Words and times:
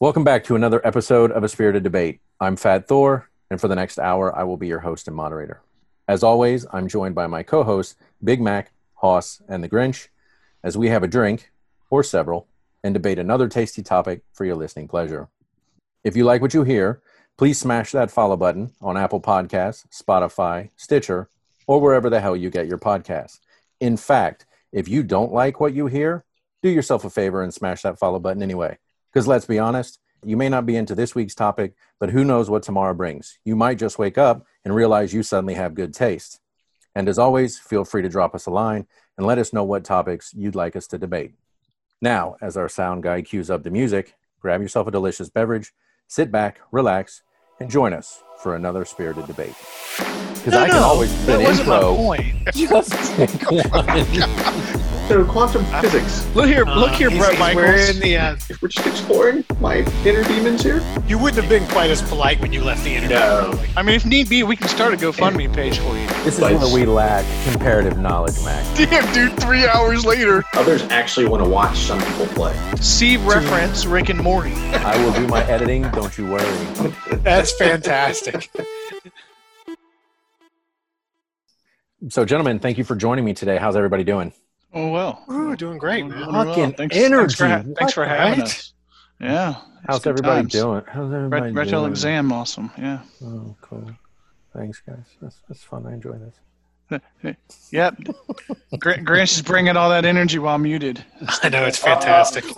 Welcome 0.00 0.22
back 0.22 0.44
to 0.44 0.54
another 0.54 0.80
episode 0.86 1.32
of 1.32 1.42
A 1.42 1.48
Spirited 1.48 1.82
Debate. 1.82 2.20
I'm 2.38 2.54
Fat 2.54 2.86
Thor, 2.86 3.28
and 3.50 3.60
for 3.60 3.66
the 3.66 3.74
next 3.74 3.98
hour, 3.98 4.32
I 4.32 4.44
will 4.44 4.56
be 4.56 4.68
your 4.68 4.78
host 4.78 5.08
and 5.08 5.16
moderator. 5.16 5.60
As 6.06 6.22
always, 6.22 6.64
I'm 6.72 6.86
joined 6.86 7.16
by 7.16 7.26
my 7.26 7.42
co 7.42 7.64
hosts, 7.64 7.96
Big 8.22 8.40
Mac, 8.40 8.70
Hoss, 8.94 9.42
and 9.48 9.60
the 9.60 9.68
Grinch, 9.68 10.06
as 10.62 10.78
we 10.78 10.88
have 10.88 11.02
a 11.02 11.08
drink, 11.08 11.50
or 11.90 12.04
several, 12.04 12.46
and 12.84 12.94
debate 12.94 13.18
another 13.18 13.48
tasty 13.48 13.82
topic 13.82 14.22
for 14.32 14.44
your 14.44 14.54
listening 14.54 14.86
pleasure. 14.86 15.30
If 16.04 16.14
you 16.14 16.24
like 16.24 16.42
what 16.42 16.54
you 16.54 16.62
hear, 16.62 17.02
please 17.36 17.58
smash 17.58 17.90
that 17.90 18.12
follow 18.12 18.36
button 18.36 18.70
on 18.80 18.96
Apple 18.96 19.20
Podcasts, 19.20 19.84
Spotify, 19.88 20.70
Stitcher, 20.76 21.28
or 21.66 21.80
wherever 21.80 22.08
the 22.08 22.20
hell 22.20 22.36
you 22.36 22.50
get 22.50 22.68
your 22.68 22.78
podcasts. 22.78 23.40
In 23.80 23.96
fact, 23.96 24.46
if 24.70 24.86
you 24.86 25.02
don't 25.02 25.32
like 25.32 25.58
what 25.58 25.74
you 25.74 25.88
hear, 25.88 26.24
do 26.62 26.68
yourself 26.68 27.04
a 27.04 27.10
favor 27.10 27.42
and 27.42 27.52
smash 27.52 27.82
that 27.82 27.98
follow 27.98 28.20
button 28.20 28.44
anyway. 28.44 28.78
Because 29.18 29.26
let's 29.26 29.46
be 29.46 29.58
honest, 29.58 29.98
you 30.24 30.36
may 30.36 30.48
not 30.48 30.64
be 30.64 30.76
into 30.76 30.94
this 30.94 31.12
week's 31.12 31.34
topic, 31.34 31.74
but 31.98 32.10
who 32.10 32.22
knows 32.22 32.48
what 32.48 32.62
tomorrow 32.62 32.94
brings. 32.94 33.40
You 33.44 33.56
might 33.56 33.76
just 33.76 33.98
wake 33.98 34.16
up 34.16 34.46
and 34.64 34.72
realize 34.72 35.12
you 35.12 35.24
suddenly 35.24 35.54
have 35.54 35.74
good 35.74 35.92
taste. 35.92 36.38
And 36.94 37.08
as 37.08 37.18
always, 37.18 37.58
feel 37.58 37.84
free 37.84 38.02
to 38.02 38.08
drop 38.08 38.32
us 38.32 38.46
a 38.46 38.52
line 38.52 38.86
and 39.16 39.26
let 39.26 39.38
us 39.38 39.52
know 39.52 39.64
what 39.64 39.82
topics 39.82 40.32
you'd 40.36 40.54
like 40.54 40.76
us 40.76 40.86
to 40.86 40.98
debate. 40.98 41.34
Now, 42.00 42.36
as 42.40 42.56
our 42.56 42.68
sound 42.68 43.02
guy 43.02 43.22
cues 43.22 43.50
up 43.50 43.64
the 43.64 43.72
music, 43.72 44.14
grab 44.40 44.62
yourself 44.62 44.86
a 44.86 44.92
delicious 44.92 45.30
beverage, 45.30 45.72
sit 46.06 46.30
back, 46.30 46.60
relax, 46.70 47.22
and 47.58 47.68
join 47.68 47.92
us 47.92 48.22
for 48.40 48.54
another 48.54 48.84
spirited 48.84 49.26
debate. 49.26 49.56
Because 49.96 50.52
No, 50.52 50.60
I 50.60 50.66
can 50.68 50.76
no, 50.76 50.82
always 50.84 51.26
that 51.26 51.40
an 51.40 51.44
wasn't 51.44 51.68
my 51.68 51.74
intro. 51.74 51.96
point. 51.96 52.36
Just 52.54 52.92
take 53.16 53.50
one. 53.50 54.84
So 55.08 55.24
quantum 55.24 55.64
physics. 55.80 56.26
Look 56.34 56.48
here, 56.48 56.64
look 56.66 56.90
here, 56.92 57.08
Uh, 57.08 57.12
he's- 57.12 57.18
Brett 57.22 57.30
he's 57.32 57.38
Michaels. 57.40 57.64
wearing 57.64 58.00
the, 58.00 58.16
uh, 58.18 58.36
If 58.50 58.60
we're 58.60 58.68
just 58.68 58.86
exploring 58.86 59.42
my 59.58 59.76
inner 60.04 60.22
demons 60.24 60.62
here. 60.62 60.82
you 61.06 61.16
wouldn't 61.16 61.40
have 61.42 61.48
been 61.48 61.66
quite 61.68 61.88
as 61.90 62.02
polite 62.02 62.38
when 62.40 62.52
you 62.52 62.62
left 62.62 62.84
the 62.84 62.94
interview. 62.94 63.16
No. 63.16 63.58
I 63.74 63.82
mean, 63.82 63.94
if 63.94 64.04
need 64.04 64.28
be, 64.28 64.42
we 64.42 64.54
can 64.54 64.68
start 64.68 64.92
a 64.92 64.98
GoFundMe 64.98 65.50
page 65.50 65.78
for 65.78 65.96
you. 65.96 66.06
This 66.24 66.34
is 66.34 66.40
Nice. 66.40 66.60
where 66.60 66.74
we 66.74 66.84
lack 66.84 67.24
comparative 67.50 67.96
knowledge, 67.98 68.34
Mac. 68.44 68.62
Damn, 68.76 69.10
dude, 69.14 69.40
three 69.40 69.66
hours 69.66 70.04
later. 70.04 70.44
Others 70.54 70.82
actually 70.90 71.26
want 71.26 71.42
to 71.42 71.48
watch 71.48 71.78
some 71.78 71.98
people 72.02 72.26
play. 72.26 72.54
See 72.80 73.16
reference 73.16 73.86
Rick 73.86 74.10
and 74.10 74.20
Morty. 74.22 74.52
I 74.74 74.94
will 75.02 75.12
do 75.12 75.26
my 75.26 75.42
editing, 75.44 75.82
don't 75.92 76.16
you 76.18 76.26
worry. 76.26 76.92
That's 77.22 77.52
fantastic. 77.52 78.50
So, 82.10 82.26
gentlemen, 82.26 82.58
thank 82.58 82.76
you 82.76 82.84
for 82.84 82.94
joining 82.94 83.24
me 83.24 83.32
today. 83.32 83.56
How's 83.56 83.74
everybody 83.74 84.04
doing? 84.04 84.32
Oh 84.74 84.90
well. 84.90 85.24
Ooh, 85.30 85.56
doing 85.56 85.78
great, 85.78 86.06
man. 86.06 86.18
Doing 86.18 86.32
well. 86.32 86.72
Thanks, 86.72 86.96
energy. 86.96 87.34
Thanks 87.34 87.34
for, 87.34 87.48
ha- 87.48 87.62
thanks 87.78 87.92
for 87.94 88.04
having 88.04 88.40
right? 88.40 88.48
us. 88.48 88.72
Yeah. 89.20 89.54
How's 89.86 89.98
it's 89.98 90.06
everybody 90.06 90.42
times. 90.42 90.52
doing? 90.52 90.82
How's 90.86 91.12
everybody 91.12 91.42
Ret- 91.46 91.54
Retro 91.54 91.80
doing? 91.80 91.90
exam, 91.92 92.32
awesome. 92.32 92.70
Yeah. 92.76 93.00
Oh, 93.24 93.56
cool. 93.60 93.90
Thanks, 94.54 94.82
guys. 94.86 95.04
That's, 95.22 95.36
that's 95.48 95.62
fun. 95.62 95.86
I 95.86 95.92
enjoy 95.94 96.18
this. 96.18 96.34
Yep. 97.70 97.96
Gr- 98.78 98.90
Grinch 98.92 99.32
is 99.34 99.42
bringing 99.42 99.76
all 99.76 99.90
that 99.90 100.04
energy 100.06 100.38
while 100.38 100.56
muted. 100.58 101.04
I 101.42 101.48
know 101.50 101.64
it's 101.64 101.78
fantastic. 101.78 102.44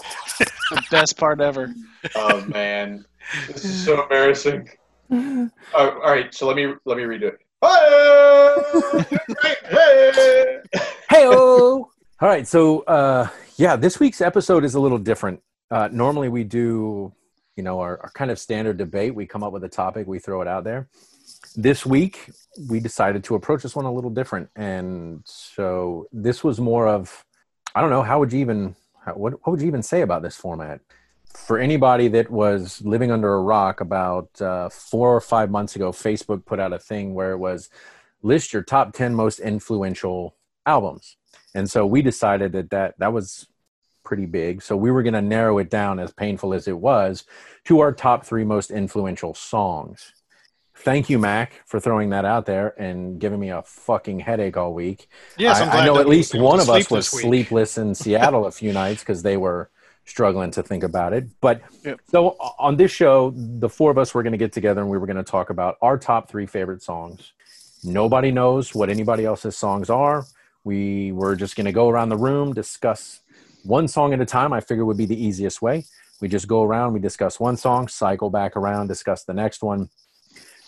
The 0.70 0.84
best 0.89 1.17
part 1.17 1.41
ever. 1.41 1.74
Oh 2.14 2.45
man, 2.47 3.05
this 3.48 3.64
is 3.64 3.84
so 3.84 4.02
embarrassing. 4.05 4.69
Oh, 5.12 5.50
all 5.74 6.00
right, 6.12 6.33
so 6.33 6.47
let 6.47 6.55
me 6.55 6.72
let 6.84 6.97
me 6.97 7.02
redo 7.02 7.33
it. 7.33 7.41
Hey! 7.61 9.19
Hey! 9.69 10.58
Hey, 11.11 11.27
All 12.23 12.29
right. 12.29 12.47
So, 12.47 12.81
uh, 12.81 13.29
yeah, 13.57 13.77
this 13.77 13.99
week's 13.99 14.21
episode 14.21 14.63
is 14.63 14.75
a 14.75 14.81
little 14.81 14.99
different. 14.99 15.41
Uh, 15.71 15.89
normally, 15.91 16.29
we 16.29 16.45
do, 16.45 17.15
you 17.57 17.63
know, 17.63 17.81
our, 17.81 17.99
our 17.99 18.11
kind 18.11 18.31
of 18.31 18.39
standard 18.39 18.77
debate. 18.77 19.15
We 19.15 19.25
come 19.25 19.43
up 19.43 19.55
with 19.55 19.65
a 19.65 19.71
topic, 19.71 20.07
we 20.07 20.19
throw 20.19 20.43
it 20.43 20.48
out 20.48 20.65
there. 20.65 20.91
This 21.57 21.87
week, 21.87 22.31
we 22.69 22.79
decided 22.79 23.25
to 23.25 23.37
approach 23.37 23.63
this 23.63 23.75
one 23.75 23.87
a 23.87 23.93
little 23.93 24.11
different, 24.11 24.51
and 24.55 25.23
so 25.25 26.09
this 26.13 26.45
was 26.45 26.61
more 26.61 26.89
of, 26.89 27.25
I 27.75 27.80
don't 27.80 27.89
know, 27.89 28.03
how 28.03 28.19
would 28.19 28.35
you 28.35 28.41
even, 28.41 28.77
how, 29.03 29.14
what, 29.14 29.33
what 29.33 29.53
would 29.53 29.63
you 29.63 29.67
even 29.67 29.83
say 29.83 30.03
about 30.03 30.20
this 30.20 30.36
format? 30.36 30.83
For 31.25 31.59
anybody 31.59 32.09
that 32.09 32.30
was 32.30 32.83
living 32.83 33.11
under 33.11 33.33
a 33.33 33.41
rock, 33.41 33.80
about 33.80 34.29
uh, 34.42 34.69
four 34.69 35.17
or 35.17 35.23
five 35.23 35.51
months 35.51 35.75
ago, 35.75 35.91
Facebook 35.91 36.45
put 36.45 36.61
out 36.61 36.75
a 36.75 36.79
thing 36.79 37.14
where 37.14 37.33
it 37.33 37.39
was 37.39 37.70
list 38.23 38.53
your 38.53 38.63
top 38.63 38.92
10 38.92 39.14
most 39.14 39.39
influential 39.39 40.36
albums. 40.67 41.17
And 41.55 41.70
so 41.70 41.85
we 41.86 42.02
decided 42.02 42.52
that 42.52 42.70
that, 42.70 42.98
that 42.98 43.13
was 43.13 43.46
pretty 44.05 44.27
big. 44.27 44.63
So 44.63 44.77
we 44.77 44.91
were 44.91 45.02
going 45.02 45.14
to 45.14 45.23
narrow 45.23 45.58
it 45.58 45.70
down, 45.70 45.98
as 45.98 46.13
painful 46.13 46.55
as 46.55 46.68
it 46.68 46.79
was, 46.79 47.24
to 47.64 47.80
our 47.80 47.92
top 47.92 48.24
three 48.24 48.45
most 48.45 48.70
influential 48.70 49.35
songs. 49.35 50.13
Thank 50.77 51.11
you, 51.11 51.18
Mac, 51.18 51.61
for 51.67 51.79
throwing 51.79 52.11
that 52.11 52.24
out 52.24 52.46
there 52.46 52.80
and 52.80 53.20
giving 53.20 53.39
me 53.39 53.51
a 53.51 53.63
fucking 53.63 54.20
headache 54.20 54.57
all 54.57 54.73
week. 54.73 55.08
Yes, 55.36 55.61
I, 55.61 55.83
I 55.83 55.86
know 55.86 55.98
at 55.98 56.08
least 56.08 56.35
one 56.35 56.58
of 56.58 56.70
us 56.70 56.91
was 56.91 57.13
week. 57.13 57.23
sleepless 57.23 57.77
in 57.77 57.95
Seattle 58.02 58.47
a 58.47 58.51
few 58.51 58.73
nights 58.73 59.02
because 59.02 59.23
they 59.23 59.36
were 59.36 59.70
struggling 60.07 60.51
to 60.52 60.62
think 60.62 60.83
about 60.83 61.12
it. 61.12 61.27
But 61.41 61.61
Yep. 61.85 62.01
so 62.08 62.30
on 62.58 62.77
this 62.77 62.91
show, 62.91 63.33
the 63.36 63.68
four 63.68 63.91
of 63.91 63.98
us 63.98 64.14
were 64.14 64.23
going 64.23 64.33
to 64.33 64.39
get 64.39 64.52
together 64.52 64.80
and 64.80 64.91
we 64.91 64.97
were 64.97 65.07
going 65.07 65.17
to 65.17 65.23
talk 65.23 65.51
about 65.51 65.77
our 65.83 65.98
top 65.98 66.30
three 66.30 66.47
favorite 66.47 66.83
songs. 66.83 67.33
Nobody 67.85 68.30
knows 68.30 68.74
what 68.74 68.91
anybody 68.91 69.24
else's 69.24 69.57
songs 69.57 69.91
are. 69.91 70.24
We 70.65 71.13
were 71.13 71.37
just 71.37 71.57
going 71.57 71.67
to 71.67 71.73
go 71.73 71.89
around 71.89 72.09
the 72.11 72.17
room, 72.17 72.53
discuss 72.53 73.21
one 73.65 73.89
song 73.89 74.13
at 74.13 74.21
a 74.21 74.27
time. 74.27 74.53
I 74.53 74.61
figured 74.61 74.87
would 74.87 74.97
be 74.97 75.07
the 75.07 75.23
easiest 75.23 75.63
way. 75.63 75.85
We 76.21 76.29
just 76.29 76.48
go 76.48 76.63
around, 76.63 76.93
we 76.93 77.01
discuss 77.01 77.41
one 77.41 77.57
song, 77.57 77.89
cycle 77.89 78.29
back 78.29 78.57
around, 78.57 78.89
discuss 78.89 79.25
the 79.25 79.33
next 79.33 79.63
one, 79.63 79.89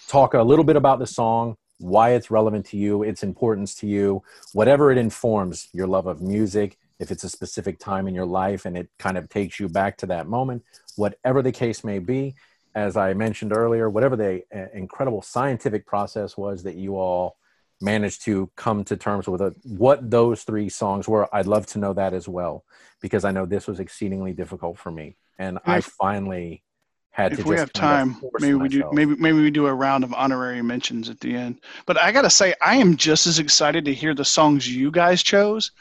talk 0.08 0.32
a 0.32 0.42
little 0.42 0.64
bit 0.64 0.76
about 0.76 0.98
the 0.98 1.06
song, 1.06 1.56
why 1.78 2.10
it's 2.10 2.30
relevant 2.30 2.64
to 2.66 2.78
you, 2.78 3.02
its 3.02 3.22
importance 3.22 3.74
to 3.74 3.86
you, 3.86 4.22
whatever 4.54 4.90
it 4.90 4.96
informs 4.96 5.68
your 5.72 5.86
love 5.86 6.06
of 6.06 6.22
music, 6.22 6.78
if 6.98 7.10
it's 7.10 7.24
a 7.24 7.28
specific 7.28 7.78
time 7.78 8.08
in 8.08 8.14
your 8.14 8.24
life 8.24 8.64
and 8.64 8.78
it 8.78 8.88
kind 8.98 9.18
of 9.18 9.28
takes 9.28 9.58
you 9.60 9.68
back 9.68 9.98
to 9.98 10.06
that 10.06 10.26
moment, 10.26 10.62
whatever 10.96 11.42
the 11.42 11.52
case 11.52 11.84
may 11.84 11.98
be. 11.98 12.34
As 12.74 12.96
I 12.96 13.12
mentioned 13.12 13.54
earlier, 13.54 13.90
whatever 13.90 14.16
the 14.16 14.42
uh, 14.54 14.66
incredible 14.72 15.20
scientific 15.20 15.86
process 15.86 16.38
was 16.38 16.62
that 16.62 16.76
you 16.76 16.96
all 16.96 17.36
managed 17.82 18.24
to 18.24 18.50
come 18.56 18.84
to 18.84 18.96
terms 18.96 19.26
with 19.26 19.42
it, 19.42 19.54
what 19.64 20.10
those 20.10 20.44
three 20.44 20.68
songs 20.68 21.08
were, 21.08 21.28
I'd 21.34 21.46
love 21.46 21.66
to 21.68 21.78
know 21.78 21.92
that 21.94 22.14
as 22.14 22.28
well, 22.28 22.64
because 23.00 23.24
I 23.24 23.32
know 23.32 23.46
this 23.46 23.66
was 23.66 23.80
exceedingly 23.80 24.32
difficult 24.32 24.78
for 24.78 24.90
me. 24.90 25.16
And 25.38 25.58
I 25.66 25.80
finally 25.80 26.62
had 27.10 27.32
to 27.32 27.40
If 27.40 27.46
we 27.46 27.56
have 27.56 27.72
time, 27.72 28.16
maybe 28.40 28.54
we 28.54 28.68
do. 28.68 28.88
Maybe 28.92 29.14
maybe 29.16 29.40
we 29.42 29.50
do 29.50 29.66
a 29.66 29.74
round 29.74 30.02
of 30.02 30.14
honorary 30.14 30.62
mentions 30.62 31.10
at 31.10 31.20
the 31.20 31.34
end. 31.34 31.60
But 31.84 32.00
I 32.00 32.10
gotta 32.10 32.30
say, 32.30 32.54
I 32.62 32.76
am 32.76 32.96
just 32.96 33.26
as 33.26 33.38
excited 33.38 33.84
to 33.84 33.94
hear 33.94 34.14
the 34.14 34.24
songs 34.24 34.66
you 34.74 34.90
guys 34.90 35.22
chose 35.22 35.72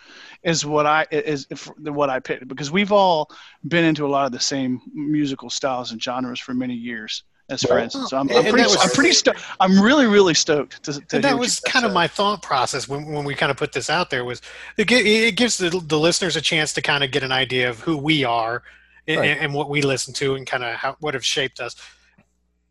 as 0.44 0.66
what 0.66 0.86
I 0.86 1.06
is 1.12 1.48
if- 1.50 1.72
what 1.78 2.10
I 2.10 2.20
picked 2.20 2.48
because 2.48 2.72
we've 2.72 2.92
all 2.92 3.30
been 3.68 3.86
into 3.86 4.06
a 4.06 4.10
lot 4.10 4.26
of 4.26 4.32
the 4.32 4.40
same 4.40 4.82
musical 4.94 5.50
styles 5.50 5.92
and 5.92 6.02
genres 6.04 6.40
for 6.40 6.54
many 6.54 6.74
years 6.74 7.24
as 7.52 7.62
friends. 7.64 7.94
So 8.10 8.18
I'm, 8.18 8.30
I'm 8.32 8.44
pretty. 8.44 8.64
was- 8.64 8.78
I'm 8.82 8.90
pretty. 8.90 9.12
Sto- 9.22 9.34
I'm 9.60 9.82
really 9.82 10.08
really 10.08 10.34
stoked 10.34 10.82
to. 10.84 11.00
to 11.08 11.20
that 11.20 11.38
was 11.38 11.60
kind 11.60 11.86
of 11.86 11.94
my 11.94 12.08
thought 12.08 12.42
process 12.42 12.88
when, 12.88 13.06
when 13.12 13.26
we 13.26 13.36
kind 13.36 13.52
of 13.52 13.58
put 13.58 13.74
this 13.74 13.90
out 13.90 14.10
there 14.10 14.24
was 14.26 14.42
it, 14.78 14.90
it 14.92 15.36
gives 15.36 15.58
the, 15.58 15.70
the 15.88 16.00
listeners 16.00 16.36
a 16.36 16.42
chance 16.42 16.74
to 16.74 16.82
kind 16.82 17.04
of 17.04 17.12
get 17.12 17.24
an 17.24 17.32
idea 17.32 17.70
of 17.70 17.80
who 17.82 17.98
we 17.98 18.24
are 18.24 18.64
and, 19.08 19.20
Right. 19.20 19.38
and 19.40 19.54
what 19.54 19.70
we 19.70 19.82
listen 19.82 20.14
to 20.16 20.36
and 20.36 20.48
kind 20.48 20.64
of 20.64 20.76
how 20.76 20.96
what 21.00 21.14
have 21.14 21.26
shaped 21.26 21.60
us. 21.60 21.76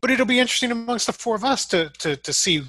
But 0.01 0.09
it'll 0.11 0.25
be 0.25 0.39
interesting 0.39 0.71
amongst 0.71 1.05
the 1.07 1.13
four 1.13 1.35
of 1.35 1.43
us 1.43 1.65
to 1.67 1.89
to, 1.99 2.15
to 2.15 2.33
see, 2.33 2.63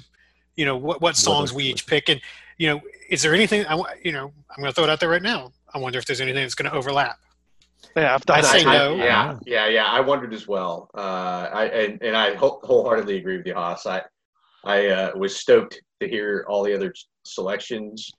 you 0.55 0.65
know, 0.65 0.77
what, 0.77 1.01
what 1.01 1.15
songs 1.15 1.49
those 1.49 1.55
we 1.55 1.63
each 1.65 1.87
pick 1.87 2.09
and 2.09 2.21
you 2.59 2.67
know, 2.69 2.81
is 3.09 3.21
there 3.23 3.33
anything 3.33 3.65
I 3.67 3.81
you 4.03 4.11
know 4.11 4.31
I'm 4.51 4.61
going 4.61 4.69
to 4.69 4.73
throw 4.75 4.83
it 4.83 4.89
out 4.89 4.99
there 4.99 5.09
right 5.09 5.21
now. 5.21 5.51
I 5.73 5.79
wonder 5.79 5.97
if 5.97 6.05
there's 6.05 6.21
anything 6.21 6.43
that's 6.43 6.53
going 6.53 6.69
to 6.69 6.77
overlap. 6.77 7.17
Yeah, 7.95 8.15
I've 8.15 8.23
thought 8.23 8.39
I 8.39 8.41
that 8.41 8.51
say 8.51 8.63
too. 8.63 8.69
no. 8.69 8.95
Yeah, 8.95 9.37
yeah, 9.45 9.67
yeah. 9.67 9.85
I 9.85 9.99
wondered 9.99 10.33
as 10.33 10.47
well. 10.47 10.89
Uh, 10.95 11.49
I 11.53 11.65
and, 11.65 12.01
and 12.01 12.17
I 12.17 12.35
wholeheartedly 12.35 13.17
agree 13.17 13.37
with 13.37 13.45
you, 13.45 13.53
Hoss. 13.53 13.85
I 13.85 14.01
I 14.63 14.87
uh, 14.87 15.11
was 15.15 15.35
stoked 15.35 15.79
to 16.01 16.07
hear 16.07 16.45
all 16.47 16.63
the 16.63 16.73
other 16.73 16.93
selections, 17.23 18.09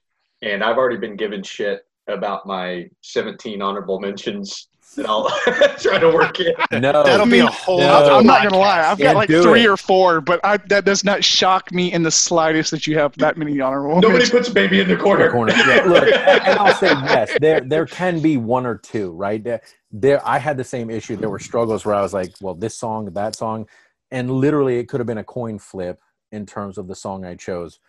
and 0.41 0.63
I've 0.63 0.77
already 0.77 0.97
been 0.97 1.15
given 1.15 1.43
shit 1.43 1.81
about 2.07 2.45
my 2.45 2.87
17 3.01 3.61
honorable 3.61 3.99
mentions 3.99 4.69
that 4.95 5.05
I'll 5.09 5.29
try 5.77 5.99
to 5.99 6.09
work 6.09 6.39
in. 6.39 6.53
No, 6.71 7.03
That'll 7.03 7.25
be 7.25 7.39
a 7.39 7.47
whole. 7.47 7.79
No. 7.79 7.87
other 7.93 8.11
I'm 8.13 8.25
not 8.25 8.43
gonna 8.43 8.57
lie. 8.57 8.81
I've 8.89 8.99
Yeah, 8.99 9.13
got 9.13 9.15
like 9.15 9.29
three 9.29 9.63
it. 9.65 9.69
or 9.69 9.77
four, 9.77 10.21
but 10.21 10.39
I, 10.43 10.57
that 10.69 10.85
does 10.85 11.03
not 11.03 11.23
shock 11.23 11.71
me 11.71 11.91
in 11.93 12.03
the 12.03 12.11
slightest 12.11 12.71
that 12.71 12.87
you 12.87 12.97
have 12.97 13.15
that 13.17 13.37
many 13.37 13.59
honorable 13.59 13.95
Nobody 14.01 14.19
mentions. 14.19 14.31
puts 14.31 14.49
baby 14.49 14.79
in 14.81 14.87
the 14.87 14.97
corner. 14.97 15.31
corner. 15.31 15.53
Yeah, 15.53 15.83
look, 15.85 16.03
and 16.13 16.59
I'll 16.59 16.73
say 16.75 16.87
yes. 16.87 17.31
There, 17.39 17.61
there 17.61 17.85
can 17.85 18.19
be 18.21 18.37
one 18.37 18.65
or 18.65 18.77
two, 18.77 19.11
right? 19.11 19.43
There, 19.43 19.61
there. 19.91 20.21
I 20.27 20.39
had 20.39 20.57
the 20.57 20.63
same 20.63 20.89
issue. 20.89 21.15
There 21.15 21.29
were 21.29 21.39
struggles 21.39 21.85
where 21.85 21.95
I 21.95 22.01
was 22.01 22.13
like, 22.13 22.33
"Well, 22.41 22.55
this 22.55 22.77
song, 22.77 23.05
that 23.13 23.35
song," 23.35 23.67
and 24.11 24.31
literally, 24.31 24.77
it 24.79 24.87
could 24.89 24.99
have 24.99 25.07
been 25.07 25.17
a 25.19 25.23
coin 25.23 25.59
flip 25.59 25.99
in 26.31 26.45
terms 26.45 26.77
of 26.77 26.87
the 26.87 26.95
song 26.95 27.25
I 27.25 27.35
chose. 27.35 27.79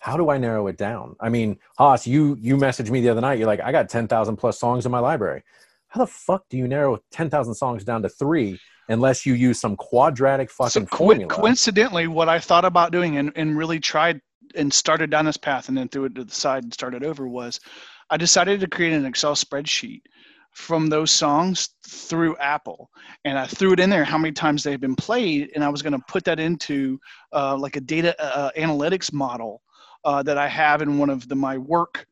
How 0.00 0.16
do 0.16 0.28
I 0.30 0.36
narrow 0.38 0.66
it 0.66 0.76
down? 0.76 1.16
I 1.20 1.28
mean, 1.30 1.58
Hoss, 1.78 2.06
you 2.06 2.36
you 2.40 2.56
messaged 2.56 2.90
me 2.90 3.00
the 3.00 3.08
other 3.08 3.20
night. 3.20 3.38
You're 3.38 3.46
like, 3.46 3.60
"I 3.60 3.72
got 3.72 3.88
ten 3.88 4.06
thousand 4.08 4.36
plus 4.36 4.58
songs 4.58 4.86
in 4.86 4.92
my 4.92 4.98
library." 5.00 5.42
How 5.96 6.04
the 6.04 6.10
fuck 6.10 6.44
do 6.50 6.58
you 6.58 6.68
narrow 6.68 6.98
10,000 7.12 7.54
songs 7.54 7.82
down 7.82 8.02
to 8.02 8.08
three 8.08 8.60
unless 8.88 9.24
you 9.24 9.32
use 9.32 9.58
some 9.58 9.76
quadratic 9.76 10.50
fucking 10.50 10.86
so 10.86 10.96
formula? 10.96 11.28
coincidentally, 11.28 12.06
what 12.06 12.28
I 12.28 12.38
thought 12.38 12.66
about 12.66 12.92
doing 12.92 13.16
and, 13.16 13.32
and 13.34 13.56
really 13.56 13.80
tried 13.80 14.20
and 14.54 14.72
started 14.72 15.10
down 15.10 15.24
this 15.24 15.38
path 15.38 15.68
and 15.68 15.76
then 15.76 15.88
threw 15.88 16.04
it 16.04 16.14
to 16.16 16.24
the 16.24 16.34
side 16.34 16.64
and 16.64 16.72
started 16.72 17.02
over 17.02 17.26
was 17.26 17.60
I 18.10 18.18
decided 18.18 18.60
to 18.60 18.68
create 18.68 18.92
an 18.92 19.06
Excel 19.06 19.34
spreadsheet 19.34 20.02
from 20.52 20.88
those 20.88 21.10
songs 21.10 21.70
through 21.88 22.36
Apple. 22.36 22.90
And 23.24 23.38
I 23.38 23.46
threw 23.46 23.72
it 23.72 23.80
in 23.80 23.88
there 23.90 24.04
how 24.04 24.18
many 24.18 24.32
times 24.32 24.62
they've 24.62 24.80
been 24.80 24.96
played. 24.96 25.50
And 25.54 25.64
I 25.64 25.70
was 25.70 25.82
going 25.82 25.92
to 25.94 26.04
put 26.08 26.24
that 26.24 26.38
into 26.38 26.98
uh, 27.32 27.56
like 27.56 27.76
a 27.76 27.80
data 27.80 28.14
uh, 28.22 28.50
analytics 28.56 29.12
model 29.12 29.62
uh, 30.04 30.22
that 30.24 30.36
I 30.36 30.48
have 30.48 30.82
in 30.82 30.98
one 30.98 31.10
of 31.10 31.26
the, 31.28 31.34
my 31.34 31.56
work 31.56 32.06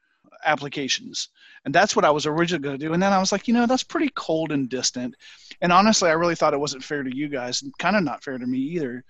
applications. 0.44 1.28
And 1.64 1.74
that's 1.74 1.96
what 1.96 2.04
I 2.04 2.10
was 2.10 2.26
originally 2.26 2.62
going 2.62 2.78
to 2.78 2.86
do. 2.86 2.92
And 2.92 3.02
then 3.02 3.12
I 3.12 3.18
was 3.18 3.32
like, 3.32 3.48
you 3.48 3.54
know, 3.54 3.66
that's 3.66 3.82
pretty 3.82 4.10
cold 4.14 4.52
and 4.52 4.68
distant. 4.68 5.14
And 5.60 5.72
honestly, 5.72 6.10
I 6.10 6.14
really 6.14 6.34
thought 6.34 6.54
it 6.54 6.60
wasn't 6.60 6.84
fair 6.84 7.02
to 7.02 7.16
you 7.16 7.28
guys 7.28 7.62
and 7.62 7.76
kind 7.78 7.96
of 7.96 8.02
not 8.02 8.22
fair 8.22 8.36
to 8.36 8.46
me 8.46 8.58
either 8.58 9.04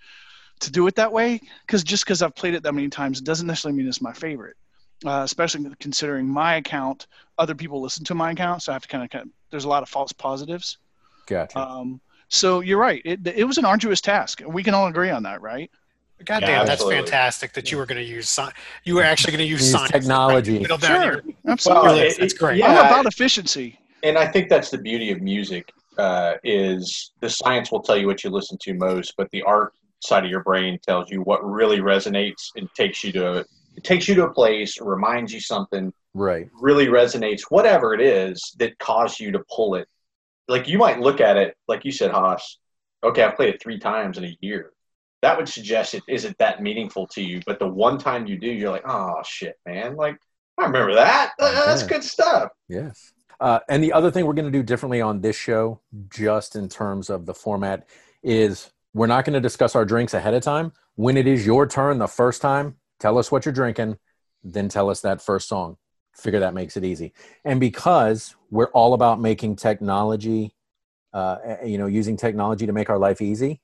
to 0.60 0.70
do 0.70 0.86
it 0.86 0.94
that 0.94 1.12
way. 1.12 1.40
Because 1.66 1.82
just 1.82 2.04
because 2.04 2.22
I've 2.22 2.36
played 2.36 2.54
it 2.54 2.62
that 2.62 2.74
many 2.74 2.88
times 2.88 3.20
doesn't 3.20 3.46
necessarily 3.46 3.76
mean 3.76 3.88
it's 3.88 4.00
my 4.00 4.12
favorite 4.12 4.56
uh, 5.04 5.22
especially 5.24 5.70
considering 5.80 6.26
my 6.26 6.56
account, 6.56 7.06
other 7.38 7.54
people 7.54 7.80
listen 7.80 8.04
to 8.04 8.14
my 8.14 8.30
account, 8.30 8.62
so 8.62 8.72
I 8.72 8.74
have 8.74 8.82
to 8.82 8.88
kind 8.88 9.10
of, 9.12 9.28
there's 9.50 9.64
a 9.64 9.68
lot 9.68 9.82
of 9.82 9.88
false 9.88 10.12
positives. 10.12 10.78
Gotcha. 11.26 11.58
Um, 11.58 12.00
so 12.28 12.60
you're 12.60 12.78
right. 12.78 13.02
It, 13.04 13.26
it 13.26 13.44
was 13.44 13.58
an 13.58 13.64
arduous 13.64 14.00
task. 14.00 14.42
We 14.46 14.62
can 14.62 14.74
all 14.74 14.86
agree 14.86 15.10
on 15.10 15.24
that, 15.24 15.42
right? 15.42 15.70
God 16.24 16.42
Yeah, 16.42 16.58
damn, 16.58 16.66
that's 16.66 16.82
fantastic 16.84 17.52
that 17.54 17.70
you 17.70 17.78
were 17.78 17.86
going 17.86 17.98
to 17.98 18.04
use 18.04 18.28
si- 18.28 18.42
you 18.84 18.94
were 18.96 19.02
actually 19.02 19.32
going 19.32 19.44
to 19.44 19.50
use 19.50 19.62
Use 19.62 19.72
science 19.72 19.90
technology. 19.90 20.58
Middle 20.58 20.78
down 20.78 21.02
Sure, 21.02 21.22
absolutely. 21.48 21.86
Well, 21.88 21.96
That's- 21.96 22.16
that's 22.18 22.32
great. 22.34 22.58
Yeah, 22.58 22.66
I'm 22.68 22.86
about 22.86 23.06
efficiency. 23.06 23.78
and 24.02 24.18
I 24.18 24.26
think 24.26 24.48
that's 24.48 24.70
the 24.70 24.78
beauty 24.78 25.10
of 25.12 25.20
music 25.20 25.70
uh, 25.98 26.34
is 26.42 27.12
the 27.20 27.30
science 27.30 27.70
will 27.70 27.82
tell 27.82 27.96
you 27.96 28.06
what 28.06 28.24
you 28.24 28.30
listen 28.30 28.58
to 28.62 28.74
most, 28.74 29.14
but 29.16 29.30
the 29.30 29.42
art 29.42 29.72
side 30.00 30.24
of 30.24 30.30
your 30.30 30.42
brain 30.42 30.78
tells 30.86 31.10
you 31.10 31.22
what 31.22 31.44
really 31.44 31.78
resonates 31.78 32.50
and 32.56 32.68
takes 32.74 33.02
you 33.04 33.12
to 33.12 33.44
it 33.76 33.82
takes 33.82 34.06
you 34.06 34.14
to 34.14 34.24
a 34.24 34.30
place, 34.32 34.80
reminds 34.80 35.32
you 35.32 35.40
something, 35.40 35.92
right. 36.14 36.48
really 36.60 36.86
resonates, 36.86 37.42
whatever 37.48 37.92
it 37.92 38.00
is 38.00 38.54
that 38.58 38.78
caused 38.78 39.18
you 39.18 39.32
to 39.32 39.42
pull 39.52 39.74
it. 39.74 39.88
Like 40.46 40.68
you 40.68 40.78
might 40.78 41.00
look 41.00 41.20
at 41.20 41.36
it, 41.36 41.56
like 41.66 41.84
you 41.84 41.90
said, 41.90 42.10
Hoss. 42.12 42.58
Okay, 43.02 43.22
I've 43.22 43.34
played 43.36 43.54
it 43.54 43.60
three 43.62 43.78
times 43.78 44.16
in 44.16 44.24
a 44.24 44.36
year. 44.40 44.70
That 45.24 45.38
would 45.38 45.48
suggest 45.48 45.94
it 45.94 46.02
isn't 46.06 46.36
that 46.36 46.60
meaningful 46.60 47.06
to 47.08 47.22
you. 47.22 47.40
But 47.46 47.58
the 47.58 47.66
one 47.66 47.96
time 47.96 48.26
you 48.26 48.38
do, 48.38 48.46
you're 48.46 48.70
like, 48.70 48.86
oh 48.86 49.22
shit, 49.24 49.56
man! 49.64 49.96
Like 49.96 50.18
I 50.58 50.66
remember 50.66 50.94
that. 50.94 51.32
Uh, 51.40 51.66
That's 51.66 51.82
good 51.82 52.04
stuff. 52.04 52.50
Yes. 52.68 53.14
Uh, 53.40 53.60
and 53.70 53.82
the 53.82 53.92
other 53.94 54.10
thing 54.10 54.26
we're 54.26 54.34
going 54.34 54.52
to 54.52 54.58
do 54.58 54.62
differently 54.62 55.00
on 55.00 55.22
this 55.22 55.34
show, 55.34 55.80
just 56.10 56.56
in 56.56 56.68
terms 56.68 57.08
of 57.08 57.24
the 57.24 57.32
format, 57.32 57.88
is 58.22 58.70
we're 58.92 59.06
not 59.06 59.24
going 59.24 59.32
to 59.32 59.40
discuss 59.40 59.74
our 59.74 59.86
drinks 59.86 60.12
ahead 60.12 60.34
of 60.34 60.42
time. 60.42 60.72
When 60.96 61.16
it 61.16 61.26
is 61.26 61.46
your 61.46 61.66
turn 61.66 61.98
the 61.98 62.06
first 62.06 62.42
time, 62.42 62.76
tell 63.00 63.16
us 63.16 63.32
what 63.32 63.46
you're 63.46 63.54
drinking, 63.54 63.96
then 64.42 64.68
tell 64.68 64.90
us 64.90 65.00
that 65.00 65.22
first 65.22 65.48
song. 65.48 65.78
Figure 66.14 66.40
that 66.40 66.52
makes 66.52 66.76
it 66.76 66.84
easy. 66.84 67.14
And 67.46 67.58
because 67.58 68.36
we're 68.50 68.70
all 68.72 68.92
about 68.92 69.20
making 69.20 69.56
technology, 69.56 70.54
uh, 71.14 71.38
you 71.64 71.78
know, 71.78 71.86
using 71.86 72.16
technology 72.16 72.66
to 72.66 72.72
make 72.72 72.90
our 72.90 72.98
life 72.98 73.22
easy, 73.22 73.60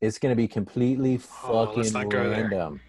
it's 0.00 0.18
going 0.18 0.32
to 0.32 0.36
be 0.36 0.48
completely 0.48 1.16
Oh, 1.44 1.66
fucking 1.66 1.76
let's 1.82 1.92
not 1.92 2.08
go 2.08 2.28
there. 2.30 2.42
random. 2.42 2.80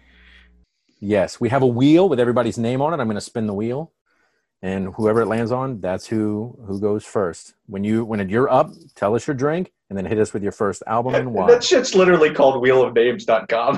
Yes, 1.00 1.40
we 1.40 1.48
have 1.48 1.62
a 1.62 1.66
wheel 1.66 2.08
with 2.08 2.20
everybody's 2.20 2.58
name 2.58 2.82
on 2.82 2.92
it. 2.92 3.00
I'm 3.00 3.06
going 3.06 3.14
to 3.16 3.20
spin 3.22 3.46
the 3.46 3.54
wheel, 3.54 3.92
and 4.62 4.92
whoever 4.94 5.22
it 5.22 5.26
lands 5.26 5.50
on, 5.50 5.80
that's 5.80 6.06
who 6.06 6.58
who 6.66 6.78
goes 6.78 7.04
first. 7.04 7.54
When 7.66 7.84
you 7.84 8.04
when 8.04 8.28
you're 8.28 8.50
up, 8.50 8.70
tell 8.94 9.14
us 9.14 9.26
your 9.26 9.34
drink, 9.34 9.72
and 9.88 9.96
then 9.96 10.04
hit 10.04 10.18
us 10.18 10.32
with 10.34 10.42
your 10.42 10.52
first 10.52 10.82
album 10.86 11.14
and 11.14 11.32
why. 11.34 11.46
That 11.50 11.64
shit's 11.64 11.94
literally 11.94 12.34
called 12.34 12.62
wheelofnames.com. 12.62 13.76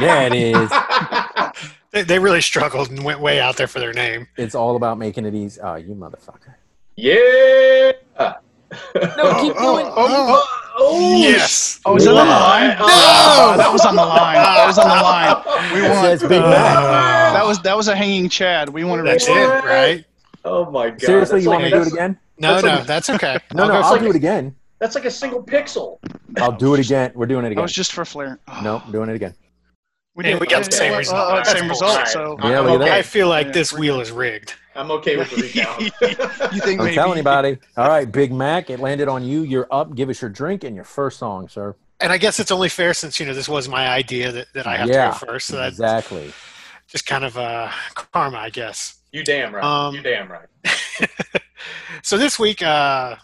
Yeah, 0.00 0.22
it 0.22 0.34
is. 0.34 0.70
They, 1.92 2.02
they 2.02 2.18
really 2.18 2.42
struggled 2.42 2.90
and 2.90 3.02
went 3.02 3.20
way 3.20 3.40
out 3.40 3.56
there 3.56 3.68
for 3.68 3.78
their 3.78 3.92
name. 3.94 4.26
It's 4.36 4.54
all 4.54 4.76
about 4.76 4.98
making 4.98 5.24
it 5.24 5.34
easy. 5.34 5.58
Oh, 5.62 5.76
you 5.76 5.94
motherfucker! 5.94 6.54
yeah. 6.96 7.92
No, 9.16 9.40
keep 9.40 9.54
going. 9.56 9.86
Oh, 9.96 10.44
oh, 10.78 11.16
yes. 11.16 11.80
Oh, 11.84 11.96
is 11.96 12.04
that 12.04 12.10
on 12.16 12.26
the 12.26 12.32
line? 12.32 12.68
No! 12.78 12.84
Oh, 12.88 13.54
that 13.56 13.72
was 13.72 13.84
on 13.84 13.96
the 13.96 14.04
line. 14.04 14.34
That 14.34 14.66
was 14.66 14.78
on 14.78 14.88
the 14.88 15.02
line. 15.02 15.72
We 15.74 15.84
It 15.84 15.90
want. 15.90 16.04
says 16.06 16.20
Big 16.22 16.40
Mac. 16.42 16.76
Uh, 16.76 17.32
That 17.32 17.44
was 17.46 17.58
that 17.62 17.76
was 17.76 17.88
a 17.88 17.96
hanging 17.96 18.28
Chad. 18.28 18.68
We 18.70 18.84
want 18.84 19.00
to 19.00 19.10
that's 19.10 19.26
reach 19.28 19.36
it, 19.36 19.64
right? 19.64 20.04
Oh 20.44 20.70
my 20.70 20.90
god. 20.90 21.00
Seriously, 21.00 21.40
That's 21.40 21.44
you 21.44 21.50
like- 21.50 21.60
want 21.60 21.64
me 21.64 21.70
to 21.70 21.76
do 21.76 21.82
it 21.82 21.92
again? 21.92 22.18
No, 22.38 22.52
That's 22.54 22.64
no, 22.64 22.74
like- 22.76 22.86
that's 22.86 23.10
okay. 23.10 23.38
No, 23.54 23.62
I'll 23.64 23.68
no, 23.68 23.74
I'll 23.80 23.90
like 23.92 24.00
do 24.00 24.06
a- 24.06 24.10
it 24.10 24.16
again. 24.16 24.54
That's 24.78 24.94
like 24.94 25.06
a 25.06 25.10
single 25.10 25.42
pixel. 25.42 25.98
I'll 26.38 26.52
do 26.52 26.74
it 26.74 26.80
again. 26.80 27.10
We're 27.14 27.26
doing 27.26 27.40
it 27.40 27.48
That 27.48 27.52
again. 27.52 27.62
was 27.62 27.72
just 27.72 27.92
for 27.92 28.04
flair. 28.04 28.38
Oh, 28.46 28.60
No, 28.62 28.82
I'm 28.84 28.92
doing 28.92 29.08
it 29.08 29.14
again. 29.16 29.34
We 30.16 30.24
Hey, 30.24 30.34
we 30.34 30.46
got 30.46 30.64
the 30.64 30.72
same 30.72 30.96
result. 30.96 31.18
uh, 31.30 31.36
That's 31.36 31.52
same 31.52 31.68
result. 31.68 31.92
bullshit. 31.94 32.08
So 32.08 32.38
Yeah, 32.42 32.60
look 32.60 32.80
okay. 32.82 32.98
I 32.98 33.02
feel 33.02 33.28
like 33.28 33.46
Yeah, 33.48 33.52
this 33.52 33.72
wheel 33.72 34.00
is 34.00 34.10
rigged. 34.10 34.54
I'm 34.74 34.90
okay 34.90 35.16
with 35.16 35.30
the 35.30 35.36
recount. 35.42 35.80
you 36.52 36.60
think 36.60 36.78
Don't 36.78 36.84
maybe? 36.86 36.94
tell 36.94 37.12
anybody. 37.12 37.58
All 37.76 37.88
right, 37.88 38.10
Big 38.10 38.32
Mac, 38.32 38.68
it 38.70 38.80
landed 38.80 39.08
on 39.08 39.24
you. 39.24 39.42
You're 39.42 39.68
up. 39.70 39.94
Give 39.94 40.08
us 40.08 40.20
your 40.20 40.30
drink 40.30 40.64
and 40.64 40.74
your 40.74 40.84
first 40.84 41.18
song, 41.18 41.48
sir. 41.48 41.74
And 42.00 42.12
I 42.12 42.18
guess 42.18 42.38
it's 42.40 42.50
only 42.50 42.68
fair 42.68 42.92
since 42.92 43.18
you 43.20 43.24
know 43.26 43.32
this 43.32 43.48
was 43.48 43.68
my 43.68 43.88
idea 43.88 44.32
that, 44.32 44.48
that 44.54 44.66
I 44.66 44.76
have 44.76 44.88
Yeah, 44.88 45.12
to 45.12 45.26
go 45.26 45.32
first. 45.32 45.46
So 45.46 45.56
that's 45.56 45.74
exactly. 45.74 46.30
just 46.88 47.06
kind 47.06 47.24
of 47.24 47.38
uh, 47.38 47.70
karma, 47.94 48.36
I 48.38 48.50
guess. 48.50 48.96
you 49.12 49.24
damn 49.24 49.54
right. 49.54 49.64
Um, 49.64 49.94
you 49.94 50.02
damn 50.02 50.30
right. 50.30 50.46
so 52.02 52.18
this 52.18 52.38
week, 52.38 52.62
uh, 52.62 53.16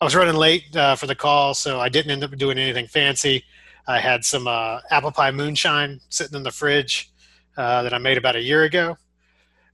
I 0.00 0.04
was 0.04 0.14
running 0.16 0.36
late 0.36 0.74
uh, 0.74 0.94
for 0.96 1.06
the 1.06 1.14
call, 1.14 1.52
so 1.54 1.80
I 1.80 1.88
didn't 1.90 2.10
end 2.12 2.24
up 2.24 2.30
doing 2.38 2.56
anything 2.58 2.86
fancy. 2.86 3.44
I 3.88 3.98
had 3.98 4.22
some 4.24 4.46
uh, 4.46 4.80
apple 4.90 5.10
pie 5.10 5.30
moonshine 5.30 6.00
sitting 6.10 6.36
in 6.36 6.42
the 6.44 6.50
fridge 6.50 7.10
uh, 7.56 7.82
that 7.82 7.92
I 7.94 7.98
made 7.98 8.18
about 8.18 8.36
a 8.36 8.40
year 8.42 8.64
ago. 8.64 8.96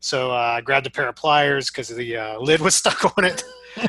So 0.00 0.30
uh, 0.30 0.34
I 0.34 0.60
grabbed 0.60 0.86
a 0.86 0.90
pair 0.90 1.08
of 1.08 1.16
pliers 1.16 1.68
because 1.70 1.88
the 1.88 2.16
uh, 2.16 2.38
lid 2.38 2.60
was 2.60 2.74
stuck 2.82 3.18
on 3.18 3.24
it. 3.24 3.42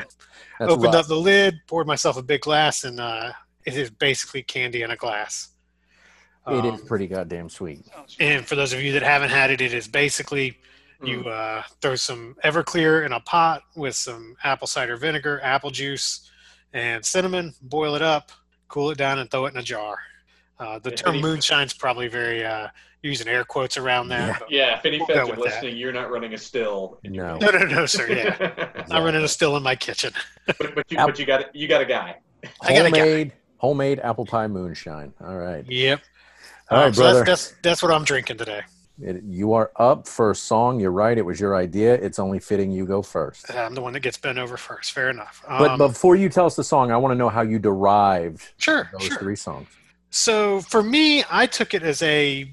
Opened 0.60 0.94
up 0.94 1.06
the 1.06 1.16
lid, 1.16 1.54
poured 1.66 1.86
myself 1.86 2.16
a 2.16 2.22
big 2.22 2.40
glass, 2.40 2.84
and 2.84 2.98
uh, 2.98 3.32
it 3.64 3.76
is 3.76 3.88
basically 3.90 4.42
candy 4.42 4.82
in 4.82 4.90
a 4.90 4.96
glass. 4.96 5.50
It 6.48 6.64
is 6.64 6.80
Um, 6.80 6.86
pretty 6.86 7.06
goddamn 7.06 7.48
sweet. 7.48 7.84
and 8.20 8.46
for 8.46 8.54
those 8.56 8.72
of 8.72 8.80
you 8.82 8.92
that 8.92 9.02
haven't 9.02 9.30
had 9.30 9.50
it, 9.50 9.60
it 9.60 9.72
is 9.74 9.86
basically 9.88 10.58
you 11.04 11.20
uh, 11.28 11.62
throw 11.82 11.94
some 11.94 12.36
Everclear 12.42 13.04
in 13.04 13.12
a 13.12 13.20
pot 13.20 13.62
with 13.76 13.94
some 13.94 14.34
apple 14.44 14.66
cider 14.66 14.96
vinegar, 14.96 15.40
apple 15.42 15.70
juice, 15.70 16.30
and 16.72 17.04
cinnamon. 17.04 17.52
Boil 17.60 17.94
it 17.94 18.02
up, 18.02 18.32
cool 18.68 18.90
it 18.90 18.96
down, 18.98 19.18
and 19.18 19.30
throw 19.30 19.44
it 19.46 19.52
in 19.52 19.58
a 19.58 19.62
jar. 19.62 19.98
Uh, 20.58 20.78
the 20.78 20.90
Yeah, 20.90 20.96
term 20.96 21.14
any- 21.14 21.22
moonshine's 21.22 21.72
probably 21.74 22.08
very 22.08 22.44
uh, 22.44 22.68
using 23.02 23.28
air 23.28 23.44
quotes 23.44 23.76
around 23.76 24.08
that. 24.08 24.42
Yeah. 24.48 24.66
Yeah, 24.68 24.78
if 24.78 24.84
any 24.86 24.98
We'll 24.98 25.06
feds 25.06 25.18
are 25.18 25.26
with 25.26 25.34
that. 25.36 25.40
listening, 25.44 25.76
you're 25.76 25.92
not 25.92 26.10
running 26.10 26.32
a 26.34 26.38
still. 26.38 26.98
in 27.04 27.12
your 27.14 27.26
No. 27.26 27.36
No, 27.38 27.50
no, 27.50 27.66
no, 27.66 27.86
sir. 27.86 28.08
Yeah, 28.10 28.84
not 28.88 29.02
running 29.04 29.22
a 29.22 29.28
still 29.28 29.56
in 29.56 29.62
my 29.62 29.76
kitchen. 29.76 30.12
but, 30.46 30.74
but 30.74 30.84
you, 30.90 30.96
but 30.96 31.18
you 31.18 31.26
got 31.26 31.54
you 31.54 31.68
got 31.68 31.82
a 31.82 31.84
guy. 31.84 32.16
I 32.62 32.74
got 32.74 32.86
a 32.86 32.90
guy. 32.90 32.98
Homemade, 33.00 33.32
homemade 33.58 34.00
apple 34.00 34.26
pie 34.26 34.46
moonshine. 34.46 35.12
All 35.22 35.36
right. 35.36 35.64
Yep. 35.70 36.00
All 36.70 36.78
right, 36.78 36.86
Um, 36.86 36.94
so 36.94 37.02
brother. 37.02 37.24
that's, 37.24 37.48
that's 37.50 37.60
that's 37.62 37.82
what 37.82 37.92
I'm 37.92 38.04
drinking 38.04 38.38
today. 38.38 38.62
It, 39.00 39.22
you 39.24 39.52
are 39.52 39.70
up 39.76 40.08
for 40.08 40.30
a 40.30 40.34
song. 40.34 40.80
You're 40.80 40.90
right. 40.90 41.18
It 41.18 41.22
was 41.24 41.38
your 41.38 41.54
idea. 41.54 41.94
It's 41.94 42.18
only 42.18 42.38
fitting 42.40 42.72
you 42.72 42.86
go 42.86 43.02
first. 43.02 43.54
I'm 43.54 43.74
the 43.74 43.82
one 43.82 43.92
that 43.92 44.00
gets 44.00 44.16
bent 44.16 44.38
over 44.38 44.56
first. 44.56 44.92
Fair 44.92 45.10
enough. 45.10 45.44
But 45.46 45.72
Um, 45.72 45.78
before 45.78 46.16
you 46.16 46.30
tell 46.30 46.46
us 46.46 46.56
the 46.56 46.64
song, 46.64 46.90
I 46.90 46.96
want 46.96 47.12
to 47.12 47.16
know 47.16 47.28
how 47.28 47.42
you 47.42 47.58
derived 47.58 48.52
sure, 48.56 48.88
those 48.94 49.02
sure. 49.08 49.18
three 49.18 49.36
songs. 49.36 49.68
So 50.10 50.60
for 50.60 50.82
me, 50.82 51.24
I 51.30 51.46
took 51.46 51.74
it 51.74 51.82
as 51.82 52.02
a 52.02 52.50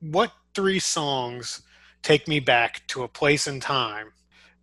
what 0.00 0.32
three 0.54 0.78
songs 0.78 1.62
take 2.02 2.28
me 2.28 2.40
back 2.40 2.86
to 2.88 3.02
a 3.02 3.08
place 3.08 3.46
in 3.46 3.60
time 3.60 4.12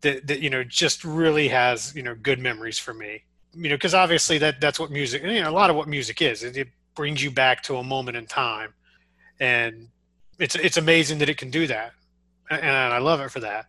that, 0.01 0.27
that 0.27 0.39
you 0.39 0.49
know 0.49 0.63
just 0.63 1.03
really 1.03 1.47
has 1.49 1.95
you 1.95 2.03
know 2.03 2.15
good 2.15 2.39
memories 2.39 2.79
for 2.79 2.93
me. 2.93 3.23
You 3.53 3.69
know, 3.69 3.75
because 3.75 3.93
obviously 3.93 4.37
that 4.39 4.61
that's 4.61 4.79
what 4.79 4.91
music. 4.91 5.23
You 5.23 5.41
know, 5.41 5.49
a 5.49 5.51
lot 5.51 5.69
of 5.69 5.75
what 5.75 5.87
music 5.87 6.21
is. 6.21 6.43
It, 6.43 6.57
it 6.57 6.67
brings 6.95 7.23
you 7.23 7.31
back 7.31 7.63
to 7.63 7.77
a 7.77 7.83
moment 7.83 8.17
in 8.17 8.25
time, 8.25 8.73
and 9.39 9.87
it's 10.39 10.55
it's 10.55 10.77
amazing 10.77 11.19
that 11.19 11.29
it 11.29 11.37
can 11.37 11.49
do 11.49 11.67
that, 11.67 11.93
and, 12.49 12.65
I 12.65 12.99
love 12.99 13.19
it 13.21 13.31
for 13.31 13.39
that. 13.41 13.65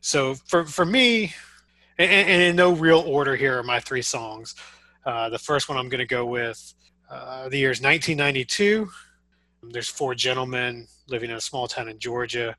So 0.00 0.34
for 0.34 0.64
for 0.64 0.84
me, 0.84 1.32
and, 1.98 2.10
and 2.10 2.42
in 2.42 2.56
no 2.56 2.72
real 2.72 3.00
order 3.00 3.36
here 3.36 3.58
are 3.58 3.62
my 3.62 3.80
three 3.80 4.02
songs. 4.02 4.54
Uh, 5.04 5.28
the 5.30 5.38
first 5.38 5.68
one 5.68 5.78
I'm 5.78 5.88
going 5.88 5.98
to 5.98 6.06
go 6.06 6.24
with. 6.26 6.74
Uh, 7.12 7.48
the 7.50 7.58
year 7.58 7.70
is 7.70 7.82
1992. 7.82 8.88
There's 9.64 9.90
four 9.90 10.14
gentlemen 10.14 10.88
living 11.08 11.28
in 11.28 11.36
a 11.36 11.42
small 11.42 11.68
town 11.68 11.90
in 11.90 11.98
Georgia, 11.98 12.56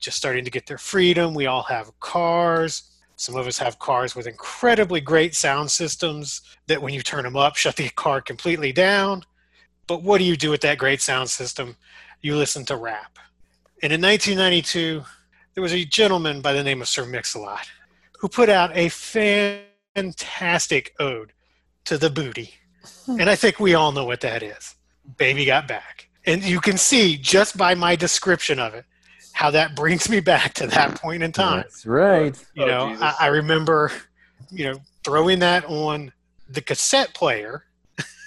just 0.00 0.16
starting 0.16 0.46
to 0.46 0.50
get 0.50 0.66
their 0.66 0.78
freedom. 0.78 1.34
We 1.34 1.44
all 1.44 1.64
have 1.64 1.92
cars. 2.00 2.84
Some 3.16 3.36
of 3.36 3.46
us 3.46 3.58
have 3.58 3.78
cars 3.78 4.16
with 4.16 4.26
incredibly 4.26 5.02
great 5.02 5.34
sound 5.34 5.70
systems 5.70 6.40
that, 6.68 6.80
when 6.80 6.94
you 6.94 7.02
turn 7.02 7.24
them 7.24 7.36
up, 7.36 7.56
shut 7.56 7.76
the 7.76 7.90
car 7.90 8.22
completely 8.22 8.72
down. 8.72 9.24
But 9.86 10.02
what 10.02 10.16
do 10.18 10.24
you 10.24 10.38
do 10.38 10.50
with 10.50 10.62
that 10.62 10.78
great 10.78 11.02
sound 11.02 11.28
system? 11.28 11.76
You 12.22 12.34
listen 12.34 12.64
to 12.66 12.76
rap. 12.76 13.18
And 13.82 13.92
in 13.92 14.00
1992, 14.00 15.02
there 15.52 15.62
was 15.62 15.74
a 15.74 15.84
gentleman 15.84 16.40
by 16.40 16.54
the 16.54 16.64
name 16.64 16.80
of 16.80 16.88
Sir 16.88 17.04
Mix-a-Lot 17.04 17.68
who 18.20 18.28
put 18.28 18.48
out 18.48 18.74
a 18.74 18.88
fantastic 18.88 20.94
ode 20.98 21.34
to 21.84 21.98
the 21.98 22.08
booty. 22.08 22.54
And 23.08 23.28
I 23.30 23.34
think 23.36 23.60
we 23.60 23.74
all 23.74 23.92
know 23.92 24.04
what 24.04 24.20
that 24.22 24.42
is. 24.42 24.74
Baby 25.16 25.44
got 25.44 25.68
back. 25.68 26.08
And 26.24 26.42
you 26.42 26.60
can 26.60 26.76
see 26.76 27.16
just 27.16 27.56
by 27.56 27.74
my 27.74 27.94
description 27.96 28.58
of 28.58 28.74
it 28.74 28.84
how 29.32 29.50
that 29.50 29.76
brings 29.76 30.08
me 30.08 30.20
back 30.20 30.54
to 30.54 30.66
that 30.66 31.00
point 31.00 31.22
in 31.22 31.30
time. 31.30 31.58
That's 31.58 31.86
right. 31.86 32.36
You 32.54 32.64
Oh, 32.64 32.66
know, 32.66 32.96
I, 33.00 33.14
I 33.20 33.26
remember, 33.28 33.92
you 34.50 34.64
know, 34.64 34.78
throwing 35.04 35.38
that 35.40 35.64
on 35.66 36.12
the 36.48 36.60
cassette 36.60 37.12
player 37.14 37.64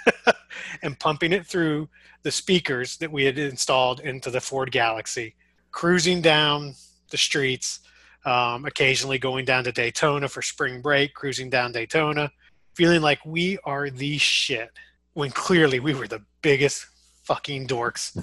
and 0.84 1.00
pumping 1.00 1.34
it 1.34 1.46
through 1.46 1.90
the 2.24 2.32
speakers 2.32 2.98
that 2.98 3.12
we 3.12 3.26
had 3.26 3.38
installed 3.38 4.02
into 4.02 4.30
the 4.30 4.42
Ford 4.42 4.72
Galaxie, 4.72 5.36
cruising 5.72 6.22
down 6.22 6.76
the 7.12 7.18
streets, 7.18 7.80
um, 8.26 8.66
occasionally 8.66 9.18
going 9.18 9.46
down 9.46 9.64
to 9.64 9.72
Daytona 9.72 10.28
for 10.28 10.42
spring 10.42 10.82
break, 10.82 11.14
cruising 11.14 11.50
down 11.50 11.72
Daytona, 11.72 12.32
feeling 12.80 13.02
like 13.02 13.20
we 13.26 13.58
are 13.66 13.90
the 13.90 14.18
shit 14.18 14.70
when 15.14 15.30
clearly 15.32 15.80
we 15.82 15.94
were 15.94 16.08
the 16.08 16.22
biggest 16.42 16.86
fucking 17.24 17.68
dorks 17.68 18.18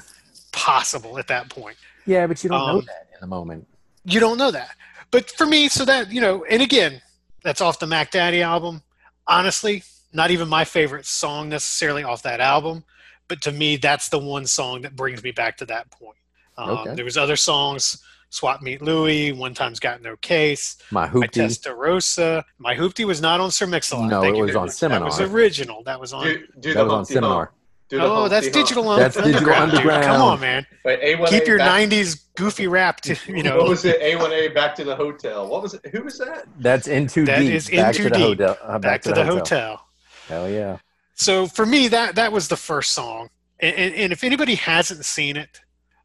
possible 0.50 1.18
at 1.18 1.28
that 1.28 1.50
point 1.50 1.76
Yeah, 2.06 2.26
but 2.26 2.42
you 2.42 2.48
don't 2.48 2.66
know 2.66 2.78
Um, 2.78 2.84
that 2.86 3.06
in 3.14 3.20
the 3.20 3.26
moment. 3.26 3.68
you 4.04 4.18
don't 4.18 4.38
know 4.38 4.50
that. 4.50 4.70
But 5.10 5.30
for 5.30 5.46
me, 5.46 5.68
so 5.68 5.84
that 5.84 6.10
you 6.10 6.20
know, 6.20 6.44
and 6.50 6.62
again, 6.62 7.00
that's 7.44 7.60
off 7.60 7.78
the 7.78 7.86
Mac 7.86 8.10
Daddy 8.10 8.42
album. 8.42 8.82
Honestly, 9.26 9.82
not 10.12 10.30
even 10.30 10.48
my 10.48 10.64
favorite 10.64 11.04
song 11.06 11.48
necessarily 11.50 12.02
off 12.02 12.22
that 12.22 12.40
album, 12.40 12.82
but 13.28 13.40
to 13.42 13.52
me, 13.52 13.76
that's 13.76 14.08
the 14.08 14.18
one 14.18 14.46
song 14.46 14.82
that 14.82 14.96
brings 14.96 15.22
me 15.22 15.30
back 15.32 15.56
to 15.58 15.66
that 15.66 15.90
point. 15.90 16.18
Um, 16.56 16.70
Okay. 16.70 16.94
There 16.94 17.04
was 17.04 17.16
other 17.18 17.36
songs, 17.36 18.02
"Swap 18.30 18.62
Meet 18.62 18.82
Louie," 18.82 19.32
"One 19.32 19.54
Time's 19.54 19.80
Got 19.80 20.02
No 20.02 20.16
Case," 20.16 20.76
My 20.90 21.08
"My. 21.12 21.26
Testarossa." 21.26 22.42
My 22.58 22.74
hoopty 22.74 23.04
was 23.06 23.20
not 23.20 23.40
on 23.40 23.50
Sir 23.50 23.66
Mix-a-Lot. 23.66 24.08
No, 24.08 24.20
Thank 24.22 24.36
it 24.36 24.40
was 24.40 24.50
very 24.50 24.56
on 24.58 24.66
much. 24.66 24.78
That 24.80 25.02
was 25.02 25.20
original. 25.20 25.82
That 25.84 26.00
was 26.00 26.12
on. 26.12 26.24
Do, 26.24 26.46
do 26.60 26.74
That 26.74 26.84
was 26.84 26.92
on 26.92 27.04
seminar. 27.04 27.44
Hump. 27.46 27.50
Do 27.88 28.00
oh, 28.00 28.26
that's 28.26 28.48
digital 28.48 28.88
on 28.88 28.98
That's 28.98 29.14
Digital 29.14 29.36
underground. 29.36 29.70
dude. 29.70 29.80
Come 29.82 29.90
Underground. 29.92 30.22
on, 30.22 30.40
man. 30.40 30.66
Wait, 30.84 31.00
A1A 31.02 31.28
Keep 31.28 31.46
your 31.46 31.58
back, 31.58 31.88
'90s 31.88 32.24
goofy 32.36 32.66
rap 32.66 33.00
to 33.02 33.14
you 33.28 33.44
know. 33.44 33.58
What 33.58 33.68
was 33.68 33.84
it? 33.84 34.00
A1A 34.00 34.52
back 34.56 34.74
to 34.74 34.84
the 34.84 34.96
hotel. 34.96 35.48
What 35.48 35.62
was 35.62 35.74
it? 35.74 35.86
Who 35.92 36.02
was 36.02 36.18
that? 36.18 36.46
That's 36.58 36.88
in 36.88 37.06
too 37.06 37.24
That 37.26 37.38
deep. 37.38 37.52
is 37.52 37.70
back 37.70 37.78
In 37.78 37.92
to 37.92 37.98
Too 37.98 38.02
the 38.02 38.10
Deep. 38.10 38.38
hotel. 38.40 38.58
uh, 38.64 38.78
back, 38.80 39.02
to, 39.02 39.12
the, 39.12 39.24
hotel. 39.24 39.86
Hell 40.26 40.50
yeah. 40.50 40.78
So 41.14 41.46
for 41.46 41.64
me, 41.64 41.86
that 41.86 42.16
that 42.16 42.32
was 42.32 42.48
the 42.48 42.56
first 42.56 42.90
song, 42.92 43.28
and, 43.60 43.76
and, 43.76 43.94
and 43.94 44.12
if 44.12 44.24
anybody 44.24 44.56
hasn't 44.56 45.04
seen 45.04 45.36
it, 45.36 45.60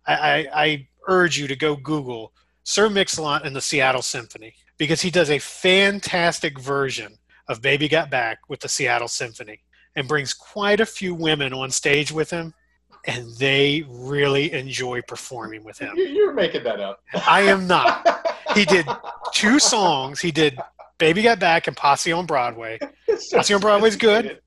I, 0.05 0.13
I, 0.13 0.47
I 0.63 0.87
urge 1.07 1.37
you 1.37 1.47
to 1.47 1.55
go 1.55 1.75
Google 1.75 2.33
Sir 2.63 2.89
Mix-a-Lot 2.89 3.45
and 3.45 3.55
the 3.55 3.61
Seattle 3.61 4.01
Symphony 4.01 4.53
because 4.77 5.01
he 5.01 5.11
does 5.11 5.29
a 5.29 5.39
fantastic 5.39 6.59
version 6.59 7.17
of 7.47 7.61
"Baby 7.61 7.87
Got 7.87 8.09
Back" 8.09 8.39
with 8.49 8.59
the 8.59 8.69
Seattle 8.69 9.07
Symphony, 9.07 9.61
and 9.95 10.07
brings 10.07 10.33
quite 10.33 10.79
a 10.79 10.85
few 10.85 11.13
women 11.13 11.53
on 11.53 11.71
stage 11.71 12.11
with 12.11 12.29
him, 12.29 12.53
and 13.05 13.35
they 13.37 13.83
really 13.89 14.51
enjoy 14.53 15.01
performing 15.01 15.63
with 15.63 15.77
him. 15.77 15.93
You, 15.97 16.05
you're 16.05 16.33
making 16.33 16.63
that 16.63 16.79
up. 16.79 17.01
I 17.27 17.41
am 17.41 17.67
not. 17.67 18.25
He 18.53 18.65
did 18.65 18.85
two 19.33 19.59
songs. 19.59 20.19
He 20.19 20.31
did 20.31 20.57
"Baby 20.97 21.23
Got 21.23 21.39
Back" 21.39 21.67
and 21.67 21.75
"Posse 21.75 22.11
on 22.11 22.25
Broadway." 22.25 22.79
Posse 23.33 23.53
on 23.53 23.61
Broadway's 23.61 23.95
good. 23.95 24.39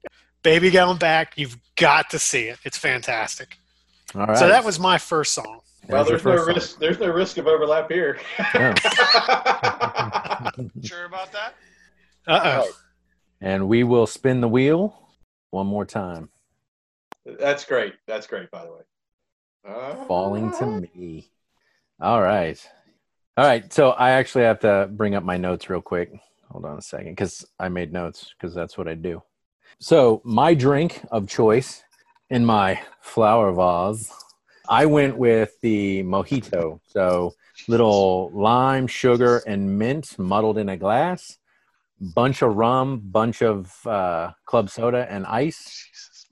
Baby 0.43 0.71
Going 0.71 0.99
Back, 0.99 1.33
you've 1.37 1.59
got 1.77 2.11
to 2.11 2.19
see 2.19 2.45
it. 2.45 2.59
It's 2.65 2.77
fantastic. 2.77 3.57
All 4.15 4.27
right. 4.27 4.37
So 4.39 4.47
that 4.47 4.63
was 4.63 4.79
my 4.79 4.99
first 4.99 5.33
song. 5.33 5.61
Well, 5.89 6.05
There's 6.05 6.23
there's 6.23 6.25
no 6.25 6.31
first 6.33 6.45
song. 6.47 6.55
risk. 6.55 6.79
There's 6.79 6.99
no 7.01 7.09
risk 7.09 7.37
of 7.39 7.47
overlap 7.47 7.91
here. 7.91 8.19
Sure 10.83 11.05
about 11.07 11.33
that? 11.33 11.55
Uh 12.27 12.41
oh. 12.65 12.73
And 13.41 13.69
we 13.69 13.85
will 13.85 14.07
spin 14.07 14.41
the 14.41 14.49
wheel 14.49 15.09
one 15.51 15.67
more 15.67 15.85
time. 15.85 16.29
That's 17.25 17.65
great. 17.65 17.95
That's 18.07 18.27
great, 18.27 18.51
by 18.51 18.65
the 18.65 18.73
way. 18.73 18.81
Uh, 19.67 20.05
Falling 20.07 20.53
to 20.59 20.67
me. 20.67 21.31
All 22.01 22.21
right. 22.23 22.59
All 23.37 23.45
right. 23.47 23.71
So 23.73 23.91
I 23.91 24.11
actually 24.11 24.45
have 24.45 24.61
to 24.61 24.89
bring 24.93 25.15
up 25.15 25.25
my 25.25 25.37
notes 25.37 25.69
real 25.71 25.81
quick. 25.83 26.13
Hold 26.51 26.65
on 26.67 26.79
a 26.79 26.83
second 26.83 27.13
because 27.13 27.45
I 27.59 27.69
made 27.69 27.93
notes 27.93 28.33
because 28.39 28.55
that's 28.55 28.77
what 28.79 28.89
I 28.89 28.95
do. 28.95 29.23
So, 29.81 30.23
my 30.25 30.55
drink 30.55 31.03
of 31.11 31.27
choice 31.29 31.83
in 32.31 32.45
my 32.45 32.81
flower 33.01 33.51
vase, 33.53 34.13
I 34.69 34.87
went 34.87 35.17
with 35.17 35.61
the 35.61 36.03
mojito. 36.03 36.81
So, 36.87 37.35
little 37.69 38.31
lime, 38.33 38.87
sugar, 38.87 39.43
and 39.47 39.79
mint 39.79 40.19
muddled 40.19 40.59
in 40.59 40.69
a 40.69 40.77
glass, 40.77 41.39
bunch 42.01 42.43
of 42.43 42.57
rum, 42.57 43.01
bunch 43.05 43.43
of 43.43 43.87
uh, 43.87 44.33
club 44.47 44.71
soda, 44.71 45.07
and 45.11 45.27
ice. 45.27 45.87
Jesus. 45.87 46.27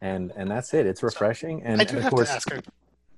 And, 0.00 0.32
and 0.36 0.50
that's 0.50 0.74
it. 0.74 0.86
It's 0.86 1.02
refreshing. 1.02 1.62
And, 1.62 1.80
I 1.80 1.84
do 1.84 1.90
and 1.90 1.98
of 1.98 2.04
have 2.04 2.12
course, 2.12 2.28
to 2.28 2.34
ask 2.34 2.50
a 2.50 2.62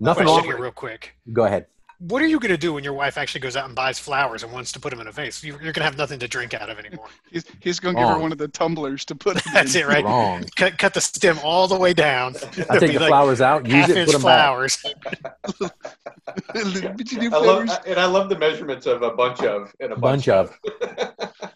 nothing 0.00 0.24
question 0.24 0.26
wrong 0.26 0.44
here 0.44 0.58
real 0.58 0.70
quick. 0.70 1.16
Go 1.32 1.44
ahead. 1.44 1.66
What 2.00 2.22
are 2.22 2.26
you 2.26 2.38
going 2.38 2.52
to 2.52 2.56
do 2.56 2.74
when 2.74 2.84
your 2.84 2.92
wife 2.92 3.18
actually 3.18 3.40
goes 3.40 3.56
out 3.56 3.66
and 3.66 3.74
buys 3.74 3.98
flowers 3.98 4.44
and 4.44 4.52
wants 4.52 4.70
to 4.70 4.78
put 4.78 4.90
them 4.90 5.00
in 5.00 5.08
a 5.08 5.12
vase? 5.12 5.42
You- 5.42 5.54
You're 5.54 5.72
going 5.72 5.74
to 5.74 5.82
have 5.82 5.98
nothing 5.98 6.20
to 6.20 6.28
drink 6.28 6.54
out 6.54 6.70
of 6.70 6.78
anymore. 6.78 7.08
He's, 7.32 7.44
he's 7.60 7.80
going 7.80 7.96
to 7.96 8.00
give 8.02 8.08
her 8.08 8.18
one 8.20 8.30
of 8.30 8.38
the 8.38 8.46
tumblers 8.46 9.04
to 9.06 9.16
put 9.16 9.36
it 9.38 9.42
That's 9.52 9.74
in. 9.74 9.82
it, 9.82 9.86
right? 9.88 10.04
Wrong. 10.04 10.44
Cut, 10.54 10.78
cut 10.78 10.94
the 10.94 11.00
stem 11.00 11.38
all 11.42 11.66
the 11.66 11.76
way 11.76 11.92
down. 11.92 12.36
I 12.70 12.78
take 12.78 12.92
the 12.92 13.00
like 13.00 13.08
flowers 13.08 13.40
out, 13.40 13.66
use 13.66 13.88
it, 13.88 13.96
inch 13.96 14.06
put 14.06 14.12
them 14.12 14.20
flowers. 14.20 14.78
But 16.54 17.12
you 17.12 17.18
do 17.20 17.26
I 17.34 17.38
love, 17.38 17.64
flowers. 17.66 17.78
and 17.86 17.98
I 17.98 18.04
love 18.06 18.28
the 18.28 18.38
measurements 18.38 18.86
of 18.86 19.02
a 19.02 19.10
bunch 19.10 19.42
of 19.42 19.74
and 19.80 19.92
a 19.92 19.96
bunch, 19.96 20.26
Bunch 20.26 20.28
of. 20.28 20.56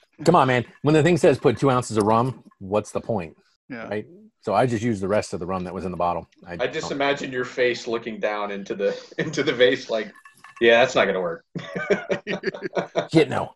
Come 0.25 0.35
on, 0.35 0.49
man. 0.49 0.65
When 0.83 0.95
the 0.95 1.03
thing 1.03 1.17
says 1.19 1.39
put 1.39 1.59
two 1.59 1.71
ounces 1.71 1.97
of 1.97 2.05
rum, 2.05 2.43
what's 2.59 2.91
the 2.91 3.01
point, 3.01 3.37
Yeah. 3.69 3.89
right? 3.89 4.07
So 4.41 4.55
I 4.55 4.67
just 4.67 4.83
used 4.83 5.01
the 5.01 5.09
rest 5.09 5.35
of 5.35 5.41
the 5.41 5.47
rum 5.47 5.63
that 5.65 5.75
was 5.75 5.85
in 5.85 5.91
the 5.93 5.97
bottle. 5.97 6.29
I 6.47 6.67
just 6.67 6.89
don't- 6.89 6.93
imagine 6.93 7.31
your 7.31 7.45
face 7.45 7.87
looking 7.87 8.19
down 8.19 8.51
into 8.51 8.75
the 8.75 8.97
into 9.19 9.43
the 9.45 9.53
vase, 9.53 9.89
like, 9.89 10.13
yeah, 10.63 10.81
that's 10.81 10.95
not 10.95 11.07
gonna 11.07 11.21
work. 11.21 11.45
Shit, 13.13 13.29
no. 13.29 13.55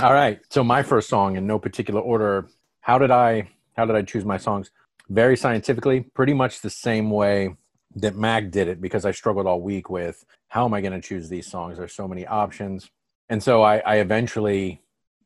All 0.00 0.12
right. 0.12 0.40
So 0.50 0.62
my 0.64 0.82
first 0.82 1.08
song 1.08 1.36
in 1.36 1.46
no 1.46 1.58
particular 1.58 2.00
order. 2.00 2.48
How 2.80 2.98
did 2.98 3.10
I 3.10 3.48
how 3.76 3.84
did 3.84 3.96
I 3.96 4.02
choose 4.02 4.24
my 4.24 4.36
songs? 4.36 4.70
Very 5.08 5.36
scientifically, 5.36 6.00
pretty 6.00 6.32
much 6.32 6.60
the 6.60 6.70
same 6.70 7.10
way 7.10 7.56
that 7.96 8.16
Mac 8.16 8.50
did 8.50 8.68
it 8.68 8.80
because 8.80 9.04
I 9.04 9.10
struggled 9.10 9.46
all 9.46 9.60
week 9.60 9.90
with 9.90 10.24
how 10.48 10.64
am 10.64 10.74
I 10.74 10.80
going 10.80 10.92
to 10.92 11.00
choose 11.00 11.28
these 11.28 11.50
songs? 11.50 11.78
There's 11.78 11.94
so 11.94 12.08
many 12.08 12.26
options. 12.26 12.90
And 13.28 13.42
so 13.42 13.62
I, 13.62 13.78
I 13.78 13.96
eventually 13.96 14.82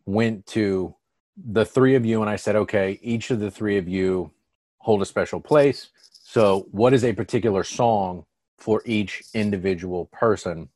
went 0.06 0.46
to 0.46 0.94
the 1.36 1.64
three 1.64 1.94
of 1.94 2.04
you 2.04 2.20
and 2.20 2.30
I 2.30 2.36
said, 2.36 2.56
okay, 2.56 2.98
each 3.02 3.30
of 3.30 3.40
the 3.40 3.50
three 3.50 3.78
of 3.78 3.88
you 3.88 4.32
hold 4.78 5.02
a 5.02 5.06
special 5.06 5.40
place. 5.40 5.90
So 6.10 6.66
what 6.72 6.92
is 6.92 7.04
a 7.04 7.12
particular 7.12 7.64
song 7.64 8.24
for 8.58 8.82
each 8.84 9.22
individual 9.34 10.06
person? 10.06 10.68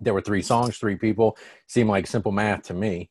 There 0.00 0.14
were 0.14 0.20
three 0.20 0.42
songs, 0.42 0.78
three 0.78 0.96
people. 0.96 1.36
Seemed 1.66 1.90
like 1.90 2.06
simple 2.06 2.32
math 2.32 2.62
to 2.64 2.74
me. 2.74 3.10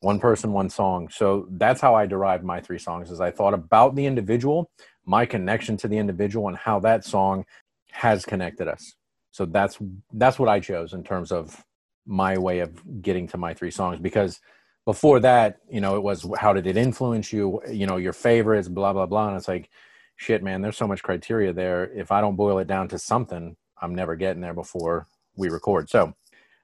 One 0.00 0.18
person, 0.18 0.52
one 0.52 0.70
song. 0.70 1.08
So 1.10 1.46
that's 1.50 1.80
how 1.80 1.94
I 1.94 2.06
derived 2.06 2.44
my 2.44 2.60
three 2.60 2.78
songs. 2.78 3.10
As 3.10 3.20
I 3.20 3.30
thought 3.30 3.54
about 3.54 3.94
the 3.94 4.06
individual, 4.06 4.70
my 5.04 5.26
connection 5.26 5.76
to 5.78 5.88
the 5.88 5.98
individual, 5.98 6.48
and 6.48 6.56
how 6.56 6.80
that 6.80 7.04
song 7.04 7.44
has 7.92 8.24
connected 8.24 8.68
us. 8.68 8.94
So 9.30 9.46
that's 9.46 9.78
that's 10.12 10.38
what 10.38 10.48
I 10.48 10.60
chose 10.60 10.92
in 10.92 11.04
terms 11.04 11.32
of 11.32 11.64
my 12.06 12.36
way 12.36 12.60
of 12.60 13.02
getting 13.02 13.28
to 13.28 13.36
my 13.36 13.54
three 13.54 13.70
songs. 13.70 14.00
Because 14.00 14.40
before 14.84 15.20
that, 15.20 15.58
you 15.70 15.80
know, 15.80 15.96
it 15.96 16.02
was 16.02 16.26
how 16.38 16.52
did 16.52 16.66
it 16.66 16.76
influence 16.76 17.32
you? 17.32 17.60
You 17.70 17.86
know, 17.86 17.96
your 17.96 18.12
favorites, 18.12 18.68
blah 18.68 18.92
blah 18.92 19.06
blah. 19.06 19.28
And 19.28 19.36
it's 19.36 19.48
like, 19.48 19.70
shit, 20.16 20.42
man. 20.42 20.62
There's 20.62 20.76
so 20.76 20.88
much 20.88 21.02
criteria 21.02 21.52
there. 21.52 21.90
If 21.92 22.10
I 22.10 22.20
don't 22.20 22.36
boil 22.36 22.58
it 22.58 22.66
down 22.66 22.88
to 22.88 22.98
something, 22.98 23.56
I'm 23.80 23.94
never 23.94 24.16
getting 24.16 24.42
there 24.42 24.54
before 24.54 25.06
we 25.36 25.48
record. 25.48 25.88
So 25.88 26.14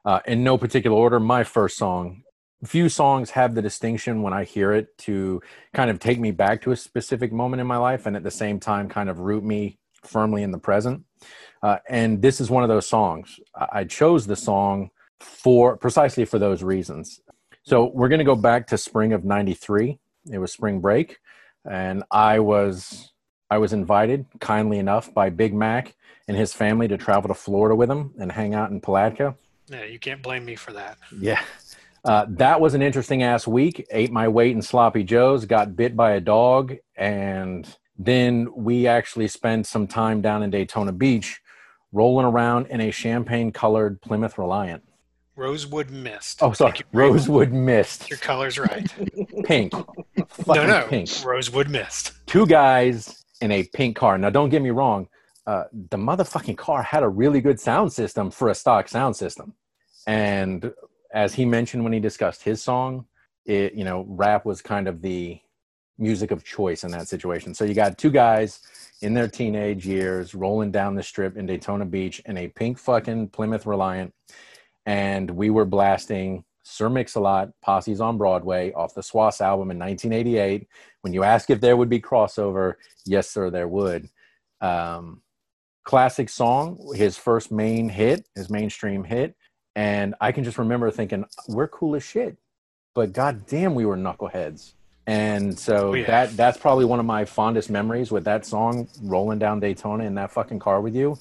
uh, 0.08 0.20
in 0.26 0.42
no 0.42 0.56
particular 0.56 0.96
order, 0.96 1.20
my 1.20 1.44
first 1.44 1.76
song. 1.76 2.22
Few 2.64 2.88
songs 2.88 3.28
have 3.32 3.54
the 3.54 3.60
distinction 3.60 4.22
when 4.22 4.32
I 4.32 4.44
hear 4.44 4.72
it 4.72 4.96
to 5.00 5.42
kind 5.74 5.90
of 5.90 5.98
take 5.98 6.18
me 6.18 6.30
back 6.30 6.62
to 6.62 6.72
a 6.72 6.76
specific 6.76 7.30
moment 7.30 7.60
in 7.60 7.66
my 7.66 7.76
life 7.76 8.06
and 8.06 8.16
at 8.16 8.22
the 8.22 8.30
same 8.30 8.58
time 8.58 8.88
kind 8.88 9.10
of 9.10 9.18
root 9.18 9.44
me 9.44 9.78
firmly 10.02 10.42
in 10.42 10.50
the 10.50 10.58
present. 10.58 11.04
Uh, 11.62 11.76
and 11.90 12.22
this 12.22 12.40
is 12.40 12.48
one 12.48 12.62
of 12.62 12.70
those 12.70 12.88
songs. 12.88 13.38
I 13.54 13.84
chose 13.84 14.26
the 14.26 14.34
song 14.34 14.88
for 15.20 15.76
precisely 15.76 16.24
for 16.24 16.38
those 16.38 16.62
reasons. 16.62 17.20
So 17.64 17.90
we're 17.92 18.08
going 18.08 18.20
to 18.20 18.24
go 18.24 18.34
back 18.34 18.66
to 18.68 18.78
spring 18.78 19.12
of 19.12 19.26
93. 19.26 19.98
It 20.32 20.38
was 20.38 20.50
spring 20.52 20.80
break 20.80 21.18
and 21.70 22.02
I 22.10 22.38
was 22.38 23.12
I 23.50 23.58
was 23.58 23.74
invited 23.74 24.24
kindly 24.40 24.78
enough 24.78 25.12
by 25.12 25.28
Big 25.28 25.52
Mac 25.52 25.94
and 26.26 26.34
his 26.34 26.54
family 26.54 26.88
to 26.88 26.96
travel 26.96 27.28
to 27.28 27.34
Florida 27.34 27.76
with 27.76 27.90
him 27.90 28.14
and 28.18 28.32
hang 28.32 28.54
out 28.54 28.70
in 28.70 28.80
Palatka. 28.80 29.36
Yeah, 29.70 29.84
you 29.84 29.98
can't 29.98 30.22
blame 30.22 30.44
me 30.44 30.56
for 30.56 30.72
that. 30.72 30.98
Yeah. 31.18 31.42
Uh, 32.04 32.26
that 32.28 32.60
was 32.60 32.74
an 32.74 32.82
interesting 32.82 33.22
ass 33.22 33.46
week. 33.46 33.86
Ate 33.90 34.10
my 34.12 34.28
weight 34.28 34.54
in 34.54 34.62
sloppy 34.62 35.02
joes, 35.04 35.44
got 35.44 35.76
bit 35.76 35.96
by 35.96 36.12
a 36.12 36.20
dog, 36.20 36.74
and 36.96 37.68
then 37.98 38.48
we 38.54 38.86
actually 38.86 39.28
spent 39.28 39.66
some 39.66 39.86
time 39.86 40.20
down 40.20 40.42
in 40.42 40.50
Daytona 40.50 40.92
Beach 40.92 41.40
rolling 41.92 42.26
around 42.26 42.66
in 42.68 42.80
a 42.80 42.90
champagne 42.90 43.50
colored 43.50 44.00
Plymouth 44.00 44.38
Reliant. 44.38 44.82
Rosewood 45.36 45.90
Mist. 45.90 46.42
Oh, 46.42 46.52
sorry. 46.52 46.80
Rosewood 46.92 47.52
Mist, 47.52 48.10
Your 48.10 48.18
color's 48.18 48.58
right. 48.58 48.92
pink, 49.44 49.72
no, 49.72 50.66
no. 50.66 50.86
pink. 50.88 51.08
Rosewood 51.24 51.68
Mist. 51.68 52.12
Two 52.26 52.44
guys 52.46 53.24
in 53.40 53.52
a 53.52 53.62
pink 53.72 53.96
car. 53.96 54.18
Now, 54.18 54.30
don't 54.30 54.48
get 54.48 54.62
me 54.62 54.70
wrong. 54.70 55.08
Uh, 55.46 55.64
the 55.90 55.96
motherfucking 55.96 56.58
car 56.58 56.82
had 56.82 57.02
a 57.02 57.08
really 57.08 57.40
good 57.40 57.58
sound 57.58 57.92
system 57.92 58.30
for 58.30 58.48
a 58.48 58.54
stock 58.54 58.88
sound 58.88 59.16
system, 59.16 59.54
and 60.08 60.72
as 61.12 61.34
he 61.34 61.44
mentioned 61.44 61.84
when 61.84 61.92
he 61.92 62.00
discussed 62.00 62.42
his 62.42 62.62
song, 62.62 63.04
it 63.44 63.74
you 63.74 63.84
know 63.84 64.04
rap 64.08 64.44
was 64.44 64.62
kind 64.62 64.88
of 64.88 65.02
the 65.02 65.38
music 65.98 66.30
of 66.30 66.44
choice 66.44 66.82
in 66.82 66.90
that 66.92 67.08
situation. 67.08 67.54
So 67.54 67.64
you 67.64 67.74
got 67.74 67.98
two 67.98 68.10
guys 68.10 68.60
in 69.02 69.14
their 69.14 69.28
teenage 69.28 69.86
years 69.86 70.34
rolling 70.34 70.70
down 70.70 70.94
the 70.94 71.02
strip 71.02 71.36
in 71.36 71.44
Daytona 71.46 71.84
Beach 71.84 72.20
in 72.24 72.38
a 72.38 72.48
pink 72.48 72.78
fucking 72.78 73.28
Plymouth 73.28 73.66
Reliant, 73.66 74.14
and 74.86 75.30
we 75.30 75.50
were 75.50 75.64
blasting 75.64 76.44
Sir 76.62 76.88
Mix-a-Lot, 76.88 77.50
Posse's 77.64 78.00
on 78.00 78.16
Broadway 78.16 78.72
off 78.72 78.94
the 78.94 79.00
Swass 79.00 79.40
album 79.40 79.70
in 79.70 79.78
1988. 79.78 80.68
When 81.02 81.12
you 81.12 81.22
ask 81.22 81.50
if 81.50 81.60
there 81.60 81.76
would 81.76 81.88
be 81.88 82.00
crossover, 82.00 82.74
yes, 83.04 83.30
sir, 83.30 83.50
there 83.50 83.68
would. 83.68 84.08
Um, 84.60 85.22
classic 85.84 86.28
song, 86.28 86.92
his 86.94 87.16
first 87.16 87.50
main 87.50 87.88
hit, 87.88 88.28
his 88.34 88.50
mainstream 88.50 89.04
hit, 89.04 89.34
and 89.78 90.14
I 90.20 90.32
can 90.32 90.42
just 90.42 90.58
remember 90.58 90.90
thinking, 90.90 91.24
"We're 91.46 91.68
cool 91.68 91.94
as 91.94 92.02
shit," 92.02 92.36
but 92.94 93.12
goddamn, 93.12 93.74
we 93.76 93.86
were 93.86 93.96
knuckleheads. 93.96 94.72
And 95.06 95.58
so 95.58 95.90
Oh, 95.90 95.94
yeah. 95.94 96.06
that 96.06 96.36
that's 96.36 96.58
probably 96.58 96.84
one 96.84 96.98
of 97.00 97.06
my 97.06 97.24
fondest 97.24 97.70
memories 97.70 98.10
with 98.10 98.24
that 98.24 98.44
song 98.44 98.88
rolling 99.02 99.38
down 99.38 99.60
Daytona 99.60 100.04
in 100.04 100.14
that 100.16 100.30
fucking 100.32 100.58
car 100.58 100.80
with 100.80 100.94
you. 100.94 101.16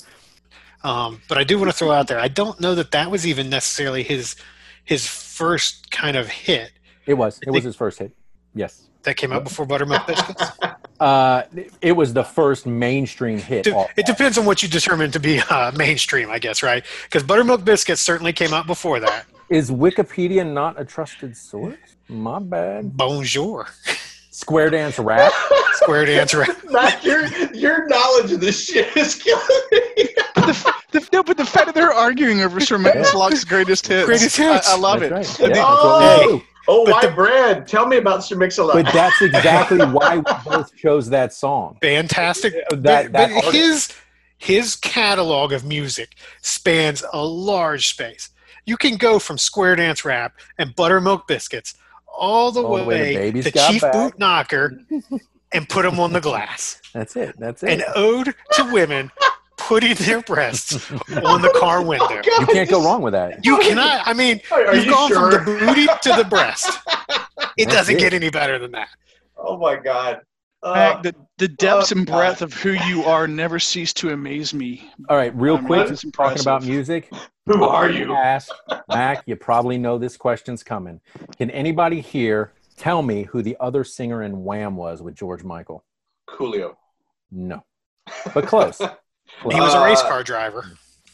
Um, 0.83 1.21
but 1.29 1.37
I 1.37 1.43
do 1.43 1.57
want 1.59 1.69
to 1.71 1.77
throw 1.77 1.91
out 1.91 2.07
there. 2.07 2.19
I 2.19 2.27
don't 2.27 2.59
know 2.59 2.75
that 2.75 2.91
that 2.91 3.09
was 3.11 3.25
even 3.25 3.49
necessarily 3.49 4.03
his 4.03 4.35
his 4.83 5.05
first 5.07 5.89
kind 5.91 6.17
of 6.17 6.27
hit 6.27 6.71
It 7.05 7.13
was. 7.13 7.39
It 7.45 7.51
was 7.51 7.63
his 7.63 7.75
first 7.75 7.99
hit. 7.99 8.11
Yes. 8.55 8.83
that 9.03 9.15
came 9.17 9.31
out 9.31 9.43
before 9.43 9.65
Buttermilk 9.65 10.05
Biscuits. 10.07 10.43
Uh, 10.99 11.43
it 11.81 11.91
was 11.93 12.13
the 12.13 12.23
first 12.23 12.65
mainstream 12.65 13.37
hit. 13.37 13.63
De- 13.65 13.87
it 13.97 14.05
depends 14.05 14.37
on 14.37 14.45
what 14.45 14.63
you 14.63 14.69
determine 14.69 15.11
to 15.11 15.19
be 15.19 15.39
uh, 15.49 15.71
mainstream, 15.75 16.29
I 16.31 16.39
guess, 16.39 16.63
right? 16.63 16.83
Because 17.03 17.23
Buttermilk 17.23 17.63
Biscuits 17.63 18.01
certainly 18.01 18.33
came 18.33 18.53
out 18.53 18.65
before 18.67 18.99
that. 18.99 19.25
Is 19.49 19.69
Wikipedia 19.71 20.45
not 20.51 20.79
a 20.79 20.83
trusted 20.85 21.37
source? 21.37 21.77
My 22.09 22.39
bad. 22.39 22.95
Bonjour, 22.97 23.67
Square 24.31 24.71
dance 24.71 24.99
rap. 24.99 25.31
Square 25.73 26.05
Dance 26.07 26.33
Rap. 26.33 26.55
Matt, 26.71 27.03
your 27.03 27.25
your 27.53 27.87
knowledge 27.87 28.31
of 28.31 28.39
this 28.39 28.65
shit 28.65 28.95
is 28.97 29.15
killing 29.15 29.43
me. 29.71 30.09
The, 30.91 31.07
no, 31.13 31.21
but 31.23 31.37
the 31.37 31.45
fact 31.45 31.65
that 31.67 31.75
they're 31.75 31.93
arguing 31.93 32.41
over 32.41 32.59
Sir 32.59 32.77
Mix-a-Lot's 32.77 33.43
greatest 33.43 33.87
hits, 33.87 34.05
Greatest 34.05 34.37
hits. 34.37 34.69
I, 34.69 34.73
I 34.75 34.77
love 34.77 34.99
That's 35.01 35.39
it. 35.39 35.41
right. 35.41 35.41
Yeah, 35.41 35.47
The- 35.47 35.53
that's 35.53 35.67
Oh! 35.69 36.43
Do. 36.67 36.71
Oh, 36.73 36.85
But 36.85 36.91
white 36.93 37.09
the- 37.09 37.15
bread. 37.15 37.67
Tell 37.67 37.87
me 37.87 37.97
about 37.97 38.23
Sir 38.23 38.35
Mix-a-Lot. 38.35 38.73
But 38.73 38.93
that's 38.93 39.21
exactly 39.21 39.77
why 39.85 40.17
we 40.17 40.23
both 40.45 40.75
chose 40.75 41.09
that 41.09 41.33
song. 41.33 41.77
Fantastic. 41.81 42.53
That, 42.53 42.67
but 42.69 42.83
that 42.83 43.11
but 43.13 43.53
his 43.53 43.93
his 44.37 44.75
catalog 44.75 45.51
of 45.51 45.65
music 45.65 46.15
spans 46.41 47.03
a 47.13 47.25
large 47.25 47.87
space. 47.89 48.29
You 48.65 48.77
can 48.77 48.97
go 48.97 49.17
from 49.17 49.37
Square 49.37 49.77
Dance 49.77 50.03
Rap 50.05 50.33
and 50.59 50.75
Buttermilk 50.75 51.27
Biscuits 51.27 51.75
all 52.05 52.51
the 52.51 52.61
All 52.63 52.77
the 52.77 52.83
way 52.83 52.97
to 52.97 53.03
way 53.03 53.15
Baby's 53.15 53.45
to 53.45 53.51
Chief 53.51 53.81
Back. 53.81 53.93
Boot 53.93 54.19
Knocker 54.19 54.79
and 55.53 55.67
put 55.69 55.83
them 55.83 55.99
on 55.99 56.13
the 56.13 56.19
glass. 56.21 56.81
That's 56.93 57.15
it. 57.15 57.35
That's 57.39 57.63
it. 57.63 57.69
An 57.79 57.83
ode 57.95 58.35
to 58.53 58.73
women 58.73 59.09
putting 59.67 59.93
their 59.95 60.21
breasts 60.21 60.91
on 60.91 61.41
the 61.41 61.53
car 61.59 61.81
window. 61.85 62.09
you 62.09 62.45
can't 62.47 62.69
go 62.69 62.83
wrong 62.83 63.01
with 63.01 63.13
that. 63.13 63.43
You 63.45 63.57
cannot. 63.59 64.07
I 64.07 64.13
mean, 64.13 64.39
Are, 64.51 64.67
are 64.67 64.75
you've 64.75 64.85
you 64.85 64.91
gone 64.91 65.09
sure? 65.09 65.31
from 65.31 65.45
the 65.45 65.59
booty 65.65 65.85
to 65.85 66.13
the 66.17 66.25
breast. 66.29 66.69
It 67.55 67.69
doesn't 67.69 67.95
it. 67.95 67.99
get 67.99 68.13
any 68.13 68.29
better 68.29 68.59
than 68.59 68.71
that. 68.73 68.89
Oh 69.35 69.57
my 69.57 69.77
god. 69.77 70.21
Uh, 70.61 70.73
Mac, 70.73 71.03
the, 71.03 71.15
the 71.39 71.47
depths 71.47 71.91
oh, 71.91 71.97
and 71.97 72.05
God. 72.05 72.13
breadth 72.15 72.41
of 72.43 72.53
who 72.53 72.71
you 72.71 73.03
are 73.03 73.27
never 73.27 73.57
cease 73.59 73.93
to 73.93 74.11
amaze 74.11 74.53
me. 74.53 74.91
All 75.09 75.17
right, 75.17 75.35
real 75.35 75.55
I 75.55 75.59
mean, 75.59 75.65
quick, 75.67 75.89
it's 75.89 76.05
talking 76.11 76.39
about 76.39 76.63
music. 76.63 77.11
who 77.47 77.63
are 77.63 77.89
you? 77.89 78.13
Ask 78.13 78.51
Mac. 78.89 79.23
You 79.25 79.35
probably 79.35 79.77
know 79.79 79.97
this 79.97 80.17
question's 80.17 80.63
coming. 80.63 80.99
Can 81.37 81.49
anybody 81.49 81.99
here 81.99 82.53
tell 82.75 83.01
me 83.01 83.23
who 83.23 83.41
the 83.41 83.57
other 83.59 83.83
singer 83.83 84.21
in 84.21 84.43
Wham 84.43 84.75
was 84.75 85.01
with 85.01 85.15
George 85.15 85.43
Michael? 85.43 85.83
Coolio. 86.29 86.75
No, 87.31 87.63
but 88.35 88.45
close. 88.45 88.79
He 89.41 89.59
was 89.59 89.73
a 89.73 89.83
race 89.83 89.99
Uh, 90.01 90.07
car 90.09 90.23
driver. 90.23 90.65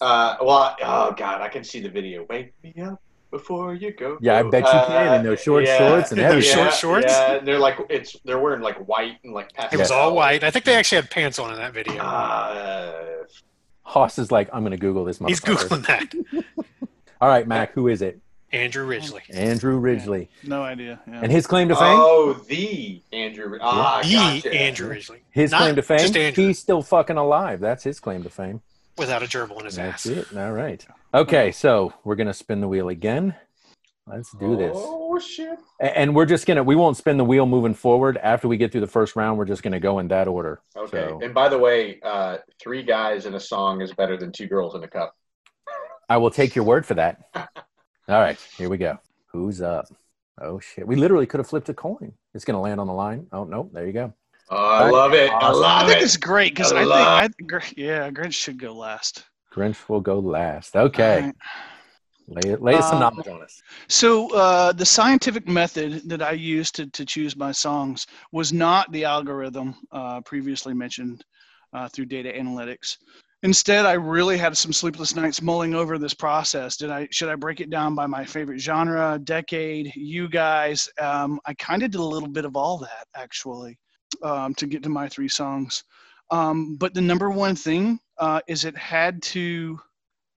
Uh, 0.01 0.35
well, 0.41 0.75
oh 0.83 1.11
god, 1.15 1.41
I 1.41 1.49
can 1.49 1.63
see 1.63 1.79
the 1.79 1.89
video. 1.89 2.25
Wake 2.29 2.53
me 2.63 2.73
up 2.81 3.01
before 3.31 3.73
you 3.73 3.91
go. 3.93 4.17
Yeah, 4.21 4.39
I 4.39 4.43
bet 4.43 4.63
you 4.65 4.69
can, 4.87 5.19
in 5.19 5.25
those 5.25 5.41
short 5.41 5.65
shorts 5.65 6.11
and 6.11 6.19
In 6.19 6.27
those 6.27 6.45
everything. 6.45 6.55
short 6.55 6.73
shorts? 6.73 7.05
Yeah, 7.09 7.35
and 7.35 7.47
they're 7.47 7.59
like 7.59 7.77
it's 7.89 8.15
they're 8.25 8.39
wearing 8.39 8.61
like 8.61 8.77
white 8.87 9.17
and 9.23 9.33
like 9.33 9.53
pants. 9.53 9.73
It 9.73 9.77
was 9.77 9.91
all 9.91 10.15
white. 10.15 10.43
I 10.43 10.51
think 10.51 10.65
they 10.65 10.75
actually 10.75 11.01
had 11.01 11.09
pants 11.09 11.39
on 11.39 11.51
in 11.51 11.57
that 11.57 11.73
video. 11.73 12.01
Uh, 12.01 13.23
Hoss 13.83 14.17
is 14.17 14.31
like, 14.31 14.49
I'm 14.53 14.61
going 14.61 14.71
to 14.71 14.77
Google 14.77 15.05
this. 15.05 15.19
He's 15.19 15.39
googling 15.41 15.85
that. 15.87 16.13
All 17.21 17.29
right, 17.29 17.47
Mac. 17.47 17.73
Who 17.73 17.89
is 17.89 18.01
it? 18.01 18.19
Andrew 18.53 18.85
Ridgeley. 18.87 19.21
Andrew 19.33 19.79
Ridgeley. 19.79 20.27
No 20.43 20.61
idea. 20.61 21.01
Yeah. 21.07 21.21
And 21.23 21.31
his 21.31 21.47
claim 21.47 21.67
to 21.69 21.75
fame? 21.75 21.97
oh, 21.99 22.33
the 22.47 23.01
Andrew. 23.11 23.57
Ah, 23.61 24.01
The 24.03 24.13
gotcha. 24.13 24.53
Andrew 24.53 24.89
Ridgeley. 24.89 25.19
his 25.31 25.51
not 25.51 25.61
claim 25.61 25.75
to 25.75 25.81
fame? 25.81 25.99
just 25.99 26.15
Andrew. 26.15 26.47
He's 26.47 26.59
still 26.59 26.81
fucking 26.81 27.17
alive. 27.17 27.59
That's 27.59 27.83
his 27.83 27.99
claim 27.99 28.23
to 28.23 28.29
fame. 28.29 28.61
Without 28.97 29.23
a 29.23 29.25
gerbil 29.25 29.59
in 29.59 29.65
his 29.65 29.79
ass. 29.79 30.03
That's 30.03 30.17
ass. 30.27 30.31
it. 30.33 30.37
All 30.37 30.51
right. 30.51 30.85
Okay, 31.15 31.51
so 31.51 31.93
we're 32.03 32.15
gonna 32.15 32.33
spin 32.33 32.61
the 32.61 32.67
wheel 32.67 32.89
again. 32.89 33.35
Let's 34.05 34.31
do 34.37 34.55
this. 34.57 34.73
Oh 34.75 35.17
shit! 35.17 35.57
And 35.79 36.13
we're 36.13 36.25
just 36.25 36.45
gonna 36.45 36.61
we 36.63 36.75
won't 36.75 36.97
spin 36.97 37.17
the 37.17 37.23
wheel 37.23 37.45
moving 37.45 37.73
forward. 37.73 38.17
After 38.21 38.47
we 38.49 38.57
get 38.57 38.71
through 38.71 38.81
the 38.81 38.87
first 38.87 39.15
round, 39.15 39.37
we're 39.37 39.45
just 39.45 39.63
gonna 39.63 39.79
go 39.79 39.97
in 39.99 40.09
that 40.09 40.27
order. 40.27 40.61
Okay. 40.75 41.07
So 41.07 41.21
And 41.23 41.33
by 41.33 41.47
the 41.49 41.57
way, 41.57 41.99
uh, 42.03 42.37
three 42.61 42.83
guys 42.83 43.25
in 43.25 43.33
a 43.33 43.39
song 43.39 43.81
is 43.81 43.93
better 43.93 44.17
than 44.17 44.31
two 44.31 44.45
girls 44.47 44.75
in 44.75 44.83
a 44.83 44.87
cup. 44.87 45.15
I 46.09 46.17
will 46.17 46.31
take 46.31 46.53
your 46.53 46.65
word 46.65 46.85
for 46.85 46.95
that. 46.95 47.21
All 48.09 48.19
right, 48.19 48.37
here 48.57 48.69
we 48.69 48.77
go. 48.77 48.97
Who's 49.27 49.61
up? 49.61 49.87
Oh 50.41 50.59
shit. 50.59 50.85
We 50.85 50.95
literally 50.95 51.25
could 51.25 51.39
have 51.39 51.47
flipped 51.47 51.69
a 51.69 51.73
coin. 51.73 52.13
It's 52.33 52.43
gonna 52.43 52.61
land 52.61 52.79
on 52.79 52.87
the 52.87 52.93
line. 52.93 53.27
Oh 53.31 53.43
no, 53.45 53.69
there 53.71 53.85
you 53.85 53.93
go. 53.93 54.13
Oh, 54.49 54.57
I 54.57 54.89
love 54.89 55.13
it. 55.13 55.29
I 55.31 55.35
Awesome. 55.35 55.61
love 55.61 55.83
I 55.83 55.87
think 55.87 56.01
it. 56.01 56.03
it's 56.03 56.17
great 56.17 56.53
because 56.53 56.73
I 56.73 56.81
I, 56.83 57.27
think 57.27 57.53
I, 57.53 57.57
Gr- 57.57 57.73
yeah, 57.77 58.09
Grinch 58.09 58.33
should 58.33 58.59
go 58.59 58.73
last. 58.73 59.23
Grinch 59.53 59.87
will 59.87 60.01
go 60.01 60.19
last. 60.19 60.75
Okay. 60.75 61.15
All 61.19 61.21
right. 61.27 61.35
Lay, 62.27 62.55
lay 62.55 62.81
some 62.81 62.93
Um, 62.95 62.99
knowledge 63.01 63.27
on 63.27 63.41
us. 63.41 63.61
So 63.89 64.33
uh, 64.33 64.71
the 64.71 64.85
scientific 64.85 65.47
method 65.47 66.01
that 66.09 66.21
I 66.21 66.31
used 66.31 66.75
to, 66.75 66.87
to 66.87 67.05
choose 67.05 67.35
my 67.35 67.51
songs 67.51 68.07
was 68.31 68.53
not 68.53 68.91
the 68.91 69.03
algorithm 69.05 69.75
uh, 69.91 70.21
previously 70.21 70.73
mentioned 70.73 71.23
uh, 71.73 71.89
through 71.89 72.05
data 72.05 72.31
analytics. 72.31 72.97
Instead, 73.43 73.85
I 73.85 73.93
really 73.93 74.37
had 74.37 74.57
some 74.57 74.71
sleepless 74.71 75.17
nights 75.17 75.41
mulling 75.41 75.75
over 75.75 75.97
this 75.97 76.13
process. 76.13 76.77
Did 76.77 76.89
I 76.89 77.09
should 77.11 77.27
I 77.27 77.35
break 77.35 77.59
it 77.59 77.69
down 77.69 77.93
by 77.93 78.07
my 78.07 78.23
favorite 78.23 78.59
genre, 78.59 79.19
decade, 79.21 79.91
you 79.95 80.29
guys? 80.29 80.89
Um, 80.99 81.41
I 81.45 81.53
kind 81.55 81.83
of 81.83 81.91
did 81.91 81.99
a 81.99 82.03
little 82.03 82.29
bit 82.29 82.45
of 82.45 82.55
all 82.55 82.77
that 82.77 83.05
actually 83.15 83.77
um, 84.23 84.53
to 84.55 84.65
get 84.65 84.81
to 84.83 84.89
my 84.89 85.09
three 85.09 85.27
songs. 85.27 85.83
Um, 86.31 86.77
but 86.77 86.93
the 86.93 87.01
number 87.01 87.29
one 87.29 87.55
thing 87.55 87.99
uh, 88.17 88.39
is 88.47 88.63
it 88.63 88.77
had 88.77 89.21
to 89.23 89.77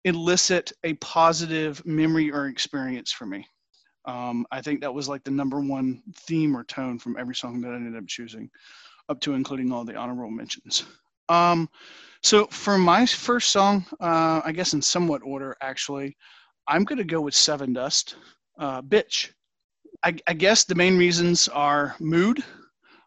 elicit 0.04 0.72
a 0.84 0.96
positive 0.96 1.86
memory 1.86 2.32
or 2.32 2.48
experience 2.48 3.12
for 3.12 3.28
me. 3.28 3.46
Um, 4.06 4.48
I 4.52 4.62
think 4.62 4.82
that 4.82 4.94
was 4.94 5.08
like 5.08 5.24
the 5.24 5.32
number 5.32 5.60
one 5.60 6.02
theme 6.28 6.58
or 6.58 6.64
tone 6.64 6.98
from 6.98 7.18
every 7.20 7.36
song 7.36 7.62
that 7.62 7.72
I 7.72 7.76
ended 7.76 7.96
up 7.96 8.08
choosing, 8.08 8.50
up 9.10 9.20
to 9.22 9.34
including 9.34 9.72
all 9.72 9.86
the 9.86 9.96
honorable 9.96 10.32
mentions. 10.32 10.86
So 12.26 12.48
for 12.48 12.80
my 12.80 13.06
first 13.06 13.52
song, 13.52 13.86
uh, 14.00 14.42
I 14.44 14.52
guess 14.52 14.74
in 14.74 14.82
somewhat 14.82 15.22
order, 15.24 15.56
actually, 15.62 16.18
I'm 16.68 16.84
going 16.84 16.98
to 16.98 17.04
go 17.04 17.22
with 17.22 17.36
Sevendust, 17.36 18.16
uh, 18.58 18.82
Bitch. 18.82 19.30
I, 20.02 20.16
I 20.26 20.34
guess 20.34 20.64
the 20.64 20.74
main 20.74 20.98
reasons 20.98 21.48
are 21.50 21.96
mood. 22.00 22.44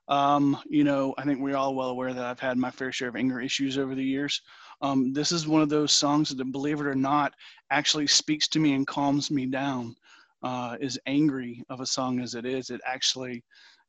Um, 0.06 0.56
you 0.70 0.84
know, 0.84 1.16
I 1.18 1.24
think 1.24 1.40
we're 1.40 1.56
all 1.56 1.74
well 1.74 1.88
aware 1.88 2.14
that 2.14 2.24
I've 2.24 2.38
had 2.38 2.58
my 2.58 2.70
fair 2.70 2.92
share 2.92 3.08
of 3.08 3.16
anger 3.16 3.40
issues 3.40 3.76
over 3.76 3.96
the 3.96 4.04
years. 4.04 4.40
Um, 4.82 5.12
this 5.12 5.32
is 5.32 5.48
one 5.48 5.62
of 5.62 5.68
those 5.68 5.90
songs 5.90 6.32
that, 6.32 6.52
believe 6.52 6.80
it 6.80 6.86
or 6.86 6.94
not, 6.94 7.34
actually 7.72 8.06
speaks 8.06 8.46
to 8.46 8.60
me 8.60 8.74
and 8.74 8.86
calms 8.86 9.32
me 9.32 9.46
down. 9.46 9.96
Uh, 10.44 10.76
as 10.80 10.96
angry 11.06 11.64
of 11.70 11.80
a 11.80 11.86
song 11.86 12.20
as 12.20 12.36
it 12.36 12.46
is, 12.46 12.70
it 12.70 12.80
actually 12.86 13.42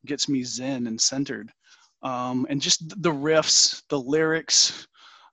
gets 0.06 0.28
me 0.28 0.42
zen 0.42 0.88
and 0.88 1.00
centered. 1.00 1.52
Um, 2.02 2.48
and 2.50 2.60
just 2.60 3.00
the 3.00 3.12
riffs, 3.12 3.84
the 3.90 4.00
lyrics, 4.00 4.88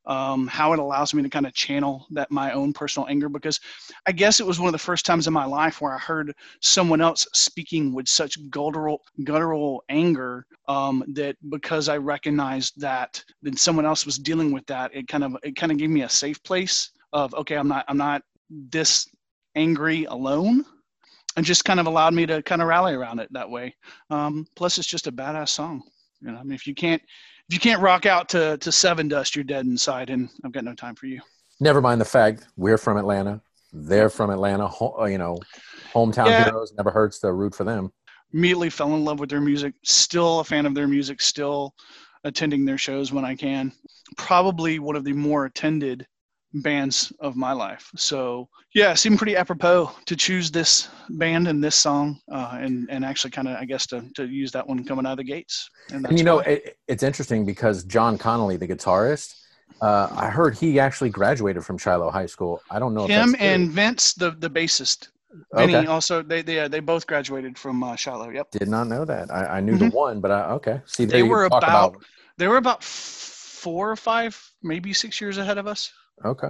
um, 0.08 0.48
how 0.48 0.74
it 0.74 0.80
allows 0.80 1.14
me 1.14 1.22
to 1.22 1.30
kind 1.30 1.46
of 1.46 1.54
channel 1.54 2.08
that 2.12 2.32
my 2.32 2.52
own 2.52 2.74
personal 2.74 3.08
anger. 3.08 3.30
Because 3.30 3.60
I 4.06 4.12
guess 4.12 4.40
it 4.40 4.46
was 4.46 4.60
one 4.60 4.68
of 4.68 4.72
the 4.72 4.78
first 4.80 5.06
times 5.06 5.28
in 5.28 5.34
my 5.34 5.46
life 5.46 5.82
where 5.82 5.94
I 5.94 6.00
heard 6.00 6.34
someone 6.62 7.02
else 7.02 7.28
speaking 7.34 7.94
with 7.94 8.08
such 8.08 8.38
guttural, 8.50 9.02
guttural 9.24 9.84
anger 9.90 10.46
um, 10.68 11.04
that 11.14 11.36
because 11.50 11.90
I 11.90 11.98
recognized 11.98 12.80
that 12.82 13.24
that 13.44 13.60
someone 13.60 13.86
else 13.86 14.06
was 14.06 14.18
dealing 14.18 14.52
with 14.52 14.66
that, 14.68 14.96
it 14.96 15.08
kind 15.08 15.24
of 15.24 15.36
it 15.44 15.56
kind 15.56 15.72
of 15.72 15.78
gave 15.78 15.90
me 15.90 16.02
a 16.02 16.10
safe 16.10 16.42
place 16.44 16.90
of 17.14 17.34
okay, 17.36 17.56
I'm 17.56 17.68
not 17.68 17.86
I'm 17.88 17.98
not 17.98 18.22
this 18.50 19.08
angry 19.56 20.06
alone 20.06 20.64
and 21.36 21.46
just 21.46 21.66
kind 21.66 21.80
of 21.80 21.86
allowed 21.86 22.14
me 22.14 22.26
to 22.26 22.42
kind 22.44 22.62
of 22.62 22.68
rally 22.68 22.94
around 22.94 23.20
it 23.20 23.32
that 23.32 23.50
way. 23.50 23.76
Um, 24.10 24.46
plus, 24.56 24.78
it's 24.78 24.88
just 24.88 25.08
a 25.08 25.12
badass 25.12 25.50
song. 25.50 25.84
You 26.22 26.32
know, 26.32 26.40
I 26.40 26.44
mean, 26.44 26.54
if 26.54 26.66
you 26.66 26.74
can't 26.74 27.02
if 27.50 27.54
you 27.54 27.60
can't 27.60 27.82
rock 27.82 28.06
out 28.06 28.30
to 28.30 28.58
to 28.58 28.70
Sevendust, 28.70 29.36
you're 29.36 29.44
dead 29.44 29.66
inside, 29.66 30.10
and 30.10 30.30
I've 30.44 30.52
got 30.52 30.64
no 30.64 30.74
time 30.74 30.96
for 30.96 31.06
you. 31.08 31.22
Never 31.60 31.82
mind 31.82 32.00
the 32.02 32.06
fact 32.06 32.46
we're 32.56 32.78
from 32.78 32.98
Atlanta. 32.98 33.42
They're 33.74 34.10
from 34.10 34.30
Atlanta. 34.30 34.68
Ho- 34.68 34.96
uh, 35.02 35.06
you 35.06 35.18
know, 35.18 35.40
hometown 35.94 36.28
Yeah. 36.28 36.46
heroes. 36.46 36.74
Never 36.78 36.92
hurts 36.92 37.20
to 37.20 37.32
root 37.32 37.56
for 37.56 37.64
them. 37.64 37.92
Immediately 38.34 38.70
fell 38.70 38.94
in 38.96 39.04
love 39.06 39.20
with 39.20 39.30
their 39.30 39.42
music. 39.42 39.74
Still 39.84 40.40
a 40.42 40.44
fan 40.44 40.66
of 40.66 40.76
their 40.76 40.88
music. 40.88 41.22
Still 41.22 41.74
attending 42.24 42.66
their 42.66 42.78
shows 42.78 43.12
when 43.14 43.24
I 43.26 43.36
can. 43.36 43.72
Probably 44.18 44.80
one 44.80 44.96
of 44.96 45.04
the 45.06 45.14
more 45.14 45.46
attended 45.46 46.06
bands 46.54 47.12
of 47.20 47.36
my 47.36 47.52
life. 47.52 47.90
So 47.96 48.50
yeah, 48.74 48.92
it 48.92 48.98
seemed 48.98 49.18
pretty 49.18 49.36
apropos 49.36 49.92
to 50.06 50.16
choose 50.16 50.52
this 50.52 50.90
band 51.10 51.48
and 51.48 51.64
this 51.64 51.76
song, 51.76 52.20
uh, 52.32 52.58
and 52.60 52.88
and 52.90 53.04
actually 53.06 53.32
kind 53.32 53.48
of 53.48 53.58
I 53.58 53.66
guess 53.66 53.86
to 53.88 54.04
to 54.16 54.28
use 54.28 54.52
that 54.52 54.68
one 54.68 54.84
coming 54.84 55.06
out 55.06 55.12
of 55.14 55.18
the 55.18 55.24
gates. 55.24 55.70
And, 55.92 56.06
And 56.06 56.18
you 56.18 56.24
know, 56.24 56.40
it, 56.40 56.78
it's 56.88 57.04
interesting 57.04 57.46
because 57.46 57.84
John 57.84 58.18
Connolly, 58.18 58.58
the 58.58 58.68
guitarist, 58.68 59.36
uh, 59.82 60.08
I 60.12 60.30
heard 60.30 60.56
he 60.58 60.80
actually 60.80 61.10
graduated 61.10 61.64
from 61.66 61.78
Shiloh 61.78 62.10
High 62.12 62.26
School. 62.28 62.62
I 62.72 62.80
don't 62.80 62.94
know 62.94 63.04
if 63.06 63.10
him 63.10 63.36
and 63.40 63.70
Vince, 63.72 64.14
the 64.14 64.32
the 64.32 64.50
bassist, 64.50 65.10
Vinny 65.54 65.76
okay. 65.76 65.88
also 65.88 66.22
they 66.24 66.42
they 66.42 66.60
uh, 66.60 66.68
they 66.68 66.80
both 66.80 67.06
graduated 67.08 67.58
from 67.58 67.84
uh, 67.84 67.96
Shiloh. 67.96 68.30
Yep, 68.30 68.52
Did 68.52 68.70
not 68.70 68.88
know 68.88 69.06
that. 69.06 69.32
I, 69.32 69.58
I 69.58 69.60
knew 69.62 69.78
the 69.78 69.90
one, 69.90 70.22
but 70.22 70.32
I, 70.32 70.52
okay. 70.52 70.82
See, 70.86 71.04
Mm-hmm. 71.04 71.12
They 71.12 71.24
were 71.24 71.50
talk 71.50 71.64
about- 71.64 71.98
they 72.38 72.48
were 72.48 72.58
about 72.58 72.84
four 72.84 73.90
or 73.90 73.96
five, 73.96 74.40
maybe 74.62 74.94
six 74.94 75.20
years 75.20 75.38
ahead 75.40 75.58
of 75.58 75.66
us. 75.66 75.92
Okay. 76.26 76.50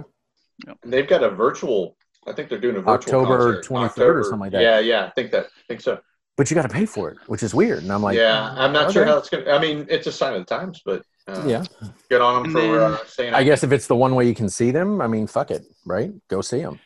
And 0.82 0.92
they've 0.92 1.08
got 1.08 1.22
a 1.22 1.30
virtual. 1.30 1.96
I 2.26 2.32
think 2.32 2.48
they're 2.50 2.58
doing 2.58 2.76
a 2.76 2.80
virtual 2.80 3.20
October 3.22 3.62
23rd 3.62 3.98
or 3.98 4.22
something 4.24 4.40
like 4.40 4.52
that. 4.52 4.62
Yeah, 4.62 4.78
yeah, 4.80 5.06
I 5.06 5.10
think 5.10 5.30
that. 5.32 5.46
I 5.46 5.62
think 5.68 5.80
so. 5.80 6.00
But 6.36 6.50
you 6.50 6.54
got 6.54 6.62
to 6.62 6.68
pay 6.68 6.86
for 6.86 7.10
it, 7.10 7.18
which 7.26 7.42
is 7.42 7.54
weird. 7.54 7.82
And 7.82 7.92
I'm 7.92 8.02
like, 8.02 8.16
yeah, 8.16 8.54
I'm 8.56 8.72
not 8.72 8.92
sure 8.92 9.04
how 9.04 9.18
it's 9.18 9.28
gonna. 9.28 9.50
I 9.50 9.58
mean, 9.60 9.86
it's 9.88 10.06
a 10.06 10.12
sign 10.12 10.34
of 10.34 10.40
the 10.40 10.44
times, 10.44 10.82
but 10.84 11.02
uh, 11.26 11.44
yeah. 11.46 11.64
get 12.10 12.20
on 12.20 12.34
them 12.34 12.44
And 12.44 12.52
for 12.52 12.60
then- 12.60 12.92
uh, 12.92 12.98
saying. 13.06 13.34
I 13.34 13.42
guess 13.44 13.64
if 13.64 13.72
it's 13.72 13.86
the 13.86 13.96
one 13.96 14.14
way 14.14 14.26
you 14.26 14.34
can 14.34 14.48
see 14.48 14.70
them, 14.70 15.00
I 15.00 15.06
mean, 15.08 15.26
fuck 15.26 15.50
it, 15.50 15.64
right? 15.84 16.12
Go 16.28 16.40
see 16.40 16.60
them. 16.60 16.78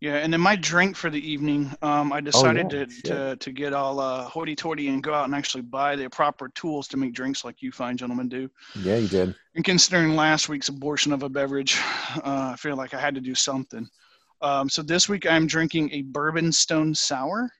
Yeah, 0.00 0.16
and 0.16 0.30
then 0.30 0.42
my 0.42 0.56
drink 0.56 0.94
for 0.94 1.08
the 1.08 1.18
evening, 1.30 1.74
um, 1.80 2.12
I 2.12 2.20
decided 2.20 2.66
Oh, 2.66 2.76
yeah, 2.76 2.84
to, 2.84 2.90
shit. 2.90 3.04
to 3.06 3.36
to 3.36 3.52
get 3.52 3.72
all 3.72 3.98
uh, 3.98 4.24
hoity-toity 4.24 4.88
and 4.88 5.02
go 5.02 5.14
out 5.14 5.24
and 5.24 5.34
actually 5.34 5.62
buy 5.62 5.96
the 5.96 6.10
proper 6.10 6.50
tools 6.50 6.86
to 6.88 6.98
make 6.98 7.14
drinks 7.14 7.44
like 7.46 7.62
you 7.62 7.72
fine 7.72 7.96
gentlemen 7.96 8.28
do. 8.28 8.50
Yeah, 8.78 8.96
you 8.96 9.08
did. 9.08 9.34
And 9.54 9.64
considering 9.64 10.14
last 10.14 10.50
week's 10.50 10.68
abortion 10.68 11.12
of 11.14 11.22
a 11.22 11.28
beverage, 11.30 11.78
uh, 12.16 12.50
I 12.52 12.56
feel 12.58 12.76
like 12.76 12.92
I 12.92 13.00
had 13.00 13.14
to 13.14 13.22
do 13.22 13.34
something. 13.34 13.88
Um, 14.42 14.68
so 14.68 14.82
this 14.82 15.08
week 15.08 15.24
I'm 15.26 15.46
drinking 15.46 15.90
a 15.92 16.02
Bourbon 16.02 16.52
Stone 16.52 16.94
Sour. 16.94 17.50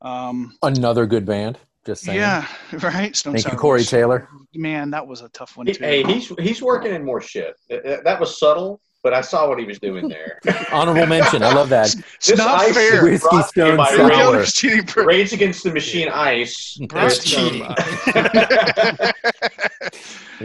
Um, 0.00 0.56
Another 0.62 1.06
good 1.06 1.26
band. 1.26 1.58
Just 1.84 2.04
saying. 2.04 2.18
yeah, 2.18 2.46
right. 2.82 3.16
Stone 3.16 3.32
Thank 3.34 3.44
Sour. 3.46 3.52
you, 3.54 3.58
Corey 3.58 3.82
Taylor. 3.84 4.28
Man, 4.54 4.90
that 4.90 5.04
was 5.04 5.22
a 5.22 5.28
tough 5.30 5.56
one 5.56 5.66
too. 5.66 5.74
hey, 5.80 6.04
he's 6.04 6.28
he's 6.38 6.62
working 6.62 6.94
in 6.94 7.04
more 7.04 7.20
shit. 7.20 7.56
That- 7.68 7.82
That, 7.84 8.04
that 8.04 8.20
was 8.20 8.38
subtle, 8.38 8.80
but 9.02 9.14
I 9.14 9.20
saw 9.20 9.48
what 9.48 9.58
he 9.58 9.64
was 9.64 9.78
doing 9.78 10.08
there. 10.14 10.40
Honorable 10.72 11.06
mention. 11.06 11.42
I 11.42 11.52
love 11.52 11.68
that. 11.70 11.94
it's 11.94 12.28
This 12.28 12.38
not 12.38 12.60
ice 12.60 12.74
fair. 12.74 13.02
Whiskey 13.04 13.28
brought 13.28 13.42
to 13.42 13.48
Stone 13.48 13.76
by 13.76 13.90
Look 13.94 14.12
Sour. 14.12 14.36
Rage- 14.38 14.54
cheating 14.54 15.04
Rage 15.04 15.32
Against 15.32 15.64
the 15.64 15.72
Machine 15.72 16.08
Ice. 16.08 16.78
That's 16.90 17.24
cheating. 17.24 17.66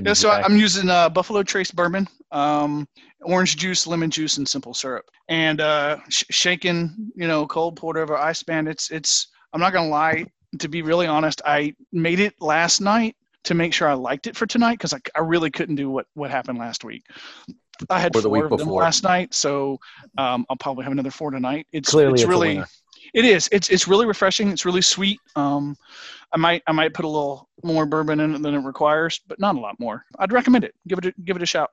Yeah, 0.03 0.11
so 0.13 0.29
I- 0.29 0.41
I'm 0.41 0.57
using 0.57 0.89
uh, 0.89 1.07
Buffalo 1.09 1.41
Trace 1.41 1.71
bourbon, 1.71 2.05
um, 2.33 2.85
orange 3.21 3.55
juice, 3.55 3.87
lemon 3.87 4.09
juice, 4.11 4.35
and 4.37 4.45
simple 4.47 4.73
syrup, 4.73 5.05
and 5.29 5.61
uh, 5.61 5.97
sh- 6.09 6.25
shaken, 6.31 7.11
you 7.15 7.27
know, 7.29 7.47
cold 7.47 7.77
poured 7.77 7.97
over 7.97 8.17
ice 8.17 8.43
band. 8.43 8.67
It's 8.67 8.91
it's. 8.91 9.27
I'm 9.53 9.61
not 9.61 9.71
gonna 9.71 9.87
lie. 9.87 10.25
To 10.59 10.67
be 10.67 10.81
really 10.81 11.07
honest, 11.07 11.41
I 11.45 11.73
made 11.93 12.19
it 12.19 12.33
last 12.41 12.81
night 12.81 13.15
to 13.45 13.53
make 13.53 13.73
sure 13.73 13.87
I 13.87 13.93
liked 13.93 14.27
it 14.27 14.35
for 14.35 14.45
tonight 14.45 14.73
because 14.73 14.93
I, 14.93 14.97
I 15.15 15.21
really 15.21 15.49
couldn't 15.49 15.75
do 15.75 15.89
what 15.89 16.07
what 16.13 16.29
happened 16.29 16.59
last 16.59 16.83
week. 16.83 17.03
I 17.89 17.99
had 17.99 18.15
Or 18.15 18.21
the 18.21 18.29
four 18.29 18.33
week 18.33 18.43
of 18.45 18.49
them 18.51 18.67
before. 18.67 18.81
last 18.81 19.03
night, 19.03 19.33
so 19.33 19.79
um, 20.17 20.45
I'll 20.49 20.57
probably 20.57 20.83
have 20.83 20.93
another 20.93 21.11
four 21.11 21.31
tonight. 21.31 21.67
It's 21.71 21.89
Clearly, 21.91 22.13
it's 22.13 22.21
it's 22.23 22.29
really 22.29 22.55
winner. 22.55 22.67
it 23.13 23.25
is. 23.25 23.49
It's 23.51 23.69
it's 23.69 23.88
really 23.88 24.05
refreshing. 24.05 24.49
It's 24.49 24.65
really 24.65 24.81
sweet. 24.81 25.19
Um, 25.35 25.75
I 26.33 26.38
might 26.38 26.63
I 26.67 26.71
might 26.71 26.93
put 26.93 27.05
a 27.05 27.09
little 27.09 27.49
more 27.63 27.85
bourbon 27.85 28.19
in 28.19 28.35
it 28.35 28.41
than 28.41 28.53
it 28.55 28.59
requires, 28.59 29.21
but 29.27 29.39
not 29.39 29.55
a 29.55 29.59
lot 29.59 29.79
more. 29.79 30.05
I'd 30.19 30.31
recommend 30.33 30.63
it. 30.63 30.75
Give 30.88 30.97
it 30.99 31.05
a, 31.05 31.13
give 31.23 31.35
it 31.35 31.41
a 31.41 31.45
shout. 31.45 31.71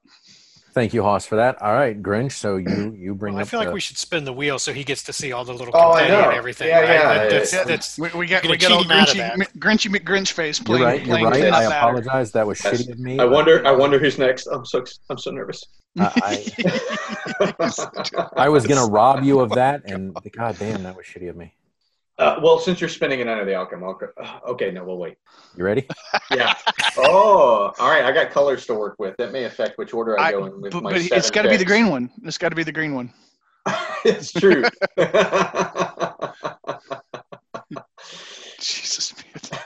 Thank 0.75 0.95
you, 0.95 1.03
Hoss, 1.03 1.27
for 1.27 1.37
that. 1.37 1.61
All 1.61 1.75
right, 1.75 2.03
Grinch. 2.03 2.33
So 2.33 2.57
you 2.57 2.95
you 2.99 3.15
bring 3.15 3.35
Well, 3.35 3.41
I 3.41 3.43
up 3.43 3.49
feel 3.49 3.61
like 3.61 3.75
we 3.75 3.81
should 3.81 3.99
spin 3.99 4.25
the 4.25 4.33
wheel 4.33 4.59
so 4.59 4.73
he 4.73 4.85
gets 4.85 5.03
to 5.03 5.13
see 5.13 5.31
all 5.33 5.45
the 5.45 5.53
little 5.53 5.71
Oh, 5.77 5.93
I 5.93 6.01
confetti 6.01 6.13
know. 6.23 6.29
and 6.31 6.39
everything. 6.39 6.69
Yeah, 6.69 6.81
right? 6.81 6.89
yeah, 6.89 7.15
That- 7.15 7.31
that's, 7.31 7.53
yeah. 7.53 7.65
that's 7.65 7.99
We, 7.99 8.09
we 8.15 8.27
got 8.27 8.43
we 8.47 8.57
got 8.57 8.73
all 8.73 8.79
cheat 8.83 8.91
him 8.91 8.97
out 8.97 9.09
of 9.11 9.15
Grinchy 9.17 9.37
that. 9.39 9.53
Grinchy 9.59 9.95
McGrinch 9.95 10.33
face 10.33 10.63
You're 10.67 10.79
right. 10.79 11.05
You're 11.05 11.17
right. 11.17 11.53
I 11.53 11.65
apologize. 11.65 12.33
That 12.33 12.47
was 12.47 12.59
That's- 12.61 12.87
shitty 12.87 12.93
of 12.93 12.99
me. 13.01 13.19
I 13.19 13.25
wonder. 13.27 13.67
I 13.67 13.71
wonder 13.73 13.99
who's 13.99 14.17
next. 14.17 14.47
I'm 14.47 14.65
so. 14.65 14.83
I'm 15.11 15.19
so 15.19 15.31
nervous. 15.31 15.63
I, 15.99 16.45
I, 17.41 17.59
I 18.37 18.49
was 18.49 18.67
gonna 18.67 18.87
rob 18.87 19.23
you 19.23 19.41
of 19.41 19.51
that, 19.51 19.83
and 19.85 20.15
god 20.33 20.57
damn, 20.59 20.83
that 20.85 20.97
was 20.97 21.05
shitty 21.07 21.29
of 21.29 21.37
me. 21.37 21.53
Uh, 22.19 22.39
well, 22.43 22.59
since 22.59 22.81
you're 22.81 22.89
spinning 22.91 23.21
it 23.21 23.29
under 23.29 23.45
the 23.45 23.55
outcome, 23.55 23.85
I'll, 23.85 23.99
uh, 24.23 24.39
okay. 24.51 24.71
No, 24.71 24.85
we'll 24.85 24.99
wait. 24.99 25.17
You 25.57 25.65
ready? 25.65 25.89
Yeah. 26.31 26.55
Oh, 26.97 27.75
all 27.79 27.91
right. 27.91 28.05
I 28.05 28.13
got 28.13 28.31
colors 28.31 28.65
to 28.67 28.75
work 28.75 28.97
with. 28.99 29.15
That 29.19 29.33
may 29.33 29.45
affect 29.45 29.77
which 29.77 29.93
order 29.93 30.19
I, 30.19 30.29
I- 30.29 30.31
go 30.31 30.47
in 30.47 30.63
with 30.63 30.73
But, 30.73 30.83
my 30.83 30.91
but 30.93 31.01
it's 31.01 31.09
seven 31.09 31.31
got 31.33 31.43
to 31.43 31.49
be 31.51 31.57
the 31.59 31.65
green 31.65 31.89
one. 31.91 32.11
It's 32.23 32.39
got 32.39 32.49
to 32.51 32.55
be 32.57 32.63
the 32.63 32.73
green 32.73 32.95
one. 32.95 33.13
it's 34.05 34.33
true. 34.33 34.63
Jesus, 38.59 39.15
man. 39.15 39.61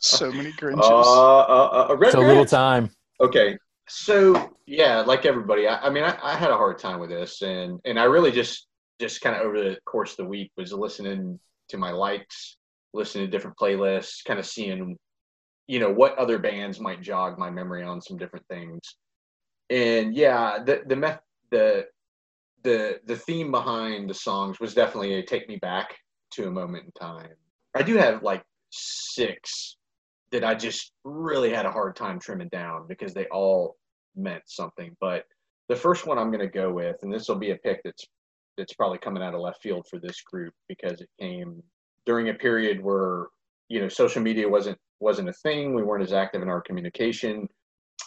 So 0.00 0.32
many 0.32 0.52
Grinches. 0.52 0.80
uh, 0.80 1.40
uh, 1.40 1.86
uh, 1.90 1.96
red 1.96 2.12
So 2.12 2.20
little 2.20 2.44
time. 2.44 2.90
Okay, 3.20 3.56
so 3.90 4.56
yeah, 4.66 5.00
like 5.00 5.26
everybody, 5.26 5.66
I, 5.66 5.86
I 5.86 5.90
mean, 5.90 6.04
I, 6.04 6.16
I 6.22 6.36
had 6.36 6.50
a 6.50 6.56
hard 6.56 6.78
time 6.78 7.00
with 7.00 7.10
this, 7.10 7.42
and 7.42 7.80
and 7.84 7.98
I 7.98 8.04
really 8.04 8.30
just 8.30 8.68
just 9.00 9.20
kind 9.20 9.34
of 9.34 9.42
over 9.42 9.58
the 9.58 9.78
course 9.84 10.12
of 10.12 10.18
the 10.18 10.24
week 10.26 10.52
was 10.56 10.72
listening 10.72 11.40
to 11.70 11.76
my 11.76 11.90
likes, 11.90 12.56
listening 12.92 13.24
to 13.24 13.30
different 13.30 13.56
playlists, 13.56 14.24
kind 14.24 14.38
of 14.38 14.46
seeing, 14.46 14.96
you 15.66 15.80
know, 15.80 15.90
what 15.90 16.16
other 16.18 16.38
bands 16.38 16.78
might 16.78 17.02
jog 17.02 17.36
my 17.36 17.50
memory 17.50 17.82
on 17.82 18.00
some 18.00 18.16
different 18.16 18.46
things, 18.46 18.80
and 19.70 20.14
yeah, 20.14 20.58
the 20.64 20.82
the 20.86 20.96
meth 20.96 21.20
the 21.50 21.86
the 22.62 23.00
the 23.06 23.16
theme 23.16 23.50
behind 23.50 24.08
the 24.08 24.14
songs 24.14 24.60
was 24.60 24.72
definitely 24.72 25.14
a 25.14 25.22
take 25.22 25.48
me 25.48 25.56
back 25.56 25.96
to 26.32 26.46
a 26.46 26.50
moment 26.50 26.84
in 26.84 26.92
time. 26.92 27.34
I 27.74 27.82
do 27.82 27.96
have 27.96 28.22
like 28.22 28.44
six 28.70 29.76
that 30.30 30.44
I 30.44 30.54
just 30.54 30.92
really 31.02 31.52
had 31.52 31.66
a 31.66 31.72
hard 31.72 31.96
time 31.96 32.20
trimming 32.20 32.50
down 32.50 32.86
because 32.86 33.14
they 33.14 33.26
all 33.26 33.76
meant 34.16 34.42
something. 34.46 34.96
But 35.00 35.24
the 35.68 35.76
first 35.76 36.06
one 36.06 36.18
I'm 36.18 36.30
going 36.30 36.40
to 36.40 36.46
go 36.46 36.72
with, 36.72 36.96
and 37.02 37.12
this 37.12 37.28
will 37.28 37.36
be 37.36 37.50
a 37.50 37.56
pick 37.56 37.80
that's 37.84 38.04
that's 38.56 38.74
probably 38.74 38.98
coming 38.98 39.22
out 39.22 39.34
of 39.34 39.40
left 39.40 39.62
field 39.62 39.86
for 39.88 39.98
this 39.98 40.20
group 40.22 40.52
because 40.68 41.00
it 41.00 41.08
came 41.18 41.62
during 42.04 42.28
a 42.28 42.34
period 42.34 42.82
where 42.82 43.26
you 43.68 43.80
know 43.80 43.88
social 43.88 44.22
media 44.22 44.48
wasn't 44.48 44.78
wasn't 45.00 45.28
a 45.28 45.34
thing. 45.34 45.74
We 45.74 45.82
weren't 45.82 46.04
as 46.04 46.12
active 46.12 46.42
in 46.42 46.48
our 46.48 46.60
communication. 46.60 47.48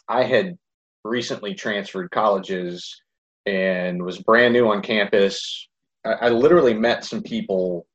I 0.09 0.23
had 0.23 0.57
recently 1.03 1.53
transferred 1.53 2.11
colleges 2.11 3.01
and 3.45 4.03
was 4.03 4.19
brand 4.19 4.53
new 4.53 4.69
on 4.69 4.81
campus. 4.81 5.67
I, 6.05 6.13
I 6.13 6.29
literally 6.29 6.73
met 6.73 7.05
some 7.05 7.21
people 7.21 7.85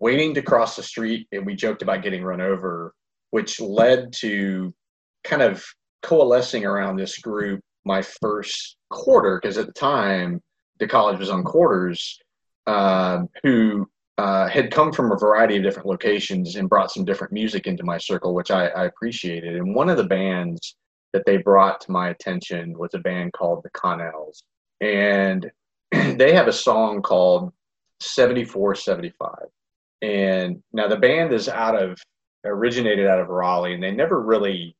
waiting 0.00 0.34
to 0.34 0.42
cross 0.42 0.76
the 0.76 0.82
street, 0.82 1.28
and 1.32 1.46
we 1.46 1.54
joked 1.54 1.82
about 1.82 2.02
getting 2.02 2.22
run 2.22 2.40
over 2.40 2.94
which 3.34 3.60
led 3.60 4.12
to 4.12 4.72
kind 5.24 5.42
of 5.42 5.66
coalescing 6.04 6.64
around 6.64 6.96
this 6.96 7.18
group 7.18 7.60
my 7.84 8.02
first 8.02 8.76
quarter 8.90 9.40
because 9.40 9.58
at 9.58 9.66
the 9.66 9.72
time 9.72 10.40
the 10.78 10.86
college 10.86 11.18
was 11.18 11.30
on 11.30 11.42
quarters 11.42 12.18
um, 12.66 13.28
who 13.42 13.88
uh, 14.18 14.48
had 14.48 14.70
come 14.70 14.92
from 14.92 15.10
a 15.10 15.16
variety 15.16 15.56
of 15.56 15.62
different 15.62 15.88
locations 15.88 16.56
and 16.56 16.68
brought 16.68 16.90
some 16.90 17.04
different 17.04 17.32
music 17.32 17.66
into 17.66 17.84
my 17.84 17.98
circle 17.98 18.34
which 18.34 18.50
I, 18.50 18.68
I 18.68 18.84
appreciated. 18.84 19.56
And 19.56 19.74
one 19.74 19.88
of 19.88 19.96
the 19.96 20.04
bands 20.04 20.76
that 21.12 21.24
they 21.26 21.38
brought 21.38 21.80
to 21.82 21.90
my 21.90 22.10
attention 22.10 22.78
was 22.78 22.94
a 22.94 22.98
band 22.98 23.32
called 23.32 23.62
the 23.62 23.70
Connells. 23.70 24.44
And 24.80 25.50
they 25.92 26.32
have 26.34 26.48
a 26.48 26.52
song 26.52 27.02
called 27.02 27.52
7475 28.00 29.48
and 30.02 30.62
now 30.72 30.86
the 30.86 30.96
band 30.96 31.32
is 31.32 31.48
out 31.48 31.80
of 31.80 31.98
originated 32.44 33.06
out 33.06 33.20
of 33.20 33.28
Raleigh, 33.28 33.74
and 33.74 33.82
they 33.82 33.90
never 33.90 34.20
really 34.20 34.76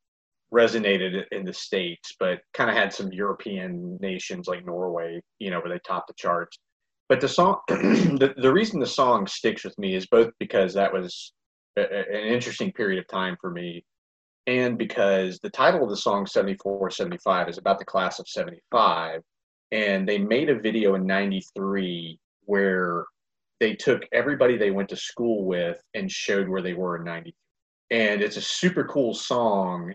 resonated 0.55 1.25
in 1.33 1.45
the 1.45 1.53
states, 1.53 2.15
but 2.19 2.41
kind 2.55 2.71
of 2.71 2.77
had 2.77 2.93
some 2.93 3.13
European 3.13 3.99
nations 4.01 4.47
like 4.47 4.65
Norway, 4.65 5.21
you 5.39 5.51
know, 5.51 5.61
where 5.61 5.71
they 5.71 5.81
topped 5.81 6.09
the 6.09 6.15
charts. 6.17 6.59
But 7.09 7.21
the 7.21 7.29
song, 7.29 7.59
the, 7.69 8.35
the 8.37 8.53
reason 8.53 8.81
the 8.81 8.87
song 8.87 9.27
sticks 9.27 9.65
with 9.65 9.77
me 9.79 9.95
is 9.95 10.07
both 10.07 10.31
because 10.39 10.73
that 10.75 10.93
was 10.93 11.33
a, 11.77 11.83
an 11.83 12.27
interesting 12.27 12.73
period 12.73 12.99
of 12.99 13.09
time 13.09 13.37
for 13.41 13.51
me, 13.51 13.85
and 14.47 14.79
because 14.79 15.39
the 15.41 15.51
title 15.51 15.83
of 15.83 15.91
the 15.91 15.97
song 15.97 16.27
74 16.27 16.91
75 16.91 17.49
is 17.49 17.59
about 17.59 17.79
the 17.79 17.85
class 17.85 18.19
of 18.19 18.29
75 18.29 19.21
and 19.73 20.09
they 20.09 20.19
made 20.19 20.51
a 20.51 20.61
video 20.61 20.95
in 20.95 21.07
93 21.07 22.19
where 22.45 23.07
they 23.61 23.75
took 23.75 24.03
everybody 24.13 24.57
they 24.57 24.71
went 24.71 24.89
to 24.91 24.97
school 24.97 25.45
with 25.45 25.81
and 25.95 26.11
showed 26.11 26.49
where 26.49 26.63
they 26.63 26.75
were 26.75 26.97
in 26.97 27.05
93 27.05 27.33
and 27.91 28.23
it's 28.23 28.37
a 28.37 28.43
super 28.43 28.85
cool 28.85 29.15
song 29.15 29.95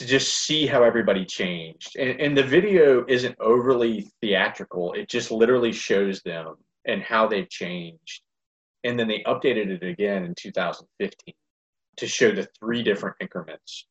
to 0.00 0.06
just 0.06 0.46
see 0.46 0.66
how 0.66 0.82
everybody 0.82 1.26
changed. 1.26 1.94
And, 1.96 2.18
and 2.18 2.34
the 2.34 2.42
video 2.42 3.04
isn't 3.06 3.36
overly 3.38 4.10
theatrical. 4.22 4.94
It 4.94 5.10
just 5.10 5.30
literally 5.30 5.72
shows 5.72 6.22
them 6.22 6.54
and 6.86 7.02
how 7.02 7.28
they've 7.28 7.50
changed. 7.50 8.22
And 8.82 8.98
then 8.98 9.08
they 9.08 9.22
updated 9.26 9.68
it 9.68 9.82
again 9.82 10.24
in 10.24 10.34
2015 10.34 11.34
to 11.98 12.06
show 12.06 12.32
the 12.32 12.48
three 12.58 12.82
different 12.82 13.16
increments. 13.20 13.86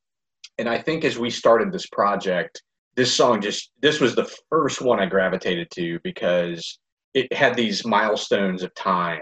And 0.57 0.67
i 0.67 0.79
think 0.79 1.05
as 1.05 1.19
we 1.19 1.29
started 1.29 1.71
this 1.71 1.85
project 1.85 2.63
this 2.95 3.15
song 3.15 3.39
just 3.39 3.71
this 3.81 4.01
was 4.01 4.13
the 4.13 4.29
first 4.49 4.81
one 4.81 4.99
i 4.99 5.05
gravitated 5.05 5.71
to 5.71 5.99
because 6.03 6.79
it 7.13 7.31
had 7.31 7.55
these 7.55 7.85
milestones 7.85 8.61
of 8.61 8.73
time 8.75 9.21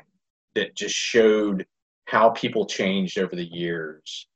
that 0.56 0.76
just 0.76 0.96
showed 0.96 1.64
how 2.06 2.32
people 2.32 2.66
changed 2.66 3.20
over 3.20 3.36
the 3.36 3.46
years 3.46 4.28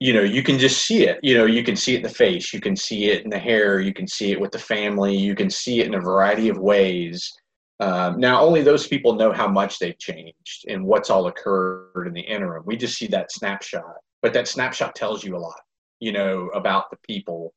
you 0.00 0.14
know 0.14 0.22
you 0.22 0.42
can 0.42 0.58
just 0.58 0.84
see 0.84 1.06
it. 1.06 1.20
You 1.22 1.36
know 1.36 1.44
you 1.44 1.62
can 1.62 1.76
see 1.76 1.94
it 1.94 1.98
in 1.98 2.02
the 2.02 2.08
face 2.08 2.52
you 2.52 2.60
can 2.60 2.74
see 2.74 3.10
it 3.10 3.22
in 3.22 3.30
the 3.30 3.38
hair 3.38 3.80
you 3.80 3.92
can 3.92 4.08
see 4.08 4.32
it 4.32 4.40
with 4.40 4.50
the 4.50 4.58
family 4.58 5.16
you 5.16 5.34
can 5.34 5.50
see 5.50 5.80
it 5.80 5.86
in 5.86 5.94
a 5.94 6.00
variety 6.00 6.48
of 6.48 6.58
ways. 6.58 7.30
Um, 7.78 8.18
now 8.20 8.42
only 8.42 8.62
those 8.62 8.86
people 8.86 9.14
know 9.14 9.32
how 9.32 9.48
much 9.48 9.78
they've 9.78 9.98
changed 9.98 10.66
and 10.68 10.84
what's 10.84 11.08
all 11.08 11.28
occurred 11.28 12.06
in 12.06 12.12
the 12.12 12.20
interim. 12.20 12.62
We 12.66 12.76
just 12.76 12.98
see 12.98 13.06
that 13.08 13.30
snapshot 13.30 13.94
but 14.22 14.32
that 14.32 14.48
snapshot 14.48 14.94
tells 14.94 15.22
you 15.22 15.36
a 15.36 15.38
lot 15.38 15.60
you 16.00 16.12
know 16.12 16.48
about 16.48 16.90
the 16.90 16.96
people. 17.06 17.52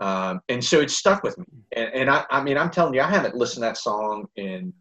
Um, 0.00 0.40
and 0.48 0.62
so 0.62 0.80
it 0.80 0.90
stuck 0.90 1.22
with 1.22 1.38
me. 1.38 1.44
And, 1.76 1.94
and 1.94 2.10
I, 2.10 2.24
I 2.28 2.42
mean 2.42 2.58
i'm 2.58 2.70
telling 2.70 2.94
you 2.94 3.00
i 3.00 3.08
haven't 3.08 3.36
listened 3.36 3.62
to 3.62 3.68
that 3.68 3.78
song 3.78 4.26
in 4.34 4.72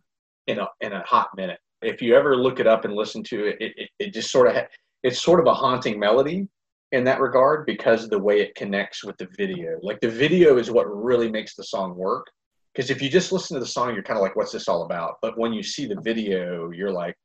in 0.47 0.60
a 0.60 0.67
in 0.82 0.93
a 0.93 1.04
hot 1.04 1.30
minute. 1.38 1.60
If 1.84 2.02
you 2.02 2.15
ever 2.15 2.36
look 2.36 2.60
it 2.60 2.65
up 2.65 2.86
and 2.86 2.95
listen 2.95 3.23
to 3.26 3.45
it 3.45 3.58
it, 3.62 3.73
it, 3.78 3.89
it 3.99 4.13
just 4.13 4.32
sort 4.32 4.47
of 4.47 4.56
ha- 4.56 4.67
it's 5.04 5.21
sort 5.21 5.39
of 5.39 5.45
a 5.45 5.54
haunting 5.54 5.99
melody 5.99 6.47
in 6.93 7.03
that 7.03 7.19
regard 7.19 7.65
because 7.65 8.03
of 8.06 8.10
the 8.10 8.19
way 8.27 8.39
it 8.41 8.56
connects 8.56 9.03
with 9.03 9.17
the 9.17 9.27
video 9.38 9.77
like 9.82 9.99
the 9.99 10.10
video 10.10 10.58
is 10.58 10.71
what 10.71 10.86
really 10.86 11.29
makes 11.29 11.56
the 11.56 11.63
song 11.63 11.95
work 11.95 12.25
because 12.73 12.89
if 12.89 13.01
you 13.01 13.10
just 13.10 13.32
listen 13.32 13.56
to 13.56 13.60
the 13.60 13.73
song 13.77 13.93
you're 13.93 14.03
kind 14.03 14.17
of 14.17 14.23
like 14.23 14.36
what's 14.38 14.53
this 14.53 14.67
all 14.67 14.84
about 14.86 15.15
but 15.21 15.38
when 15.38 15.51
you 15.53 15.63
see 15.63 15.86
the 15.88 15.99
video 16.01 16.71
you're 16.71 16.91
like 16.91 17.15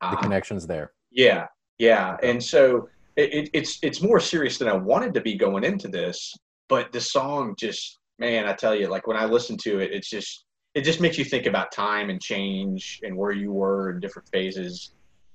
The 0.00 0.08
ah, 0.08 0.16
connection's 0.16 0.66
there. 0.66 0.92
yeah, 1.10 1.46
yeah, 1.78 2.16
and 2.22 2.42
so 2.42 2.88
it, 3.16 3.32
it, 3.38 3.50
it's 3.52 3.78
it's 3.82 4.00
more 4.02 4.20
serious 4.20 4.58
than 4.58 4.68
I 4.68 4.76
wanted 4.76 5.14
to 5.14 5.20
be 5.22 5.34
going 5.36 5.64
into 5.64 5.88
this. 5.88 6.34
But 6.68 6.92
the 6.92 7.00
song 7.00 7.54
just, 7.58 7.98
man, 8.18 8.46
I 8.46 8.52
tell 8.52 8.74
you, 8.74 8.88
like 8.88 9.06
when 9.06 9.16
I 9.16 9.24
listen 9.24 9.56
to 9.66 9.80
it, 9.80 9.92
it's 9.92 10.10
just 10.10 10.44
it 10.74 10.82
just 10.82 11.00
makes 11.00 11.16
you 11.18 11.24
think 11.24 11.46
about 11.46 11.72
time 11.72 12.10
and 12.10 12.20
change 12.20 13.00
and 13.02 13.16
where 13.16 13.32
you 13.32 13.52
were 13.52 13.90
in 13.92 14.00
different 14.00 14.28
phases, 14.30 14.92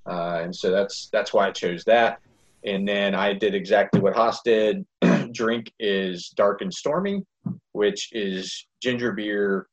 uh, 0.09 0.39
and 0.43 0.55
so 0.55 0.69
that's 0.71 1.09
that's 1.11 1.33
why 1.33 1.47
I 1.47 1.51
chose 1.51 1.83
that. 1.85 2.19
And 2.65 2.87
then 2.87 3.15
I 3.15 3.33
did 3.33 3.55
exactly 3.55 3.99
what 3.99 4.15
Hoss 4.15 4.41
did. 4.43 4.85
Drink 5.33 5.71
is 5.79 6.29
dark 6.35 6.61
and 6.61 6.73
stormy, 6.73 7.21
which 7.71 8.09
is 8.11 8.67
ginger 8.81 9.13
beer 9.13 9.67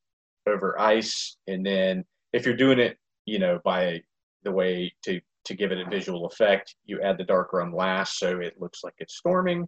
over 0.47 0.81
ice, 0.81 1.37
and 1.47 1.65
then 1.65 2.05
if 2.33 2.47
you're 2.47 2.57
doing 2.57 2.79
it, 2.79 2.97
you 3.27 3.39
know, 3.39 3.61
by 3.65 4.01
the 4.45 4.53
way 4.53 4.93
to 5.05 5.21
to 5.45 5.55
give 5.55 5.73
it 5.73 5.79
a 5.79 5.91
visual 5.91 6.27
effect, 6.27 6.75
you 6.85 7.01
add 7.01 7.17
the 7.17 7.25
dark 7.25 7.53
rum 7.53 7.75
last, 7.75 8.19
so 8.19 8.39
it 8.41 8.61
looks 8.61 8.85
like 8.85 8.95
it's 8.99 9.17
storming, 9.17 9.67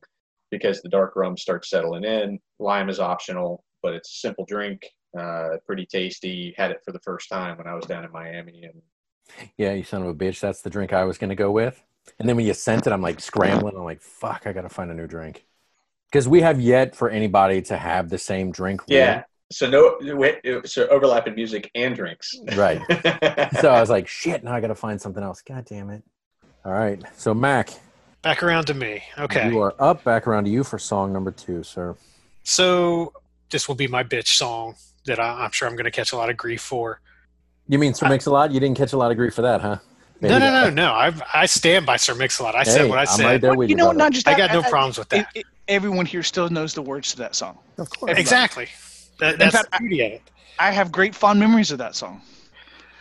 because 0.51 0.83
the 0.83 0.89
dark 0.91 1.17
rum 1.17 1.37
starts 1.37 1.71
settling 1.71 2.05
in. 2.05 2.39
Lime 2.59 2.91
is 2.91 3.01
optional, 3.01 3.65
but 3.83 3.95
it's 3.95 4.11
a 4.11 4.19
simple 4.19 4.45
drink, 4.47 4.83
uh, 5.19 5.57
pretty 5.67 5.87
tasty. 5.87 6.55
Had 6.57 6.71
it 6.71 6.81
for 6.85 6.93
the 6.93 7.01
first 7.01 7.29
time 7.31 7.57
when 7.57 7.67
I 7.67 7.75
was 7.75 7.87
down 7.87 8.05
in 8.05 8.13
Miami, 8.13 8.65
and 8.65 8.83
Yeah, 9.57 9.73
you 9.73 9.85
son 9.85 10.03
of 10.03 10.09
a 10.09 10.15
bitch. 10.15 10.41
That's 10.41 10.63
the 10.63 10.71
drink 10.71 10.93
I 10.93 11.05
was 11.05 11.19
going 11.19 11.31
to 11.31 11.37
go 11.37 11.51
with. 11.51 11.83
And 12.19 12.29
then 12.29 12.37
when 12.37 12.47
you 12.47 12.55
sent 12.55 12.87
it, 12.87 12.93
I'm 12.93 13.03
like 13.03 13.21
scrambling. 13.21 13.77
I'm 13.77 13.85
like, 13.85 14.03
fuck, 14.03 14.43
I 14.47 14.53
got 14.53 14.63
to 14.63 14.69
find 14.69 14.91
a 14.91 14.95
new 14.95 15.07
drink. 15.07 15.47
Because 16.11 16.29
we 16.29 16.41
have 16.41 16.61
yet 16.61 16.97
for 16.97 17.09
anybody 17.09 17.63
to 17.63 17.77
have 17.77 18.09
the 18.09 18.19
same 18.19 18.51
drink. 18.51 18.83
yeah. 18.87 19.25
So 19.53 19.69
no, 19.69 19.99
so 20.65 20.87
overlap 20.89 21.27
in 21.27 21.35
music 21.35 21.73
and 21.75 21.97
drinks. 21.97 22.35
Right. 22.55 22.81
So 23.61 23.69
I 23.69 23.81
was 23.81 23.91
like, 23.91 24.07
shit, 24.07 24.45
now 24.45 24.53
I 24.53 24.61
got 24.61 24.69
to 24.69 24.77
find 24.77 25.01
something 25.01 25.23
else. 25.25 25.43
God 25.43 25.65
damn 25.65 25.91
it. 25.91 26.05
All 26.65 26.73
right. 26.73 27.03
So, 27.17 27.35
Mac, 27.35 27.71
Back 28.23 28.43
around 28.43 28.67
to 28.67 28.75
me. 28.75 29.03
Okay. 29.19 29.49
you 29.49 29.61
are 29.61 29.75
up. 29.79 30.05
Back 30.05 30.27
around 30.27 30.45
to 30.45 30.51
you 30.51 30.63
for 30.63 30.79
song 30.79 31.13
number 31.13 31.31
two, 31.31 31.63
sir. 31.63 31.97
So 32.45 33.13
this 33.51 33.67
will 33.67 33.75
be 33.75 33.89
my 33.89 34.05
bitch 34.05 34.29
song 34.37 34.77
that 35.07 35.19
I, 35.19 35.45
I'm 35.45 35.51
sure 35.53 35.67
I'm 35.67 35.75
going 35.75 35.85
to 35.85 35.91
catch 35.91 36.13
a 36.13 36.17
lot 36.17 36.29
of 36.29 36.37
grief 36.37 36.61
for. 36.61 37.01
You 37.67 37.79
mean 37.79 37.95
Sir 37.95 38.09
Mix-a-Lot? 38.09 38.53
You 38.53 38.61
didn't 38.61 38.77
catch 38.77 38.93
a 38.93 38.99
lot 38.99 39.11
of 39.11 39.17
grief 39.17 39.35
for 39.35 39.43
that, 39.43 39.61
huh? 39.61 39.79
No, 40.21 40.39
no, 40.39 40.51
no, 40.51 40.71
no. 40.71 40.93
I 40.93 41.13
I 41.33 41.47
stand 41.47 41.87
by 41.87 41.97
Sir 41.97 42.15
Mix-a-Lot. 42.15 42.55
I 42.55 42.63
said 42.65 42.89
what 42.89 42.99
I 42.99 43.03
I'm 43.03 43.07
said. 43.07 43.25
right 43.25 43.41
there 43.41 43.55
with 43.55 43.69
you 43.71 43.75
you, 43.75 43.77
know, 43.77 43.87
brother. 43.87 43.99
not 43.99 44.13
just 44.13 44.29
I 44.29 44.37
got 44.37 44.53
no 44.53 44.63
problems 44.63 44.99
with 44.99 45.09
that. 45.11 45.29
it- 45.35 45.41
it- 45.41 45.47
everyone 45.69 46.05
here 46.05 46.23
still 46.23 46.49
knows 46.51 46.75
the 46.75 46.83
words 46.83 47.11
to 47.13 47.17
that 47.19 47.35
song. 47.37 47.57
Of 47.79 47.89
course. 47.91 48.11
Everybody. 48.11 48.21
Exactly. 48.21 48.69
That, 49.21 49.39
that's 49.39 49.55
fact, 49.55 49.71
the 49.73 49.79
beauty 49.79 50.01
of 50.05 50.13
it. 50.15 50.23
I 50.59 50.73
have 50.73 50.91
great 50.91 51.15
fond 51.15 51.39
memories 51.39 51.71
of 51.71 51.79
that 51.79 51.95
song. 51.95 52.21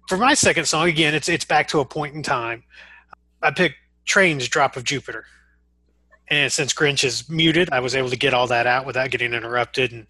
For 0.08 0.18
my 0.18 0.34
second 0.34 0.66
song, 0.66 0.88
again, 0.88 1.14
it's 1.16 1.28
it's 1.30 1.46
back 1.46 1.68
to 1.70 1.80
a 1.80 1.86
point 1.86 2.16
in 2.16 2.24
time. 2.24 2.64
I 3.42 3.52
picked 3.52 3.76
Train's 4.06 4.48
"Drop 4.48 4.76
of 4.78 4.84
Jupiter," 4.84 5.26
and 6.30 6.52
since 6.52 6.74
Grinch 6.74 7.04
is 7.04 7.28
muted, 7.30 7.70
I 7.72 7.80
was 7.80 7.96
able 7.96 8.10
to 8.10 8.16
get 8.18 8.34
all 8.34 8.48
that 8.48 8.66
out 8.68 8.86
without 8.86 9.10
getting 9.12 9.34
interrupted 9.34 9.92
and 9.92 10.08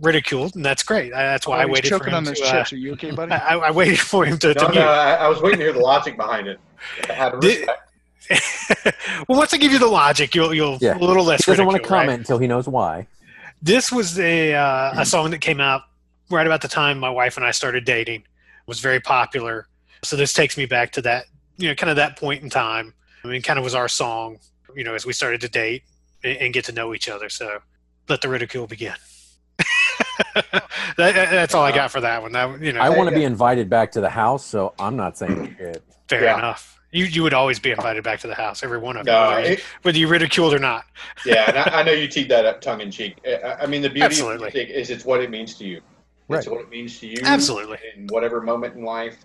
ridiculed, 0.00 0.54
and 0.56 0.64
that's 0.64 0.82
great. 0.82 1.10
That's 1.12 1.46
why 1.46 1.58
Oh, 1.58 1.60
I 1.60 1.64
he's 1.66 1.72
waited 1.74 1.88
for 1.88 1.98
choking 1.98 2.08
him 2.12 2.14
on 2.16 2.24
those 2.24 2.40
to. 2.40 2.46
Uh, 2.46 2.50
chips. 2.52 2.72
Are 2.72 2.76
you 2.76 2.92
okay, 2.92 3.10
buddy? 3.10 3.32
I, 3.32 3.56
I 3.56 3.70
waited 3.70 3.98
for 4.00 4.24
him 4.24 4.38
to, 4.38 4.54
to 4.54 4.60
no, 4.62 4.68
mute. 4.68 4.80
no, 4.80 4.88
I, 4.88 5.14
I 5.14 5.28
was 5.28 5.40
waiting 5.42 5.58
to 5.60 5.64
hear 5.66 5.72
the 5.72 5.78
logic 5.80 6.16
behind 6.16 6.46
it. 6.48 6.60
Out 7.10 7.34
of 7.34 7.40
Did- 7.40 7.66
respect. 7.66 7.82
well, 9.28 9.38
once 9.38 9.54
I 9.54 9.56
give 9.56 9.72
you 9.72 9.78
the 9.78 9.86
logic, 9.86 10.34
you'll 10.34 10.52
you'll 10.54 10.78
Yeah. 10.80 10.96
a 10.96 11.00
little 11.00 11.24
less. 11.24 11.44
He 11.44 11.50
doesn't 11.52 11.64
want 11.64 11.76
to 11.76 11.78
ridicule, 11.80 11.98
right? 11.98 12.04
comment 12.06 12.18
until 12.20 12.38
he 12.38 12.46
knows 12.46 12.68
why. 12.68 13.06
This 13.62 13.90
was 13.90 14.18
a 14.18 14.54
uh, 14.54 15.00
a 15.00 15.06
song 15.06 15.30
that 15.30 15.40
came 15.40 15.60
out 15.60 15.82
right 16.30 16.46
about 16.46 16.60
the 16.60 16.68
time 16.68 16.98
my 16.98 17.08
wife 17.10 17.36
and 17.38 17.46
I 17.46 17.50
started 17.52 17.84
dating. 17.84 18.20
It 18.20 18.66
was 18.68 18.80
very 18.80 19.00
popular. 19.00 19.66
So 20.04 20.14
this 20.14 20.32
takes 20.34 20.56
me 20.58 20.66
back 20.66 20.92
to 20.92 21.02
that, 21.02 21.24
you 21.56 21.68
know, 21.68 21.74
kind 21.74 21.90
of 21.90 21.96
that 21.96 22.18
point 22.18 22.42
in 22.42 22.50
time. 22.50 22.92
I 23.24 23.28
mean, 23.28 23.40
kind 23.42 23.58
of 23.58 23.64
was 23.64 23.74
our 23.74 23.88
song, 23.88 24.38
you 24.76 24.84
know, 24.84 24.94
as 24.94 25.04
we 25.06 25.12
started 25.14 25.40
to 25.40 25.48
date 25.48 25.82
and, 26.22 26.36
and 26.36 26.54
get 26.54 26.66
to 26.66 26.72
know 26.72 26.94
each 26.94 27.08
other. 27.08 27.28
So 27.30 27.58
let 28.08 28.20
the 28.20 28.28
ridicule 28.28 28.66
begin. 28.66 28.94
that, 30.34 30.62
that- 30.96 31.14
that's 31.30 31.54
all 31.54 31.64
I 31.64 31.72
got 31.72 31.90
for 31.90 32.00
that 32.00 32.22
one. 32.22 32.32
That 32.32 32.60
you 32.60 32.72
know, 32.72 32.80
I 32.80 32.88
want 32.90 33.08
to 33.10 33.14
be 33.14 33.24
invited 33.24 33.68
back 33.70 33.92
to 33.92 34.00
the 34.00 34.10
house, 34.10 34.44
so 34.44 34.74
I'm 34.78 34.96
not 34.96 35.16
saying 35.18 35.56
shit. 35.58 35.82
fair 36.08 36.24
Yeah. 36.24 36.38
enough. 36.38 36.74
You 36.90 37.04
you 37.04 37.22
would 37.22 37.34
always 37.34 37.58
be 37.58 37.70
invited 37.70 38.02
back 38.02 38.20
to 38.20 38.26
the 38.28 38.34
house, 38.34 38.62
every 38.62 38.78
one 38.78 38.96
of 38.96 39.06
you, 39.06 39.12
No, 39.12 39.28
whether, 39.28 39.40
you 39.46 39.52
it- 39.54 39.60
whether 39.82 39.98
you 39.98 40.08
ridiculed 40.08 40.54
or 40.54 40.58
not. 40.58 40.84
yeah, 41.26 41.44
and 41.48 41.58
I, 41.58 41.80
I 41.80 41.82
know 41.82 41.92
you 41.92 42.08
teed 42.16 42.28
that 42.30 42.46
up 42.46 42.60
tongue 42.60 42.80
in 42.80 42.90
cheek. 42.90 43.18
I, 43.26 43.56
I 43.62 43.66
mean, 43.66 43.82
the 43.82 43.90
beauty 43.90 44.06
Absolutely. 44.06 44.48
of 44.48 44.54
music 44.54 44.70
is 44.74 44.90
it's 44.90 45.04
what 45.04 45.20
it 45.20 45.30
means 45.30 45.54
to 45.56 45.64
you. 45.64 45.76
It's 46.30 46.46
Right. 46.46 46.50
what 46.50 46.60
it 46.62 46.70
means 46.70 46.98
to 47.00 47.06
you. 47.06 47.18
Absolutely. 47.24 47.78
In 47.96 48.06
whatever 48.08 48.40
moment 48.40 48.74
in 48.76 48.84
life. 48.84 49.16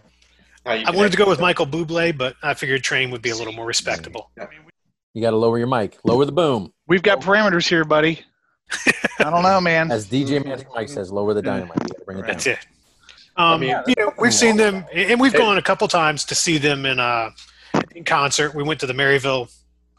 I 0.65 0.84
wanted 0.91 1.12
to 1.12 1.17
go 1.17 1.27
with 1.27 1.39
connect 1.39 1.60
Michael 1.60 1.67
Bublé, 1.67 2.17
but 2.17 2.36
I 2.41 2.53
figured 2.53 2.82
Train 2.84 3.12
would 3.12 3.21
be 3.21 3.32
a 3.32 3.36
little 3.36 3.51
more 3.51 3.65
respectable. 3.65 4.32
You 5.13 5.21
got 5.21 5.32
to 5.32 5.36
lower 5.38 5.58
your 5.58 5.67
mic, 5.67 5.97
lower 6.06 6.23
the 6.23 6.32
boom. 6.32 6.71
We've 6.88 7.03
got 7.03 7.19
parameters 7.19 7.67
here, 7.67 7.84
buddy. 7.84 8.21
I 9.19 9.30
don't 9.30 9.43
know, 9.43 9.62
man. 9.62 9.91
As 9.91 10.08
DJ 10.08 10.43
Magic 10.43 10.67
Mike 10.73 10.89
says, 10.89 11.12
lower 11.12 11.34
the 11.34 11.41
dynamite. 11.41 11.78
You 11.88 12.04
bring 12.06 12.19
it 12.19 12.26
That's 12.28 12.47
it. 12.47 12.60
Um, 13.36 13.62
mean, 13.62 13.76
you 13.88 13.95
know, 13.97 14.13
we've 14.19 14.34
seen 14.34 14.58
them, 14.58 14.86
and 14.93 15.19
we've 15.19 15.34
gone 15.34 15.58
a 15.58 15.62
couple 15.62 15.88
times 15.88 16.23
to 16.26 16.36
see 16.36 16.58
them 16.58 16.86
in 16.86 16.99
uh, 16.99 17.32
in 17.95 18.04
concert. 18.04 18.54
We 18.54 18.63
went 18.63 18.80
to 18.82 18.86
the 18.88 18.93
Maryville 18.93 19.52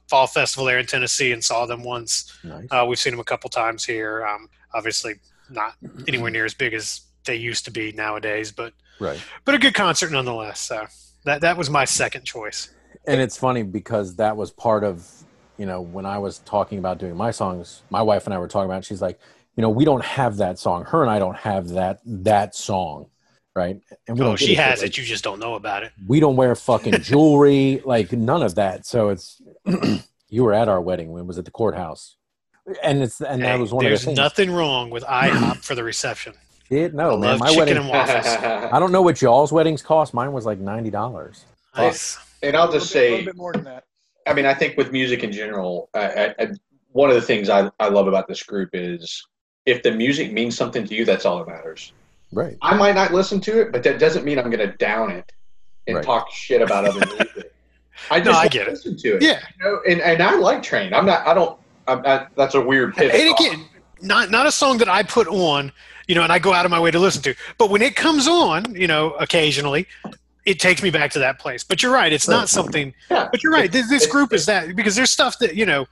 Fall 0.08 0.26
Festival 0.26 0.64
there 0.66 0.78
in 0.78 0.86
Tennessee 0.86 1.32
and 1.32 1.42
saw 1.42 1.66
them 1.66 1.82
once. 1.82 2.32
Nice. 2.44 2.66
Uh, 2.70 2.84
we've 2.86 2.98
seen 2.98 3.12
them 3.12 3.20
a 3.20 3.24
couple 3.24 3.50
times 3.50 3.84
here. 3.84 4.24
Um, 4.26 4.48
obviously, 4.72 5.14
not 5.50 5.74
anywhere 6.06 6.30
near 6.30 6.44
as 6.44 6.54
big 6.54 6.74
as 6.74 7.00
they 7.26 7.36
used 7.36 7.64
to 7.64 7.70
be 7.70 7.92
nowadays, 7.92 8.52
but 8.52 8.72
Right. 9.00 9.20
but 9.44 9.54
a 9.54 9.58
good 9.58 9.74
concert 9.74 10.12
nonetheless. 10.12 10.60
So 10.60 10.86
that 11.24 11.40
that 11.40 11.56
was 11.56 11.68
my 11.70 11.84
second 11.84 12.24
choice. 12.24 12.70
And 13.06 13.20
it's 13.20 13.36
funny 13.36 13.62
because 13.64 14.16
that 14.16 14.36
was 14.36 14.50
part 14.52 14.84
of, 14.84 15.10
you 15.58 15.66
know, 15.66 15.80
when 15.80 16.06
I 16.06 16.18
was 16.18 16.38
talking 16.40 16.78
about 16.78 16.98
doing 16.98 17.16
my 17.16 17.30
songs, 17.30 17.82
my 17.90 18.02
wife 18.02 18.24
and 18.26 18.34
I 18.34 18.38
were 18.38 18.48
talking 18.48 18.66
about 18.70 18.78
it, 18.78 18.84
she's 18.84 19.02
like, 19.02 19.18
you 19.56 19.62
know, 19.62 19.70
we 19.70 19.84
don't 19.84 20.04
have 20.04 20.38
that 20.38 20.58
song. 20.58 20.84
Her 20.84 21.02
and 21.02 21.10
I 21.10 21.18
don't 21.18 21.36
have 21.36 21.68
that 21.70 22.00
that 22.04 22.54
song. 22.54 23.06
Right. 23.56 23.80
And 24.08 24.18
we 24.18 24.24
Oh, 24.24 24.28
don't 24.30 24.36
she 24.36 24.48
give 24.48 24.58
a 24.58 24.62
has 24.62 24.80
like, 24.82 24.88
it. 24.90 24.98
You 24.98 25.04
just 25.04 25.22
don't 25.22 25.38
know 25.38 25.54
about 25.54 25.84
it. 25.84 25.92
we 26.08 26.18
don't 26.18 26.34
wear 26.34 26.56
fucking 26.56 26.94
jewelry, 27.02 27.80
like 27.84 28.10
none 28.12 28.42
of 28.42 28.56
that. 28.56 28.84
So 28.84 29.10
it's 29.10 29.40
you 30.28 30.42
were 30.42 30.52
at 30.52 30.68
our 30.68 30.80
wedding. 30.80 31.12
When 31.12 31.26
was 31.28 31.38
at 31.38 31.44
the 31.44 31.52
courthouse, 31.52 32.16
and 32.82 33.00
it's 33.02 33.20
and 33.20 33.42
that 33.44 33.60
was 33.60 33.72
one 33.72 33.84
of 33.86 33.90
the 33.92 33.96
things. 33.96 34.06
there's 34.06 34.16
nothing 34.16 34.50
wrong 34.50 34.90
with 34.90 35.04
IHOP 35.04 35.56
for 35.64 35.76
the 35.76 35.84
reception. 35.84 36.34
Shit, 36.68 36.94
no, 36.94 37.10
I 37.10 37.10
man, 37.12 37.20
love 37.20 37.40
my 37.40 37.46
chicken 37.48 37.58
wedding. 37.60 37.76
and 37.76 37.88
waffles. 37.88 38.26
I 38.72 38.78
don't 38.80 38.90
know 38.90 39.02
what 39.02 39.22
y'all's 39.22 39.52
weddings 39.52 39.82
cost. 39.82 40.14
Mine 40.14 40.32
was 40.32 40.44
like 40.46 40.58
ninety 40.58 40.90
dollars. 40.90 41.44
Nice. 41.76 42.18
and 42.42 42.56
I'll 42.56 42.72
just 42.72 42.90
say 42.90 43.06
a 43.08 43.10
little 43.10 43.26
bit 43.26 43.36
more 43.36 43.52
than 43.52 43.64
that. 43.64 43.84
I 44.26 44.32
mean, 44.34 44.46
I 44.46 44.54
think 44.54 44.76
with 44.76 44.90
music 44.92 45.22
in 45.22 45.32
general, 45.32 45.90
I, 45.94 46.06
I, 46.06 46.34
I, 46.38 46.48
one 46.92 47.10
of 47.10 47.16
the 47.16 47.22
things 47.22 47.48
I, 47.50 47.70
I 47.80 47.88
love 47.88 48.06
about 48.06 48.26
this 48.28 48.42
group 48.42 48.70
is 48.72 49.26
if 49.66 49.82
the 49.82 49.92
music 49.92 50.32
means 50.32 50.56
something 50.56 50.86
to 50.86 50.94
you, 50.94 51.04
that's 51.04 51.24
all 51.26 51.38
that 51.38 51.48
matters. 51.48 51.92
Right. 52.32 52.56
I 52.62 52.74
might 52.76 52.94
not 52.94 53.12
listen 53.12 53.40
to 53.42 53.60
it, 53.60 53.72
but 53.72 53.82
that 53.84 53.98
doesn't 53.98 54.24
mean 54.24 54.38
I'm 54.38 54.50
going 54.50 54.58
to 54.68 54.76
down 54.76 55.10
it 55.10 55.30
and 55.86 55.96
Right. 55.96 56.04
talk 56.04 56.30
shit 56.32 56.62
about 56.62 56.84
other 56.86 57.00
music. 57.06 57.52
I 58.10 58.18
just 58.18 58.24
No, 58.26 58.32
I 58.32 58.36
wanna 58.36 58.48
get 58.48 58.66
it. 58.68 58.70
listen 58.72 58.96
to 58.96 59.16
it. 59.16 59.22
Yeah. 59.22 59.40
You 59.58 59.64
know, 59.64 59.80
and, 59.88 60.00
and 60.00 60.22
I 60.22 60.34
like 60.36 60.62
Train. 60.62 60.92
I'm 60.92 61.06
not. 61.06 61.26
I 61.26 61.32
don't. 61.34 61.58
I'm, 61.86 62.04
I, 62.04 62.26
that's 62.36 62.54
a 62.54 62.60
weird 62.60 62.94
pivot. 62.96 63.14
And 63.14 63.30
again, 63.38 63.66
not 64.02 64.30
not 64.32 64.46
a 64.46 64.52
song 64.52 64.78
that 64.78 64.88
I 64.88 65.04
put 65.04 65.28
on, 65.28 65.70
you 66.08 66.14
know, 66.16 66.22
and 66.22 66.32
I 66.32 66.38
go 66.40 66.52
out 66.52 66.64
of 66.64 66.70
my 66.72 66.80
way 66.80 66.90
to 66.90 66.98
listen 66.98 67.22
to. 67.22 67.34
But 67.56 67.70
when 67.70 67.82
it 67.82 67.94
comes 67.94 68.26
on, 68.26 68.74
you 68.74 68.88
know, 68.88 69.12
occasionally, 69.12 69.86
it 70.44 70.60
takes 70.60 70.82
me 70.82 70.90
back 70.90 71.10
to 71.12 71.18
that 71.20 71.38
place. 71.38 71.64
But 71.64 71.82
you're 71.82 71.92
right; 71.92 72.12
it's 72.12 72.28
not 72.28 72.48
something. 72.48 72.92
Yeah. 73.10 73.28
But 73.30 73.42
you're 73.42 73.52
right. 73.52 73.70
This, 73.70 73.88
this 73.88 74.06
group 74.06 74.32
is 74.32 74.46
that 74.46 74.74
because 74.76 74.94
there's 74.96 75.10
stuff 75.10 75.38
that 75.38 75.54
you 75.56 75.66
know 75.66 75.86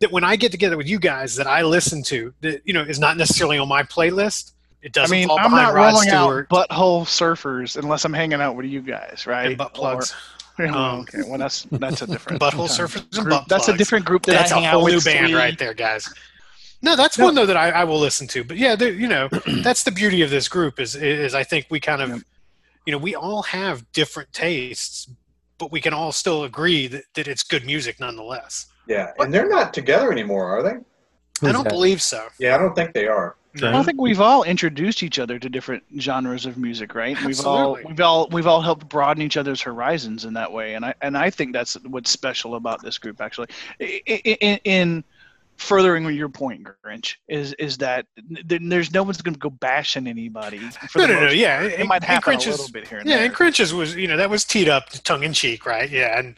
that 0.00 0.12
when 0.12 0.24
I 0.24 0.36
get 0.36 0.52
together 0.52 0.76
with 0.76 0.86
you 0.88 0.98
guys 0.98 1.34
that 1.36 1.46
I 1.46 1.62
listen 1.62 2.02
to 2.04 2.32
that 2.42 2.62
you 2.64 2.72
know 2.72 2.82
is 2.82 2.98
not 2.98 3.16
necessarily 3.16 3.58
on 3.58 3.68
my 3.68 3.82
playlist. 3.82 4.52
It 4.80 4.92
doesn't 4.92 5.12
I 5.14 5.18
mean, 5.18 5.28
fall 5.28 5.40
I'm 5.40 5.50
not 5.50 5.74
Rod 5.74 5.92
rolling 5.92 6.08
Stewart 6.08 6.46
out 6.52 6.68
butthole 6.70 7.02
surfers 7.04 7.76
unless 7.76 8.04
I'm 8.04 8.12
hanging 8.12 8.40
out 8.40 8.54
with 8.54 8.66
you 8.66 8.80
guys, 8.80 9.24
right? 9.26 9.46
and 9.48 9.58
butt 9.58 9.74
plugs. 9.74 10.14
Or- 10.58 10.66
well, 10.66 10.74
Um, 10.76 11.00
okay, 11.02 11.18
well 11.28 11.38
that's 11.38 11.62
that's 11.70 12.02
a 12.02 12.06
different 12.08 12.40
Butthole 12.42 12.68
surfers 12.68 13.02
and 13.16 13.24
group. 13.26 13.28
butt 13.30 13.48
That's 13.48 13.68
a 13.68 13.76
different 13.76 14.04
group 14.04 14.24
that 14.26 14.32
That's 14.32 14.50
I 14.50 14.58
a 14.58 14.60
hang 14.62 14.72
whole 14.72 14.86
out 14.86 14.90
new 14.90 15.00
band 15.00 15.28
Sweet. 15.28 15.34
right 15.36 15.56
there, 15.56 15.72
guys. 15.72 16.12
No, 16.82 16.96
that's 16.96 17.16
one 17.16 17.36
though 17.36 17.46
that 17.46 17.56
I, 17.56 17.70
I 17.70 17.84
will 17.84 17.98
listen 18.00 18.26
to. 18.28 18.42
But 18.42 18.56
yeah, 18.56 18.74
you 18.80 19.06
know, 19.06 19.28
that's 19.62 19.84
the 19.84 19.92
beauty 19.92 20.22
of 20.22 20.30
this 20.30 20.48
group 20.48 20.80
is 20.80 20.96
is 20.96 21.32
I 21.34 21.44
think 21.44 21.66
we 21.70 21.78
kind 21.80 22.02
of, 22.02 22.08
Yep. 22.10 22.20
You 22.88 22.92
know, 22.92 22.96
we 22.96 23.14
all 23.14 23.42
have 23.42 23.84
different 23.92 24.32
tastes, 24.32 25.10
but 25.58 25.70
we 25.70 25.78
can 25.78 25.92
all 25.92 26.10
still 26.10 26.44
agree 26.44 26.86
that, 26.86 27.04
that 27.12 27.28
it's 27.28 27.42
good 27.42 27.66
music 27.66 28.00
nonetheless. 28.00 28.64
Yeah, 28.86 29.12
and 29.18 29.32
they're 29.32 29.46
not 29.46 29.74
together 29.74 30.10
anymore, 30.10 30.46
are 30.46 30.62
they? 30.62 31.46
I 31.46 31.52
don't 31.52 31.68
believe 31.68 32.00
so. 32.00 32.28
Yeah, 32.38 32.54
I 32.54 32.58
don't 32.58 32.74
think 32.74 32.94
they 32.94 33.06
are. 33.06 33.36
I 33.56 33.70
don't 33.72 33.84
think 33.84 34.00
we've 34.00 34.22
all 34.22 34.42
introduced 34.42 35.02
each 35.02 35.18
other 35.18 35.38
to 35.38 35.50
different 35.50 35.82
genres 36.00 36.46
of 36.46 36.56
music, 36.56 36.94
right? 36.94 37.14
We've 37.26 37.44
all 37.44 37.76
Absolutely. 37.76 37.84
we've 37.92 38.00
all 38.00 38.28
we've 38.28 38.46
all 38.46 38.62
helped 38.62 38.88
broaden 38.88 39.22
each 39.22 39.36
other's 39.36 39.60
horizons 39.60 40.24
in 40.24 40.32
that 40.32 40.50
way, 40.50 40.72
and 40.72 40.82
I 40.86 40.94
and 41.02 41.18
I 41.18 41.28
think 41.28 41.52
that's 41.52 41.74
what's 41.84 42.10
special 42.10 42.54
about 42.54 42.82
this 42.82 42.96
group. 42.96 43.20
Actually, 43.20 43.48
I- 43.82 44.02
I- 44.08 44.38
in, 44.40 44.60
in 44.64 45.04
furthering 45.58 46.08
your 46.14 46.28
point, 46.28 46.66
Grinch, 46.84 47.16
is 47.28 47.52
is 47.54 47.76
that 47.78 48.06
there's 48.44 48.92
no 48.92 49.02
one's 49.02 49.20
going 49.20 49.34
to 49.34 49.38
go 49.40 49.50
bashing 49.50 50.06
anybody. 50.06 50.58
For 50.58 51.00
No, 51.00 51.06
the 51.06 51.12
no, 51.14 51.20
no. 51.26 51.30
Yeah, 51.32 51.58
part. 51.60 51.72
and- 51.72 51.82
it 51.82 51.86
might 51.86 51.94
and 51.96 52.04
happen 52.04 52.34
a 52.34 52.38
little 52.38 52.68
bit 52.72 52.88
here 52.88 52.98
and 52.98 53.08
Yeah, 53.08 53.16
there. 53.16 53.26
and 53.26 53.34
Crinches 53.34 53.72
was, 53.72 53.94
you 53.94 54.06
know, 54.08 54.16
that 54.16 54.30
was 54.30 54.44
teed 54.44 54.68
up 54.68 54.88
tongue 55.04 55.22
in 55.24 55.32
cheek, 55.32 55.66
right? 55.66 55.90
Yeah, 55.90 56.18
and 56.18 56.36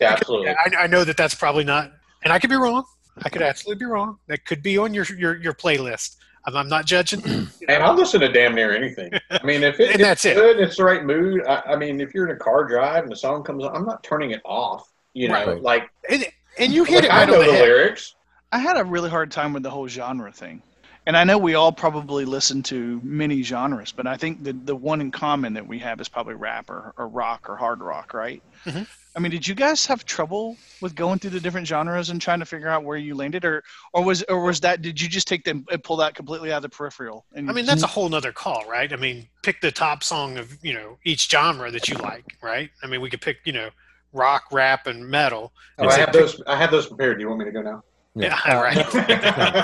Yeah, 0.00 0.12
absolutely. 0.12 0.50
I, 0.50 0.84
I 0.84 0.86
know 0.86 1.04
that 1.04 1.16
that's 1.16 1.34
probably 1.34 1.64
not, 1.64 1.92
and 2.22 2.32
I 2.32 2.38
could 2.38 2.50
be 2.50 2.56
wrong. 2.56 2.84
I 3.24 3.28
could 3.28 3.42
absolutely 3.42 3.78
be 3.84 3.84
wrong. 3.90 4.18
That 4.26 4.44
could 4.44 4.62
be 4.62 4.76
on 4.78 4.92
your 4.92 5.04
your, 5.16 5.36
your 5.36 5.54
playlist. 5.54 6.16
I'm, 6.46 6.56
I'm 6.56 6.68
not 6.68 6.84
judging. 6.84 7.20
you 7.26 7.46
And. 7.68 7.82
I'll 7.82 7.94
listen 7.94 8.20
to 8.20 8.28
damn 8.32 8.54
near 8.54 8.74
anything. 8.74 9.10
I 9.30 9.42
mean, 9.44 9.62
if, 9.62 9.78
it, 9.80 9.90
And 9.92 10.00
if 10.00 10.00
that's 10.00 10.24
it's 10.24 10.36
it. 10.36 10.40
good, 10.40 10.56
and 10.56 10.66
it's 10.66 10.76
the 10.76 10.84
right 10.84 11.04
mood. 11.04 11.46
I, 11.46 11.62
I 11.68 11.76
mean, 11.76 12.00
if 12.00 12.12
you're 12.12 12.28
in 12.28 12.34
a 12.36 12.38
car 12.38 12.64
drive 12.64 13.04
and 13.04 13.12
the 13.12 13.16
song 13.16 13.44
comes 13.44 13.64
on, 13.64 13.74
I'm 13.74 13.86
not 13.86 14.02
turning 14.02 14.32
it 14.32 14.40
off. 14.44 14.90
You 15.14 15.28
know, 15.28 15.34
Right. 15.46 15.62
like, 15.62 15.90
and, 16.10 16.26
and 16.58 16.72
you 16.72 16.84
hit 16.84 16.96
like 16.96 17.04
it 17.04 17.10
I 17.12 17.18
right 17.20 17.28
know 17.28 17.34
on 17.34 17.40
the, 17.40 17.46
the 17.46 17.52
head. 17.52 17.62
lyrics. 17.62 18.14
I 18.52 18.58
had 18.58 18.76
a 18.76 18.84
really 18.84 19.10
hard 19.10 19.30
time 19.32 19.52
with 19.52 19.62
the 19.62 19.70
whole 19.70 19.88
genre 19.88 20.30
thing. 20.32 20.62
And 21.06 21.18
I 21.18 21.24
know 21.24 21.36
we 21.36 21.54
all 21.54 21.70
probably 21.70 22.24
listen 22.24 22.62
to 22.64 22.98
many 23.04 23.42
genres, 23.42 23.92
but 23.92 24.06
I 24.06 24.16
think 24.16 24.42
the, 24.42 24.54
the 24.54 24.74
one 24.74 25.02
in 25.02 25.10
common 25.10 25.52
that 25.54 25.66
we 25.66 25.78
have 25.80 26.00
is 26.00 26.08
probably 26.08 26.32
rap 26.34 26.70
or, 26.70 26.94
or 26.96 27.08
rock 27.08 27.50
or 27.50 27.56
hard 27.56 27.80
rock, 27.82 28.14
right? 28.14 28.42
Mhm. 28.64 28.86
I 29.14 29.20
mean, 29.20 29.30
did 29.30 29.46
you 29.46 29.54
guys 29.54 29.84
have 29.86 30.04
trouble 30.06 30.56
with 30.80 30.94
going 30.96 31.18
through 31.18 31.30
the 31.30 31.40
different 31.40 31.66
genres 31.68 32.08
and 32.10 32.20
trying 32.22 32.40
to 32.40 32.46
figure 32.46 32.68
out 32.68 32.84
where 32.84 32.96
you 32.96 33.14
landed, 33.14 33.44
or 33.44 33.62
or 33.92 34.02
was 34.02 34.24
or 34.24 34.42
was 34.42 34.60
that 34.60 34.82
did 34.82 35.00
you 35.00 35.08
just 35.08 35.28
take 35.28 35.44
them 35.44 35.64
and 35.70 35.84
pull 35.84 35.96
that 35.98 36.14
completely 36.16 36.50
out 36.52 36.56
of 36.56 36.62
the 36.62 36.68
peripheral? 36.70 37.24
And 37.34 37.48
I 37.48 37.52
mean, 37.52 37.64
that's 37.66 37.84
a 37.84 37.86
whole 37.86 38.08
nother 38.08 38.32
call, 38.32 38.64
right? 38.68 38.92
I 38.92 38.96
mean, 38.96 39.28
pick 39.42 39.60
the 39.60 39.70
top 39.70 40.02
song 40.02 40.36
of 40.38 40.56
you 40.64 40.72
know 40.72 40.98
each 41.04 41.30
genre 41.30 41.70
that 41.70 41.86
you 41.86 41.96
like, 41.98 42.24
right? 42.42 42.70
I 42.82 42.86
mean, 42.88 43.00
we 43.02 43.10
could 43.10 43.20
pick 43.20 43.36
you 43.44 43.52
know 43.52 43.68
rock, 44.14 44.44
rap, 44.52 44.86
and 44.86 45.06
metal. 45.06 45.52
Oh, 45.78 45.88
I 45.88 45.98
have 45.98 46.12
those. 46.12 46.40
I 46.46 46.56
have 46.56 46.70
those 46.70 46.86
prepared. 46.86 47.18
Do 47.18 47.22
you 47.22 47.28
want 47.28 47.40
me 47.40 47.44
to 47.46 47.52
go 47.52 47.62
now? 47.62 47.82
Yeah, 48.14 48.38
all 48.48 48.62
right. 48.62 48.76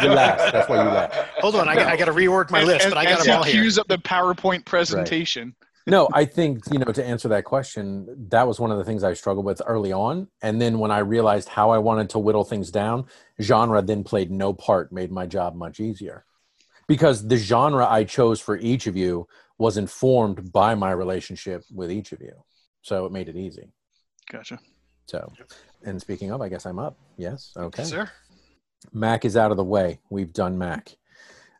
You 0.02 0.10
laughed. 0.10 0.52
That's 0.52 0.68
why 0.68 0.82
you 0.82 0.88
laughed. 0.90 1.14
Hold 1.40 1.54
on, 1.56 1.68
I, 1.68 1.76
got- 1.76 1.86
I 1.86 1.96
got 1.96 2.06
to 2.06 2.12
rework 2.12 2.50
my 2.50 2.62
list, 2.64 2.84
and- 2.86 2.90
but 2.94 2.98
I 2.98 3.04
got 3.04 3.20
as 3.20 3.24
them 3.24 3.26
he 3.26 3.32
all 3.38 3.42
here. 3.44 3.62
cues 3.62 3.78
up 3.78 3.86
the 3.88 3.98
PowerPoint 3.98 4.64
presentation. 4.64 5.54
No, 5.86 6.08
I 6.12 6.24
think, 6.26 6.60
you 6.70 6.78
know, 6.78 6.92
to 6.92 7.04
answer 7.04 7.26
that 7.28 7.44
question, 7.44 8.06
that 8.28 8.46
was 8.46 8.60
one 8.60 8.70
of 8.70 8.76
the 8.78 8.84
things 8.84 9.02
I 9.02 9.14
struggled 9.14 9.46
with 9.46 9.62
early 9.66 9.92
on. 9.92 10.28
And 10.42 10.60
then 10.60 10.78
when 10.78 10.90
I 10.90 10.98
realized 10.98 11.48
how 11.48 11.70
I 11.70 11.78
wanted 11.78 12.10
to 12.10 12.18
whittle 12.18 12.44
things 12.44 12.70
down, 12.70 13.06
genre 13.40 13.80
then 13.82 14.04
played 14.04 14.30
no 14.30 14.52
part, 14.52 14.92
made 14.92 15.10
my 15.10 15.26
job 15.26 15.54
much 15.56 15.80
easier. 15.80 16.26
Because 16.86 17.26
the 17.26 17.36
genre 17.36 17.86
I 17.88 18.04
chose 18.04 18.40
for 18.40 18.56
each 18.58 18.86
of 18.88 18.96
you 18.96 19.26
was 19.58 19.78
informed 19.78 20.52
by 20.52 20.74
my 20.74 20.90
relationship 20.90 21.64
with 21.72 21.90
each 21.90 22.12
of 22.12 22.20
you. 22.20 22.34
So 22.82 23.06
it 23.06 23.12
made 23.12 23.28
it 23.28 23.36
easy. 23.36 23.72
Gotcha. 24.30 24.58
So, 25.06 25.32
and 25.84 26.00
speaking 26.00 26.30
of, 26.30 26.40
I 26.40 26.48
guess 26.48 26.66
I'm 26.66 26.78
up. 26.78 26.96
Yes. 27.16 27.52
Okay. 27.56 27.82
Yes, 27.82 27.90
sir. 27.90 28.10
Mac 28.92 29.24
is 29.24 29.36
out 29.36 29.50
of 29.50 29.56
the 29.56 29.64
way. 29.64 29.98
We've 30.08 30.32
done 30.32 30.56
Mac. 30.56 30.96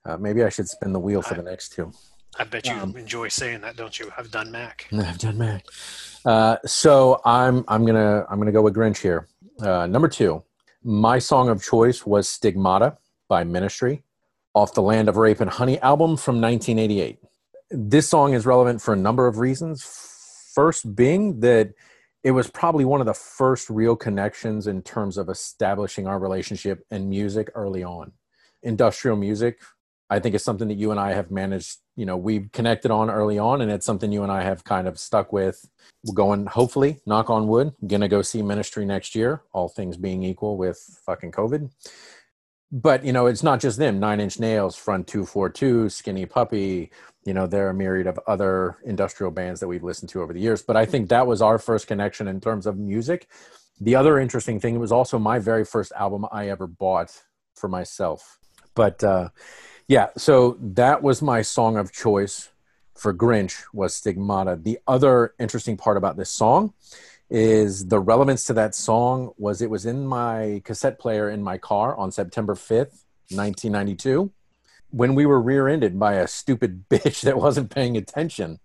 Uh, 0.04 0.16
maybe 0.16 0.42
I 0.44 0.48
should 0.48 0.68
spin 0.68 0.92
the 0.92 1.00
wheel 1.00 1.20
for 1.20 1.34
the 1.34 1.42
next 1.42 1.70
two. 1.72 1.92
I 2.38 2.44
bet 2.44 2.66
you 2.66 2.72
Um, 2.74 2.96
enjoy 2.96 3.28
saying 3.28 3.60
that, 3.62 3.76
don't 3.76 3.98
you? 3.98 4.10
I've 4.16 4.30
done 4.30 4.50
Mac. 4.52 4.86
I've 4.92 5.18
done 5.18 5.36
Mac. 5.36 5.64
Uh, 6.24 6.56
so 6.64 7.20
I'm 7.24 7.64
I'm 7.66 7.84
gonna 7.84 8.24
I'm 8.30 8.38
gonna 8.38 8.52
go 8.52 8.62
with 8.62 8.74
Grinch 8.74 8.98
here. 8.98 9.26
Uh, 9.60 9.86
number 9.86 10.08
two, 10.08 10.42
my 10.84 11.18
song 11.18 11.48
of 11.48 11.62
choice 11.62 12.06
was 12.06 12.28
"Stigmata" 12.28 12.96
by 13.28 13.42
Ministry, 13.42 14.04
off 14.54 14.74
the 14.74 14.82
Land 14.82 15.08
of 15.08 15.16
Rape 15.16 15.40
and 15.40 15.50
Honey 15.50 15.78
album 15.80 16.16
from 16.16 16.40
1988. 16.40 17.18
This 17.72 18.08
song 18.08 18.32
is 18.34 18.46
relevant 18.46 18.80
for 18.80 18.94
a 18.94 18.96
number 18.96 19.26
of 19.26 19.38
reasons. 19.38 19.82
First, 20.54 20.94
being 20.94 21.40
that 21.40 21.72
it 22.22 22.32
was 22.32 22.50
probably 22.50 22.84
one 22.84 23.00
of 23.00 23.06
the 23.06 23.14
first 23.14 23.70
real 23.70 23.96
connections 23.96 24.66
in 24.66 24.82
terms 24.82 25.16
of 25.16 25.28
establishing 25.28 26.06
our 26.06 26.18
relationship 26.18 26.84
and 26.90 27.08
music 27.08 27.50
early 27.54 27.82
on. 27.82 28.12
Industrial 28.62 29.16
music, 29.16 29.60
I 30.10 30.18
think, 30.18 30.34
is 30.34 30.44
something 30.44 30.68
that 30.68 30.76
you 30.76 30.90
and 30.90 31.00
I 31.00 31.14
have 31.14 31.30
managed. 31.30 31.78
You 31.96 32.04
know, 32.04 32.16
we've 32.16 32.50
connected 32.52 32.90
on 32.90 33.10
early 33.10 33.38
on, 33.38 33.62
and 33.62 33.70
it's 33.70 33.86
something 33.86 34.12
you 34.12 34.22
and 34.22 34.32
I 34.32 34.42
have 34.42 34.64
kind 34.64 34.86
of 34.86 34.98
stuck 34.98 35.32
with. 35.32 35.66
We're 36.04 36.14
going, 36.14 36.46
hopefully, 36.46 37.00
knock 37.06 37.30
on 37.30 37.48
wood, 37.48 37.72
gonna 37.86 38.08
go 38.08 38.22
see 38.22 38.42
Ministry 38.42 38.84
next 38.84 39.14
year, 39.14 39.42
all 39.52 39.68
things 39.68 39.96
being 39.96 40.22
equal 40.22 40.58
with 40.58 40.78
fucking 41.06 41.32
COVID. 41.32 41.70
But, 42.72 43.04
you 43.04 43.12
know, 43.12 43.26
it's 43.26 43.42
not 43.42 43.60
just 43.60 43.78
them 43.78 43.98
Nine 43.98 44.20
Inch 44.20 44.38
Nails, 44.38 44.76
Front 44.76 45.08
242, 45.08 45.88
Skinny 45.88 46.24
Puppy, 46.24 46.92
you 47.24 47.34
know, 47.34 47.46
there 47.46 47.66
are 47.66 47.70
a 47.70 47.74
myriad 47.74 48.06
of 48.06 48.18
other 48.26 48.78
industrial 48.84 49.30
bands 49.30 49.60
that 49.60 49.68
we've 49.68 49.84
listened 49.84 50.08
to 50.10 50.22
over 50.22 50.32
the 50.32 50.40
years. 50.40 50.62
But 50.62 50.76
I 50.76 50.86
think 50.86 51.08
that 51.08 51.26
was 51.26 51.42
our 51.42 51.58
first 51.58 51.86
connection 51.86 52.28
in 52.28 52.40
terms 52.40 52.66
of 52.66 52.78
music. 52.78 53.28
The 53.80 53.94
other 53.94 54.18
interesting 54.18 54.60
thing, 54.60 54.74
it 54.74 54.78
was 54.78 54.92
also 54.92 55.18
my 55.18 55.38
very 55.38 55.64
first 55.64 55.92
album 55.92 56.26
I 56.32 56.48
ever 56.48 56.66
bought 56.66 57.22
for 57.54 57.68
myself. 57.68 58.38
But 58.74 59.04
uh, 59.04 59.30
yeah, 59.88 60.08
so 60.16 60.56
that 60.60 61.02
was 61.02 61.20
my 61.20 61.42
song 61.42 61.76
of 61.76 61.92
choice 61.92 62.48
for 62.94 63.12
Grinch 63.14 63.64
was 63.72 63.94
Stigmata. 63.94 64.58
The 64.62 64.78
other 64.86 65.34
interesting 65.38 65.76
part 65.76 65.96
about 65.96 66.16
this 66.16 66.30
song 66.30 66.74
is 67.28 67.86
the 67.88 68.00
relevance 68.00 68.44
to 68.44 68.52
that 68.54 68.74
song 68.74 69.32
was 69.38 69.62
it 69.62 69.70
was 69.70 69.86
in 69.86 70.06
my 70.06 70.62
cassette 70.64 70.98
player 70.98 71.30
in 71.30 71.42
my 71.42 71.58
car 71.58 71.96
on 71.96 72.10
September 72.10 72.54
5th, 72.54 73.04
1992 73.30 74.32
when 74.90 75.14
we 75.14 75.26
were 75.26 75.40
rear-ended 75.40 75.98
by 75.98 76.14
a 76.14 76.26
stupid 76.26 76.84
bitch 76.90 77.22
that 77.22 77.36
wasn't 77.36 77.70
paying 77.70 77.96
attention. 77.96 78.58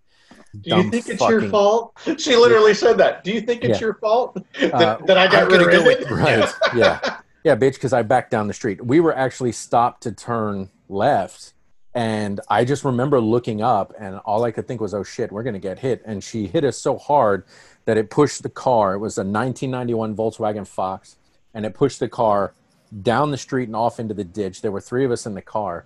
Do 0.62 0.78
you 0.78 0.90
think 0.90 1.10
it's 1.10 1.22
your 1.22 1.50
fault? 1.50 1.94
She 2.18 2.36
literally 2.36 2.74
said 2.74 2.98
that. 3.00 3.24
Do 3.24 3.32
you 3.32 3.42
think 3.42 3.64
it's 3.64 3.80
Yeah. 3.80 3.86
your 3.88 3.94
fault 3.96 4.36
that, 4.60 4.74
Uh, 4.74 4.98
that 5.06 5.18
I 5.18 5.28
got 5.28 5.50
gonna 5.50 5.66
go 5.66 5.84
rear-ended? 5.84 6.10
Right. 6.12 6.50
Yeah. 6.76 7.18
Yeah, 7.44 7.56
bitch, 7.56 7.74
because 7.74 7.94
I 7.94 8.02
backed 8.02 8.32
down 8.32 8.48
the 8.48 8.54
street. 8.54 8.84
We 8.84 9.00
were 9.00 9.16
actually 9.16 9.52
stopped 9.52 10.04
to 10.04 10.12
turn 10.12 10.70
left. 10.90 11.54
And 11.94 12.42
I 12.50 12.66
just 12.66 12.84
remember 12.84 13.22
looking 13.22 13.62
up, 13.62 13.94
and 14.00 14.18
all 14.26 14.44
I 14.44 14.52
could 14.52 14.68
think 14.68 14.82
was, 14.82 14.94
oh 14.94 15.04
shit, 15.04 15.32
we're 15.32 15.44
going 15.44 15.54
to 15.54 15.60
get 15.60 15.80
hit. 15.80 16.02
And 16.06 16.22
she 16.24 16.48
hit 16.48 16.64
us 16.66 16.78
so 16.78 16.98
hard 16.98 17.46
that 17.86 17.98
it 17.98 18.10
pushed 18.10 18.44
the 18.44 18.50
car. 18.50 18.96
It 18.96 19.00
was 19.00 19.18
a 19.18 19.22
1991 19.22 20.16
Volkswagen 20.16 20.68
Fox, 20.68 21.16
and 21.54 21.66
it 21.66 21.74
pushed 21.74 22.00
the 22.02 22.10
car 22.10 22.54
down 23.02 23.32
the 23.32 23.38
street 23.38 23.70
and 23.70 23.76
off 23.76 24.00
into 24.00 24.14
the 24.14 24.24
ditch. 24.26 24.62
There 24.62 24.72
were 24.72 24.82
three 24.82 25.06
of 25.06 25.12
us 25.12 25.26
in 25.26 25.36
the 25.36 25.42
car. 25.42 25.86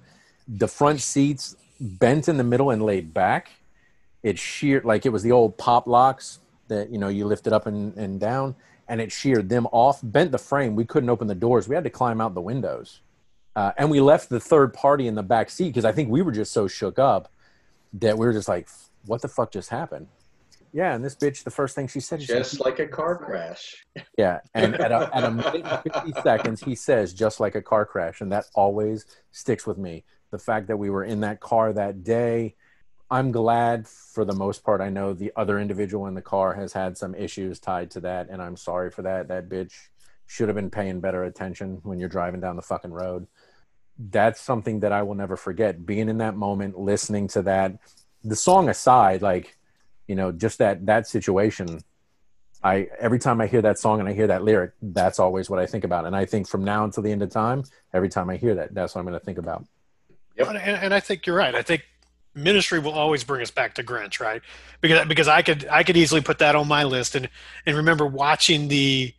The 0.49 0.67
front 0.67 0.99
seats 0.99 1.55
bent 1.79 2.27
in 2.27 2.37
the 2.37 2.43
middle 2.43 2.71
and 2.71 2.83
laid 2.83 3.13
back. 3.13 3.51
It 4.23 4.37
sheared, 4.37 4.83
like 4.83 5.05
it 5.05 5.09
was 5.09 5.23
the 5.23 5.31
old 5.31 5.57
pop 5.57 5.87
locks 5.87 6.39
that, 6.67 6.89
you 6.89 6.97
know, 6.97 7.07
you 7.07 7.25
lifted 7.25 7.53
up 7.53 7.67
and, 7.67 7.95
and 7.97 8.19
down 8.19 8.55
and 8.89 8.99
it 8.99 9.11
sheared 9.11 9.47
them 9.47 9.67
off, 9.71 9.99
bent 10.03 10.31
the 10.31 10.37
frame. 10.39 10.75
We 10.75 10.83
couldn't 10.83 11.09
open 11.09 11.27
the 11.27 11.35
doors. 11.35 11.69
We 11.69 11.75
had 11.75 11.83
to 11.83 11.89
climb 11.91 12.19
out 12.19 12.33
the 12.33 12.41
windows. 12.41 13.01
Uh, 13.55 13.71
and 13.77 13.89
we 13.89 14.01
left 14.01 14.29
the 14.29 14.39
third 14.39 14.73
party 14.73 15.07
in 15.07 15.15
the 15.15 15.23
back 15.23 15.49
seat 15.49 15.69
because 15.69 15.85
I 15.85 15.91
think 15.91 16.09
we 16.09 16.21
were 16.21 16.31
just 16.31 16.51
so 16.51 16.67
shook 16.67 16.97
up 16.97 17.31
that 17.93 18.17
we 18.17 18.25
were 18.25 18.33
just 18.33 18.47
like, 18.47 18.67
what 19.05 19.21
the 19.21 19.27
fuck 19.27 19.51
just 19.51 19.69
happened? 19.69 20.07
Yeah, 20.71 20.93
and 20.93 21.03
this 21.03 21.15
bitch, 21.15 21.43
the 21.43 21.51
first 21.51 21.75
thing 21.75 21.87
she 21.87 21.99
said, 21.99 22.21
she 22.21 22.27
Just 22.27 22.59
like 22.59 22.79
a 22.79 22.87
car 22.87 23.17
crash. 23.17 23.85
yeah. 24.17 24.39
And 24.53 24.75
at 24.75 24.91
a, 24.91 25.09
at 25.15 25.23
a 25.23 25.31
minute 25.31 25.65
and 25.65 25.93
50 26.11 26.21
seconds, 26.21 26.61
he 26.61 26.75
says, 26.75 27.13
just 27.13 27.39
like 27.39 27.55
a 27.55 27.61
car 27.61 27.85
crash. 27.85 28.21
And 28.21 28.31
that 28.31 28.45
always 28.53 29.05
sticks 29.31 29.65
with 29.65 29.77
me. 29.77 30.03
The 30.32 30.39
fact 30.39 30.67
that 30.67 30.77
we 30.77 30.89
were 30.89 31.03
in 31.03 31.21
that 31.21 31.39
car 31.39 31.73
that 31.73 32.03
day, 32.03 32.55
I'm 33.11 33.32
glad 33.32 33.88
for 33.88 34.23
the 34.23 34.36
most 34.36 34.63
part. 34.63 34.82
I 34.82 34.89
know 34.89 35.13
the 35.13 35.32
other 35.36 35.59
individual 35.59 36.05
in 36.07 36.13
the 36.13 36.21
car 36.21 36.53
has 36.53 36.73
had 36.73 36.97
some 36.97 37.15
issues 37.15 37.59
tied 37.59 37.91
to 37.91 38.01
that, 38.01 38.30
and 38.30 38.41
I'm 38.41 38.55
sorry 38.55 38.91
for 38.91 39.01
that. 39.01 39.30
That 39.30 39.49
bitch 39.49 39.73
should 40.27 40.47
have 40.47 40.55
been 40.55 40.69
paying 40.69 40.99
better 40.99 41.23
attention 41.23 41.80
when 41.84 41.99
you're 41.99 42.07
driving 42.07 42.39
down 42.39 42.55
the 42.55 42.61
fucking 42.61 42.91
road. 42.91 43.25
That's 43.97 44.39
something 44.39 44.82
that 44.82 44.91
I 44.91 45.01
will 45.01 45.15
never 45.15 45.36
forget. 45.36 45.86
Being 45.86 46.07
in 46.07 46.19
that 46.19 46.36
moment, 46.36 46.77
listening 46.77 47.27
to 47.30 47.41
that, 47.43 47.80
the 48.23 48.36
song 48.36 48.69
aside, 48.69 49.23
like, 49.23 49.57
you 50.07 50.15
know, 50.15 50.32
just 50.32 50.59
that 50.59 50.86
that 50.86 51.07
situation. 51.07 51.82
I 52.63 52.89
every 52.99 53.19
time 53.19 53.41
I 53.41 53.47
hear 53.47 53.61
that 53.63 53.80
song 53.80 53.99
and 53.99 54.07
I 54.07 54.13
hear 54.13 54.27
that 54.27 54.43
lyric, 54.43 54.73
that's 54.82 55.19
always 55.19 55.49
what 55.49 55.59
I 55.59 55.65
think 55.65 55.84
about. 55.84 56.05
And 56.05 56.15
I 56.15 56.25
think 56.25 56.47
from 56.47 56.63
now 56.63 56.84
until 56.84 57.03
the 57.03 57.11
end 57.11 57.23
of 57.23 57.32
time, 57.32 57.63
every 57.93 58.09
time 58.09 58.30
I 58.30 58.38
hear 58.38 58.55
that, 58.55 58.73
that's 58.73 58.93
what 58.93 58.99
I'm 58.99 59.07
going 59.07 59.19
to 59.19 59.25
think 59.25 59.38
about. 59.38 59.65
Yep. 60.39 60.47
And, 60.47 60.57
and 60.57 60.93
I 60.93 60.99
think 60.99 61.27
you're 61.27 61.35
right. 61.35 61.53
I 61.53 61.61
think 61.61 61.85
ministry 62.33 62.79
will 62.79 62.93
always 62.93 63.23
bring 63.23 63.41
us 63.41 63.51
back 63.51 63.75
to 63.75 63.83
Grinch, 63.83 64.19
right? 64.19 64.41
Because 64.81 65.07
because 65.07 65.27
I 65.27 65.41
could 65.41 65.67
I 65.69 65.83
could 65.83 65.97
easily 65.97 66.21
put 66.21 66.39
that 66.39 66.55
on 66.55 66.67
my 66.67 66.83
list 66.83 67.15
and 67.15 67.29
and 67.65 67.75
remember 67.75 68.05
watching 68.05 68.69
the 68.69 69.13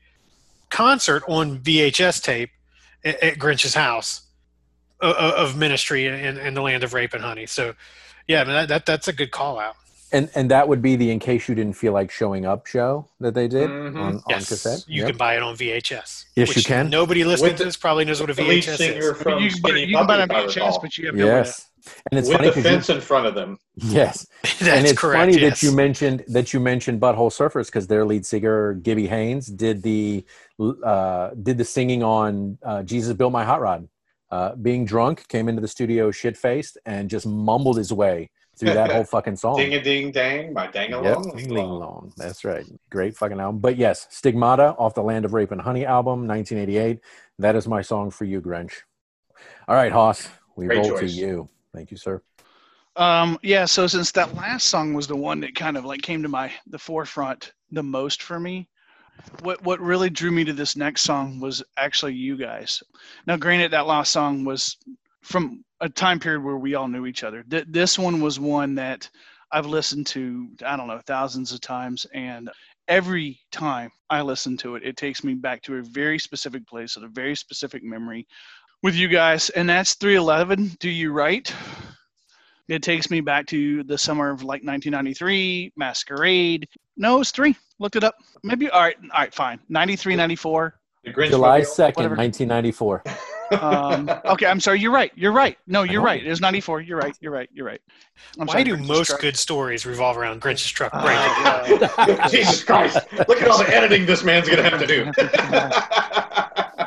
concert 0.70 1.22
on 1.28 1.58
VHS 1.58 2.22
tape 2.22 2.50
at, 3.04 3.22
at 3.22 3.38
Grinch's 3.38 3.74
house 3.74 4.22
of, 5.00 5.14
of 5.14 5.56
ministry 5.56 6.06
in, 6.06 6.38
in 6.38 6.54
the 6.54 6.62
land 6.62 6.84
of 6.84 6.94
rape 6.94 7.12
and 7.12 7.22
honey. 7.22 7.46
So 7.46 7.74
yeah, 8.26 8.42
I 8.42 8.44
mean, 8.44 8.54
that, 8.54 8.68
that 8.68 8.86
that's 8.86 9.08
a 9.08 9.12
good 9.12 9.30
call 9.30 9.58
out. 9.58 9.76
And 10.12 10.28
and 10.34 10.50
that 10.50 10.66
would 10.66 10.82
be 10.82 10.96
the 10.96 11.10
in 11.10 11.18
case 11.20 11.48
you 11.48 11.54
didn't 11.54 11.74
feel 11.74 11.92
like 11.92 12.10
showing 12.10 12.44
up 12.44 12.66
show 12.66 13.06
that 13.20 13.34
they 13.34 13.46
did 13.46 13.70
Mhm. 13.70 13.96
on, 13.96 14.14
on 14.16 14.22
Yes, 14.28 14.48
cassette. 14.48 14.84
you 14.88 15.02
Yep. 15.02 15.08
can 15.10 15.16
buy 15.16 15.36
it 15.36 15.42
on 15.42 15.54
VHS. 15.56 16.24
Yes, 16.34 16.56
you 16.56 16.62
can. 16.64 16.90
Nobody 16.90 17.22
listening 17.24 17.50
With 17.52 17.58
to 17.58 17.64
this 17.64 17.76
probably 17.76 18.04
knows 18.04 18.20
what 18.20 18.28
a 18.30 18.34
VHS 18.34 18.76
singer 18.78 18.98
is. 18.98 19.04
I 19.04 19.08
mean, 19.12 19.14
from 19.14 19.42
you, 19.42 19.50
can 19.50 19.60
buy- 19.62 19.68
Skinny 19.70 19.84
you 19.86 19.96
can 19.96 20.06
buy 20.06 20.14
it 20.16 20.20
on 20.22 20.28
Puppy, 20.28 20.40
if 20.40 20.56
I 20.56 20.60
VHS, 20.60 20.78
but 20.82 20.98
you 20.98 21.06
have 21.06 21.14
no 21.14 21.24
way 21.26 21.30
to- 21.30 21.36
Yes, 21.36 21.66
and 22.10 22.18
it's 22.18 22.28
with 22.28 22.36
funny 22.38 22.48
the 22.48 22.54
'cause 22.54 22.64
you- 22.64 22.70
fence 22.70 22.90
in 22.90 23.00
front 23.00 23.26
of 23.26 23.34
them. 23.36 23.58
yes, 23.76 24.26
That's 24.42 24.62
and 24.62 24.86
it's 24.86 24.98
correct. 24.98 25.20
funny 25.20 25.38
yes. 25.38 25.60
that 25.60 25.66
you 25.66 25.72
mentioned 25.72 26.24
that 26.28 26.52
you 26.52 26.58
mentioned 26.60 27.00
Butthole 27.00 27.30
Surfers 27.30 27.66
because 27.66 27.86
their 27.86 28.04
lead 28.04 28.26
singer 28.26 28.74
Gibby 28.74 29.06
Haynes 29.06 29.46
did 29.46 29.82
the 29.84 30.24
uh, 30.84 31.30
did 31.40 31.56
the 31.56 31.64
singing 31.64 32.02
on 32.02 32.58
uh, 32.64 32.82
Jesus 32.82 33.12
Built 33.14 33.32
My 33.32 33.44
Hot 33.44 33.60
Rod. 33.60 33.88
Uh, 34.30 34.54
being 34.54 34.84
drunk, 34.84 35.26
came 35.28 35.48
into 35.48 35.60
the 35.60 35.66
studio 35.66 36.10
shit 36.12 36.36
faced 36.36 36.78
and 36.86 37.10
just 37.10 37.26
mumbled 37.26 37.76
his 37.76 37.92
way 37.92 38.30
through 38.60 38.74
that 38.74 38.92
whole 38.92 39.04
fucking 39.16 39.36
song. 39.36 39.56
Ding 39.56 39.74
a 39.74 39.82
ding 39.82 40.12
dang 40.12 40.54
by 40.54 40.68
dang 40.68 40.90
Yep, 40.90 41.02
along. 41.02 41.36
Ling 41.48 41.70
Long. 41.70 42.12
That's 42.16 42.44
right. 42.44 42.64
Great 42.90 43.16
fucking 43.16 43.40
album. 43.40 43.60
But 43.60 43.76
yes, 43.76 44.06
Stigmata 44.10 44.74
off 44.78 44.94
the 44.94 45.02
Land 45.02 45.24
of 45.24 45.32
Rape 45.32 45.50
and 45.50 45.60
Honey 45.60 45.84
album, 45.86 46.28
1988. 46.28 47.00
That 47.38 47.56
is 47.56 47.66
my 47.66 47.82
song 47.82 48.10
for 48.10 48.24
you, 48.24 48.40
Grinch. 48.40 48.72
All 49.66 49.74
right, 49.74 49.90
Hoss, 49.90 50.28
we 50.56 50.66
Great 50.66 50.88
roll 50.88 50.98
to 50.98 51.06
you. 51.06 51.48
Thank 51.74 51.90
you, 51.90 51.96
sir. 51.96 52.22
Um, 52.96 53.38
yeah, 53.42 53.64
so 53.64 53.86
since 53.86 54.10
that 54.12 54.34
last 54.34 54.68
song 54.68 54.92
was 54.92 55.06
the 55.06 55.16
one 55.16 55.40
that 55.40 55.54
kind 55.54 55.76
of 55.76 55.84
like 55.84 56.02
came 56.02 56.22
to 56.22 56.28
my 56.28 56.52
the 56.66 56.78
forefront 56.78 57.52
the 57.70 57.82
most 57.82 58.22
for 58.22 58.38
me, 58.38 58.68
what 59.42 59.62
what 59.62 59.80
really 59.80 60.10
drew 60.10 60.30
me 60.30 60.44
to 60.44 60.52
this 60.52 60.76
next 60.76 61.02
song 61.02 61.40
was 61.40 61.62
actually 61.76 62.14
you 62.14 62.36
guys. 62.36 62.82
Now, 63.26 63.36
granted, 63.36 63.70
that 63.72 63.86
last 63.86 64.10
song 64.12 64.44
was 64.44 64.76
from 65.22 65.64
a 65.80 65.88
time 65.88 66.20
period 66.20 66.42
where 66.42 66.56
we 66.56 66.74
all 66.74 66.88
knew 66.88 67.06
each 67.06 67.24
other. 67.24 67.42
Th- 67.44 67.64
this 67.68 67.98
one 67.98 68.20
was 68.20 68.38
one 68.38 68.74
that 68.74 69.08
I've 69.52 69.66
listened 69.66 70.06
to 70.08 70.48
I 70.64 70.76
don't 70.76 70.86
know 70.86 71.00
thousands 71.06 71.52
of 71.52 71.60
times, 71.60 72.06
and 72.14 72.50
every 72.88 73.40
time 73.50 73.90
I 74.10 74.22
listen 74.22 74.56
to 74.58 74.76
it, 74.76 74.82
it 74.84 74.96
takes 74.96 75.24
me 75.24 75.34
back 75.34 75.62
to 75.62 75.76
a 75.76 75.82
very 75.82 76.18
specific 76.18 76.66
place 76.66 76.96
and 76.96 77.04
a 77.04 77.08
very 77.08 77.34
specific 77.36 77.82
memory 77.82 78.26
with 78.82 78.94
you 78.94 79.08
guys, 79.08 79.50
and 79.50 79.68
that's 79.68 79.94
311. 79.94 80.76
Do 80.80 80.90
you 80.90 81.12
right? 81.12 81.52
It 82.68 82.82
takes 82.82 83.10
me 83.10 83.20
back 83.20 83.46
to 83.46 83.82
the 83.82 83.98
summer 83.98 84.30
of 84.30 84.42
like 84.42 84.62
1993, 84.62 85.72
Masquerade. 85.76 86.68
No, 86.96 87.20
it's 87.20 87.32
three. 87.32 87.56
Looked 87.80 87.96
it 87.96 88.04
up. 88.04 88.14
Maybe, 88.44 88.70
all 88.70 88.80
right, 88.80 88.96
all 89.02 89.20
right, 89.20 89.34
fine. 89.34 89.58
93, 89.68 90.14
94. 90.14 90.74
July 91.04 91.62
2nd, 91.62 92.16
1994. 92.16 93.02
Um, 93.50 94.10
okay, 94.26 94.46
I'm 94.46 94.60
sorry. 94.60 94.80
You're 94.80 94.92
right. 94.92 95.12
You're 95.14 95.32
right. 95.32 95.58
No, 95.66 95.82
you're 95.82 96.02
right. 96.02 96.24
It 96.24 96.28
was 96.28 96.40
94. 96.40 96.82
You're 96.82 96.98
right. 96.98 97.16
You're 97.20 97.32
right. 97.32 97.48
You're 97.52 97.66
right. 97.66 97.80
I'm 98.38 98.46
Why 98.46 98.52
sorry, 98.54 98.64
do 98.64 98.70
Grinch's 98.72 98.88
most 98.88 99.06
truck. 99.08 99.20
good 99.20 99.36
stories 99.36 99.86
revolve 99.86 100.16
around 100.16 100.40
Grinch's 100.40 100.70
truck 100.70 100.92
Uh, 100.94 101.78
yeah. 102.06 102.28
Jesus 102.28 102.62
Christ! 102.62 102.98
Look 103.28 103.40
at 103.42 103.48
all 103.48 103.58
the 103.58 103.74
editing 103.74 104.06
this 104.06 104.22
man's 104.22 104.48
gonna 104.48 104.62
have 104.62 104.78
to 104.78 104.86
do. 104.86 105.10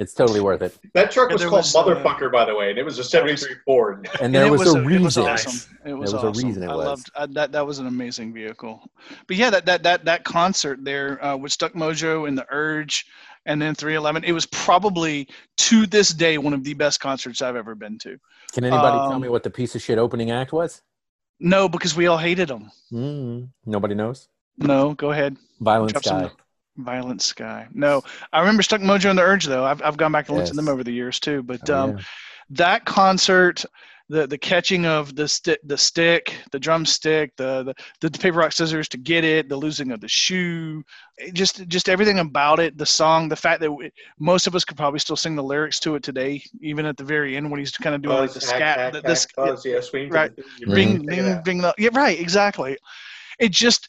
It's 0.00 0.12
totally 0.12 0.40
worth 0.40 0.60
it. 0.60 0.76
that 0.94 1.12
truck 1.12 1.30
was 1.30 1.42
called 1.42 1.52
was, 1.52 1.74
uh, 1.74 1.84
Motherfucker, 1.84 2.30
by 2.30 2.44
the 2.44 2.54
way, 2.54 2.70
and 2.70 2.78
it 2.78 2.84
was 2.84 2.98
a 2.98 3.04
'73 3.04 3.54
Ford. 3.64 4.08
And 4.20 4.34
there 4.34 4.46
it 4.46 4.50
was, 4.50 4.74
a 4.74 4.80
reason. 4.80 4.82
It 4.82 4.86
reason. 4.86 5.02
was 5.04 5.18
awesome. 5.18 5.78
It 5.86 5.92
was, 5.94 6.12
was 6.12 6.24
a 6.24 6.46
reason 6.46 6.62
it 6.64 6.68
I 6.68 6.74
was. 6.74 6.84
loved 6.84 7.10
uh, 7.14 7.26
that. 7.30 7.52
That 7.52 7.64
was 7.64 7.78
an 7.78 7.86
amazing 7.86 8.32
vehicle. 8.34 8.82
But 9.28 9.36
yeah, 9.36 9.50
that 9.50 9.66
that 9.66 9.82
that 9.84 10.04
that 10.04 10.24
concert 10.24 10.84
there 10.84 11.24
uh, 11.24 11.36
with 11.36 11.52
Stuck 11.52 11.74
Mojo 11.74 12.26
and 12.26 12.36
the 12.36 12.46
Urge, 12.50 13.06
and 13.46 13.60
then 13.60 13.74
311. 13.74 14.24
It 14.24 14.32
was 14.32 14.46
probably 14.46 15.28
to 15.58 15.86
this 15.86 16.10
day 16.10 16.38
one 16.38 16.52
of 16.52 16.64
the 16.64 16.74
best 16.74 17.00
concerts 17.00 17.42
I've 17.42 17.56
ever 17.56 17.74
been 17.74 17.98
to. 17.98 18.18
Can 18.52 18.64
anybody 18.64 18.98
tell 18.98 19.14
Um, 19.14 19.22
me 19.22 19.28
what 19.28 19.42
the 19.42 19.50
piece 19.50 19.74
of 19.74 19.82
shit 19.82 19.98
opening 19.98 20.30
act 20.30 20.52
was? 20.52 20.82
No, 21.40 21.68
because 21.68 21.96
we 21.96 22.06
all 22.06 22.18
hated 22.18 22.48
them. 22.48 22.70
Mm, 22.92 23.48
nobody 23.66 23.94
knows. 23.94 24.28
No, 24.56 24.94
go 24.94 25.10
ahead. 25.10 25.36
Violent 25.60 25.92
Drop 25.92 26.04
Sky. 26.04 26.30
Violent 26.76 27.22
Sky. 27.22 27.68
No, 27.72 28.02
I 28.32 28.40
remember 28.40 28.62
Stuck 28.62 28.80
Mojo 28.80 29.10
and 29.10 29.18
the 29.18 29.22
Urge 29.22 29.44
though. 29.46 29.64
I've 29.64 29.82
I've 29.82 29.96
gone 29.96 30.12
back 30.12 30.28
and 30.28 30.38
listened 30.38 30.56
to 30.56 30.60
Yes. 30.60 30.66
them 30.66 30.72
over 30.72 30.84
the 30.84 30.92
years 30.92 31.18
too. 31.20 31.42
But 31.42 31.68
Oh, 31.70 31.76
um, 31.78 31.90
yeah. 31.98 32.04
that 32.50 32.84
concert, 32.84 33.64
the 34.08 34.26
the 34.26 34.36
catching 34.38 34.84
of 34.84 35.16
the 35.16 35.26
stick, 35.26 35.58
the 35.64 35.78
stick, 35.78 36.34
the 36.52 36.58
drumstick, 36.58 37.34
the, 37.36 37.64
the 38.00 38.10
the 38.10 38.18
paper 38.18 38.38
rock 38.38 38.52
scissors 38.52 38.88
to 38.88 38.98
get 38.98 39.24
it, 39.24 39.48
the 39.48 39.56
losing 39.56 39.92
of 39.92 40.00
the 40.00 40.08
shoe, 40.08 40.82
eh, 41.20 41.30
just 41.32 41.66
just 41.68 41.88
everything 41.88 42.18
about 42.18 42.60
it. 42.60 42.76
The 42.76 42.84
song, 42.86 43.28
the 43.28 43.36
fact 43.36 43.60
that 43.60 43.72
we, 43.72 43.90
most 44.18 44.46
of 44.46 44.54
us 44.54 44.64
could 44.64 44.76
probably 44.76 44.98
still 44.98 45.16
sing 45.16 45.36
the 45.36 45.42
lyrics 45.42 45.80
to 45.80 45.94
it 45.94 46.02
today, 46.02 46.42
even 46.60 46.84
at 46.84 46.96
the 46.96 47.04
very 47.04 47.36
end 47.36 47.50
when 47.50 47.60
he's 47.60 47.72
kind 47.72 47.94
of 47.94 48.02
doing 48.02 48.16
like 48.16 48.32
the 48.32 48.40
Buzz, 48.40 48.50
hack, 48.50 48.58
scat, 48.58 48.78
hack, 48.78 48.92
the, 48.92 48.98
hack, 48.98 49.06
the 49.06 49.16
sk- 49.16 49.36
buzz, 49.36 49.64
yeah, 49.64 49.80
swing 49.80 50.10
right. 50.10 50.36
the- 50.36 50.44
you 50.58 50.66
bing 50.66 51.06
bing 51.06 51.40
bing. 51.42 51.64
Yeah, 51.78 51.88
right, 51.94 52.18
exactly. 52.18 52.76
It 53.38 53.52
just 53.52 53.88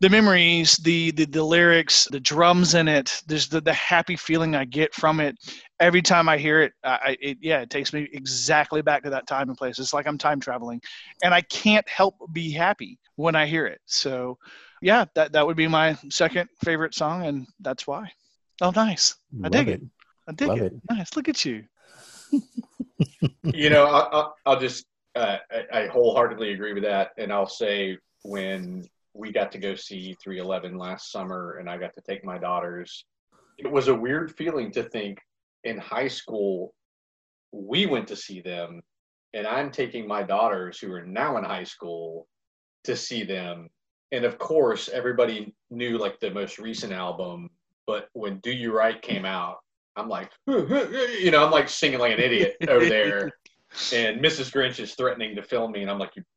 the 0.00 0.10
memories, 0.10 0.76
the, 0.76 1.10
the 1.12 1.24
the 1.24 1.42
lyrics, 1.42 2.06
the 2.10 2.20
drums 2.20 2.74
in 2.74 2.86
it. 2.88 3.22
There's 3.26 3.48
the 3.48 3.60
the 3.60 3.72
happy 3.72 4.16
feeling 4.16 4.54
I 4.54 4.64
get 4.64 4.94
from 4.94 5.20
it 5.20 5.36
every 5.80 6.02
time 6.02 6.28
I 6.28 6.36
hear 6.36 6.60
it. 6.62 6.72
I, 6.84 6.90
I 6.90 7.16
it 7.20 7.38
yeah, 7.40 7.60
it 7.60 7.70
takes 7.70 7.92
me 7.92 8.08
exactly 8.12 8.82
back 8.82 9.02
to 9.04 9.10
that 9.10 9.26
time 9.26 9.48
and 9.48 9.56
place. 9.56 9.78
It's 9.78 9.94
like 9.94 10.06
I'm 10.06 10.18
time 10.18 10.40
traveling, 10.40 10.80
and 11.22 11.32
I 11.32 11.40
can't 11.42 11.88
help 11.88 12.16
be 12.32 12.50
happy 12.50 12.98
when 13.16 13.34
I 13.34 13.46
hear 13.46 13.66
it. 13.66 13.80
So, 13.86 14.36
yeah, 14.82 15.06
that 15.14 15.32
that 15.32 15.46
would 15.46 15.56
be 15.56 15.68
my 15.68 15.96
second 16.10 16.48
favorite 16.62 16.94
song, 16.94 17.24
and 17.26 17.46
that's 17.60 17.86
why. 17.86 18.10
Oh, 18.60 18.72
nice. 18.74 19.16
I 19.44 19.48
dig 19.48 19.68
Love 19.68 19.74
it. 19.74 19.82
I 20.28 20.32
dig 20.32 20.48
Love 20.48 20.58
it. 20.58 20.72
it. 20.72 20.80
Nice. 20.90 21.16
Look 21.16 21.28
at 21.28 21.44
you. 21.44 21.64
you 23.44 23.70
know, 23.70 23.84
I, 23.84 24.20
I, 24.20 24.30
I'll 24.46 24.60
just, 24.60 24.86
uh, 25.14 25.38
I, 25.50 25.80
I 25.80 25.86
wholeheartedly 25.88 26.52
agree 26.52 26.72
with 26.72 26.82
that. 26.84 27.10
And 27.18 27.32
I'll 27.32 27.48
say 27.48 27.98
when 28.22 28.86
we 29.16 29.32
got 29.32 29.50
to 29.52 29.58
go 29.58 29.74
see 29.74 30.16
311 30.22 30.76
last 30.76 31.10
summer 31.10 31.56
and 31.58 31.68
I 31.68 31.78
got 31.78 31.94
to 31.94 32.00
take 32.00 32.24
my 32.24 32.38
daughters, 32.38 33.04
it 33.58 33.70
was 33.70 33.88
a 33.88 33.94
weird 33.94 34.34
feeling 34.36 34.70
to 34.72 34.82
think 34.82 35.18
in 35.64 35.78
high 35.78 36.08
school, 36.08 36.74
we 37.52 37.86
went 37.86 38.08
to 38.08 38.16
see 38.16 38.40
them 38.40 38.82
and 39.34 39.46
I'm 39.46 39.70
taking 39.70 40.06
my 40.06 40.22
daughters 40.22 40.78
who 40.78 40.92
are 40.92 41.04
now 41.04 41.36
in 41.36 41.44
high 41.44 41.64
school 41.64 42.26
to 42.84 42.96
see 42.96 43.24
them. 43.24 43.68
And 44.12 44.24
of 44.24 44.38
course, 44.38 44.88
everybody 44.88 45.54
knew 45.70 45.98
like 45.98 46.20
the 46.20 46.30
most 46.30 46.58
recent 46.58 46.92
album, 46.92 47.50
but 47.86 48.08
when 48.12 48.38
Do 48.38 48.50
You 48.50 48.74
Right 48.74 49.00
came 49.00 49.24
out, 49.24 49.58
I'm 49.96 50.08
like, 50.08 50.30
you 50.46 51.30
know, 51.30 51.44
I'm 51.44 51.50
like 51.50 51.68
singing 51.68 51.98
like 51.98 52.12
an 52.12 52.20
idiot 52.20 52.56
over 52.68 52.86
there. 52.86 53.32
And 53.92 54.22
Mrs. 54.22 54.50
Grinch 54.50 54.80
is 54.80 54.94
threatening 54.94 55.34
to 55.36 55.42
film 55.42 55.72
me, 55.72 55.82
and 55.82 55.90
I'm 55.90 55.98
like, 55.98 56.16
you, 56.16 56.22
you 56.22 56.22
best 56.22 56.22
stop. 56.22 56.35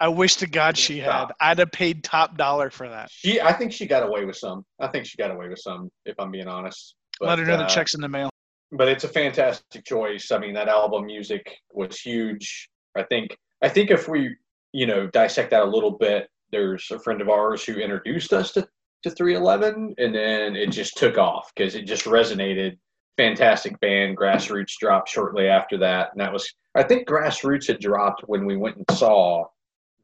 I 0.00 0.08
wish 0.08 0.36
to 0.36 0.46
God 0.46 0.76
she 0.76 0.98
had. 0.98 1.28
I'd 1.40 1.58
have 1.58 1.72
paid 1.72 2.04
top 2.04 2.36
dollar 2.36 2.70
for 2.70 2.88
that. 2.88 3.10
She, 3.10 3.40
I 3.40 3.52
think 3.52 3.72
she 3.72 3.86
got 3.86 4.02
away 4.02 4.24
with 4.24 4.36
some. 4.36 4.64
I 4.80 4.88
think 4.88 5.06
she 5.06 5.16
got 5.16 5.30
away 5.30 5.48
with 5.48 5.58
some, 5.58 5.90
if 6.04 6.14
I'm 6.18 6.30
being 6.30 6.48
honest. 6.48 6.94
But, 7.20 7.28
Let 7.28 7.38
her 7.40 7.44
know 7.46 7.56
the 7.56 7.64
uh, 7.64 7.68
checks 7.68 7.94
in 7.94 8.00
the 8.00 8.08
mail. 8.08 8.30
but 8.72 8.88
it's 8.88 9.04
a 9.04 9.08
fantastic 9.08 9.84
choice. 9.84 10.30
I 10.32 10.38
mean, 10.38 10.54
that 10.54 10.68
album 10.68 11.06
music 11.06 11.56
was 11.72 12.00
huge. 12.00 12.68
I 12.96 13.02
think 13.04 13.36
I 13.62 13.68
think 13.68 13.90
if 13.90 14.08
we, 14.08 14.36
you 14.72 14.86
know, 14.86 15.06
dissect 15.08 15.50
that 15.50 15.62
a 15.62 15.66
little 15.66 15.92
bit, 15.92 16.28
there's 16.50 16.90
a 16.90 16.98
friend 16.98 17.20
of 17.20 17.28
ours 17.28 17.64
who 17.64 17.74
introduced 17.74 18.32
us 18.32 18.52
to, 18.52 18.66
to 19.04 19.10
311, 19.10 19.94
and 19.98 20.14
then 20.14 20.56
it 20.56 20.70
just 20.70 20.96
took 20.96 21.16
off 21.18 21.50
because 21.54 21.74
it 21.74 21.86
just 21.86 22.04
resonated. 22.04 22.76
Fantastic 23.16 23.78
band. 23.80 24.16
Grassroots 24.16 24.76
dropped 24.78 25.08
shortly 25.08 25.46
after 25.48 25.76
that, 25.78 26.10
and 26.12 26.20
that 26.20 26.32
was 26.32 26.50
I 26.74 26.82
think 26.82 27.06
Grassroots 27.06 27.66
had 27.66 27.80
dropped 27.80 28.22
when 28.26 28.46
we 28.46 28.56
went 28.56 28.76
and 28.76 28.96
saw 28.96 29.44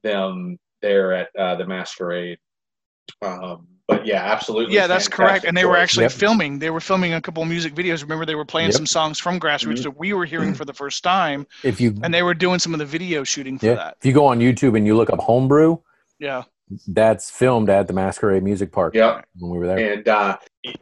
them 0.02 0.59
there 0.82 1.12
at 1.14 1.28
uh, 1.38 1.54
the 1.56 1.66
Masquerade. 1.66 2.38
Um, 3.22 3.66
but 3.86 4.04
yeah, 4.06 4.22
absolutely. 4.22 4.74
Yeah, 4.74 4.86
that's 4.86 5.09
correct. 5.09 5.46
And 5.46 5.56
they 5.56 5.64
were 5.64 5.78
actually 5.78 6.04
Yep. 6.04 6.12
filming. 6.12 6.59
They 6.59 6.68
were 6.68 6.80
filming 6.80 7.14
a 7.14 7.20
couple 7.22 7.42
of 7.42 7.48
music 7.48 7.74
videos. 7.74 8.02
Remember, 8.02 8.26
they 8.26 8.34
were 8.34 8.44
playing 8.44 8.68
Yep. 8.68 8.76
some 8.76 8.86
songs 8.86 9.18
from 9.18 9.40
Grassroots 9.40 9.78
Mhm. 9.78 9.82
that 9.84 9.96
we 9.98 10.12
were 10.12 10.26
hearing 10.26 10.52
for 10.52 10.66
the 10.66 10.74
first 10.74 11.02
time, 11.02 11.46
If 11.64 11.80
you 11.80 11.94
and 12.02 12.12
they 12.12 12.22
were 12.22 12.34
doing 12.34 12.59
some 12.59 12.74
of 12.74 12.78
the 12.78 12.84
video 12.86 13.24
shooting 13.24 13.59
for 13.59 13.66
yeah, 13.66 13.74
that. 13.76 13.96
if 13.98 14.04
you 14.04 14.12
go 14.12 14.26
on 14.26 14.40
YouTube 14.40 14.76
and 14.76 14.86
you 14.86 14.94
look 14.94 15.09
up 15.11 15.20
Homebrew, 15.20 15.78
Yeah. 16.18 16.42
that's 16.88 17.30
filmed 17.30 17.70
at 17.70 17.86
the 17.86 17.94
Masquerade 17.94 18.42
Music 18.42 18.70
Park 18.72 18.94
Yeah, 18.94 19.22
when 19.38 19.50
we 19.50 19.59
were 19.59 19.66
there. 19.66 19.94
And 19.94 20.06
uh, 20.06 20.36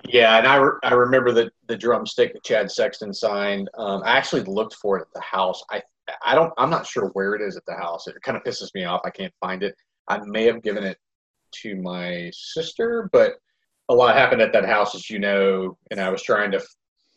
yeah, 0.08 0.38
and 0.38 0.46
I, 0.46 0.56
re- 0.56 0.78
I 0.82 0.94
remember 0.94 1.32
the 1.32 1.50
the 1.68 1.76
drumstick 1.76 2.32
that 2.32 2.44
Chad 2.44 2.70
Sexton 2.70 3.12
signed. 3.12 3.68
Um, 3.76 4.02
I 4.04 4.16
actually 4.16 4.42
looked 4.42 4.74
for 4.74 4.98
it 4.98 5.02
at 5.02 5.12
the 5.14 5.20
house. 5.20 5.62
I 5.70 5.82
I 6.24 6.34
don't 6.34 6.52
I'm 6.56 6.70
not 6.70 6.86
sure 6.86 7.06
where 7.14 7.34
it 7.34 7.42
is 7.42 7.56
at 7.56 7.66
the 7.66 7.74
house. 7.74 8.06
It 8.06 8.16
kind 8.22 8.36
of 8.36 8.44
pisses 8.44 8.74
me 8.74 8.84
off. 8.84 9.02
I 9.04 9.10
can't 9.10 9.32
find 9.40 9.62
it. 9.62 9.74
I 10.08 10.18
may 10.24 10.44
have 10.44 10.62
given 10.62 10.84
it 10.84 10.98
to 11.62 11.76
my 11.76 12.30
sister, 12.32 13.08
but 13.12 13.34
a 13.88 13.94
lot 13.94 14.16
happened 14.16 14.42
at 14.42 14.52
that 14.52 14.64
house, 14.64 14.94
as 14.94 15.10
you 15.10 15.18
know, 15.18 15.76
and 15.90 16.00
I 16.00 16.10
was 16.10 16.22
trying 16.22 16.50
to 16.52 16.62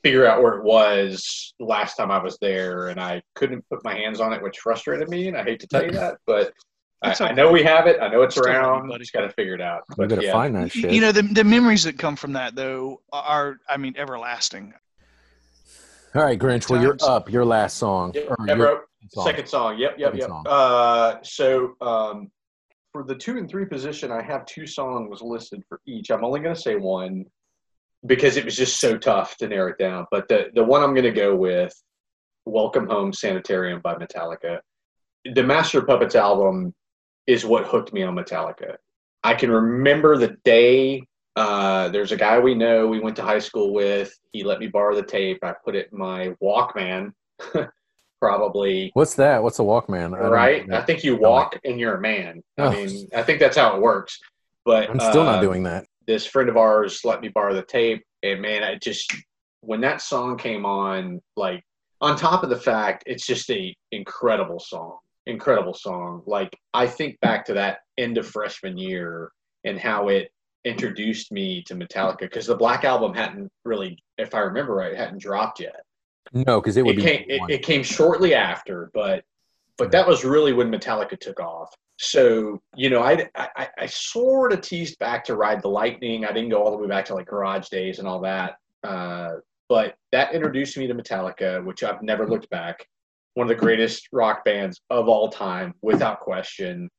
figure 0.03 0.25
out 0.25 0.41
where 0.41 0.53
it 0.53 0.63
was 0.63 1.53
last 1.59 1.95
time 1.95 2.11
I 2.11 2.21
was 2.23 2.37
there, 2.41 2.87
and 2.89 2.99
I 2.99 3.21
couldn't 3.35 3.67
put 3.69 3.83
my 3.83 3.95
hands 3.95 4.19
on 4.19 4.33
it, 4.33 4.41
which 4.41 4.59
frustrated 4.59 5.09
me. 5.09 5.27
And 5.27 5.37
I 5.37 5.43
hate 5.43 5.59
to 5.61 5.67
tell 5.67 5.83
you 5.83 5.91
that, 5.91 6.17
but. 6.25 6.53
I, 7.01 7.11
It's 7.11 7.21
I 7.21 7.31
know 7.31 7.51
we 7.51 7.63
have 7.63 7.87
it. 7.87 7.97
I 8.01 8.09
know 8.09 8.21
it's 8.23 8.35
Still 8.35 8.47
around. 8.47 8.87
buddy. 8.89 8.99
Just 8.99 9.13
got 9.13 9.21
to 9.21 9.29
figure 9.29 9.53
it 9.55 9.61
out. 9.61 9.83
We 9.89 9.95
But 10.05 10.09
gotta 10.09 10.23
yeah. 10.25 10.31
find 10.33 10.55
that 10.55 10.71
shit. 10.71 10.91
You 10.91 11.01
know, 11.01 11.11
the, 11.11 11.21
the 11.21 11.43
memories 11.43 11.83
that 11.85 11.97
come 11.97 12.15
from 12.15 12.33
that, 12.33 12.55
though, 12.55 13.01
are, 13.13 13.57
I 13.69 13.77
mean, 13.77 13.95
everlasting. 13.97 14.73
All 16.15 16.23
right, 16.23 16.37
Grinch. 16.39 16.69
Well, 16.69 16.81
you're 16.81 16.97
up. 17.03 17.31
Your 17.31 17.45
last 17.45 17.77
song. 17.77 18.11
Yep, 18.15 18.25
or 18.31 18.47
your 18.47 18.83
song. 19.13 19.25
Second 19.25 19.47
song. 19.47 19.77
Yep, 19.77 19.95
yep, 19.97 20.07
Second 20.07 20.19
yep. 20.19 20.27
song. 20.27 20.45
Uh, 20.47 21.15
so 21.23 21.75
um, 21.81 22.31
for 22.91 23.03
the 23.03 23.15
two 23.15 23.37
and 23.37 23.47
three 23.47 23.65
position, 23.65 24.11
I 24.11 24.21
have 24.23 24.45
two 24.45 24.65
songs 24.65 25.21
listed 25.21 25.63
for 25.69 25.79
each. 25.85 26.09
I'm 26.09 26.25
only 26.25 26.39
going 26.39 26.55
to 26.55 26.59
say 26.59 26.75
one 26.75 27.25
because 28.07 28.37
it 28.37 28.43
was 28.45 28.55
just 28.55 28.79
so 28.79 28.97
tough 28.97 29.37
to 29.37 29.47
narrow 29.47 29.71
it 29.71 29.77
down. 29.77 30.05
But 30.11 30.27
the 30.27 30.47
the 30.55 30.63
one 30.63 30.81
I'm 30.83 30.93
going 30.93 31.03
to 31.03 31.11
go 31.11 31.35
with, 31.35 31.71
"Welcome 32.45 32.87
Home 32.87 33.13
Sanitarium" 33.13 33.79
by 33.81 33.95
Metallica. 33.95 34.59
The 35.35 35.43
Master 35.43 35.81
Puppets 35.83 36.15
album 36.15 36.73
is 37.27 37.45
what 37.45 37.65
hooked 37.65 37.93
me 37.93 38.03
on 38.03 38.15
Metallica. 38.15 38.75
I 39.23 39.33
can 39.33 39.51
remember 39.51 40.17
the 40.17 40.37
day. 40.43 41.03
Uh, 41.35 41.89
there's 41.89 42.11
a 42.11 42.17
guy 42.17 42.39
we 42.39 42.55
know 42.55 42.87
we 42.87 42.99
went 42.99 43.15
to 43.17 43.21
high 43.21 43.39
school 43.39 43.73
with. 43.73 44.17
He 44.31 44.43
let 44.43 44.59
me 44.59 44.67
borrow 44.67 44.95
the 44.95 45.03
tape. 45.03 45.39
I 45.43 45.53
put 45.63 45.75
it 45.75 45.89
in 45.91 45.97
my 45.97 46.35
Walkman. 46.41 47.11
Probably 48.19 48.91
What's 48.95 49.15
that? 49.15 49.41
What's 49.41 49.59
a 49.59 49.61
Walkman? 49.61 50.13
I 50.13 50.27
right? 50.27 50.73
I 50.73 50.81
think 50.81 51.05
you 51.05 51.15
walk 51.15 51.57
and 51.63 51.79
you're 51.79 51.95
a 51.95 52.01
man. 52.01 52.43
Oh. 52.57 52.67
I 52.67 52.75
mean, 52.75 53.07
I 53.15 53.23
think 53.23 53.39
that's 53.39 53.55
how 53.55 53.75
it 53.75 53.81
works. 53.81 54.19
But 54.65 54.89
I'm 54.89 54.99
still 54.99 55.23
not 55.23 55.39
uh, 55.39 55.41
doing 55.41 55.63
that. 55.63 55.85
This 56.05 56.25
friend 56.25 56.49
of 56.49 56.57
ours 56.57 57.01
let 57.05 57.21
me 57.21 57.29
borrow 57.29 57.53
the 57.53 57.61
tape, 57.61 58.03
and 58.23 58.41
man, 58.41 58.63
I 58.63 58.75
just 58.75 59.15
when 59.61 59.81
that 59.81 60.01
song 60.01 60.37
came 60.37 60.65
on, 60.65 61.21
like 61.35 61.63
on 62.01 62.15
top 62.15 62.43
of 62.43 62.49
the 62.49 62.57
fact, 62.57 63.03
it's 63.05 63.25
just 63.25 63.49
a 63.51 63.75
incredible 63.91 64.59
song, 64.59 64.97
incredible 65.25 65.73
song. 65.73 66.23
Like 66.25 66.57
I 66.73 66.87
think 66.87 67.19
back 67.19 67.45
to 67.45 67.53
that 67.53 67.79
end 67.97 68.17
of 68.17 68.27
freshman 68.27 68.77
year 68.77 69.31
and 69.65 69.79
how 69.79 70.09
it 70.09 70.31
introduced 70.65 71.31
me 71.31 71.63
to 71.63 71.75
Metallica 71.75 72.19
because 72.19 72.47
the 72.47 72.55
Black 72.55 72.83
Album 72.83 73.13
hadn't 73.13 73.49
really, 73.65 73.97
if 74.17 74.33
I 74.33 74.39
remember 74.39 74.75
right, 74.75 74.95
hadn't 74.95 75.21
dropped 75.21 75.59
yet. 75.59 75.81
No, 76.33 76.59
because 76.59 76.77
it 76.77 76.85
would 76.85 76.93
it 76.93 76.97
be 76.97 77.03
came 77.03 77.25
it, 77.27 77.41
it 77.49 77.63
came 77.63 77.81
shortly 77.81 78.35
after 78.35 78.91
but 78.93 79.23
but 79.77 79.91
that 79.91 80.07
was 80.07 80.23
really 80.23 80.53
when 80.53 80.71
metallica 80.71 81.19
took 81.19 81.39
off. 81.39 81.73
So 81.97 82.61
you 82.75 82.89
know 82.89 83.01
i 83.01 83.27
i, 83.35 83.67
I 83.77 83.85
sort 83.87 84.53
of 84.53 84.61
teased 84.61 84.99
back 84.99 85.23
to 85.25 85.35
ride 85.35 85.61
the 85.61 85.69
lightning. 85.69 86.25
I 86.25 86.31
didn't 86.31 86.49
go 86.49 86.61
all 86.63 86.71
the 86.71 86.77
way 86.77 86.87
back 86.87 87.05
to 87.05 87.15
like 87.15 87.27
garage 87.27 87.69
days 87.69 87.99
and 87.99 88.07
all 88.07 88.21
that 88.21 88.57
uh, 88.83 89.31
but 89.67 89.95
that 90.11 90.33
introduced 90.33 90.77
me 90.77 90.87
to 90.87 90.93
metallica 90.93 91.63
which 91.63 91.83
i've 91.83 92.01
never 92.01 92.27
looked 92.27 92.49
back 92.49 92.87
one 93.33 93.49
of 93.49 93.49
the 93.49 93.61
greatest 93.61 94.07
rock 94.11 94.43
bands 94.43 94.81
of 94.89 95.07
all 95.07 95.29
time 95.29 95.73
without 95.81 96.19
question. 96.19 96.89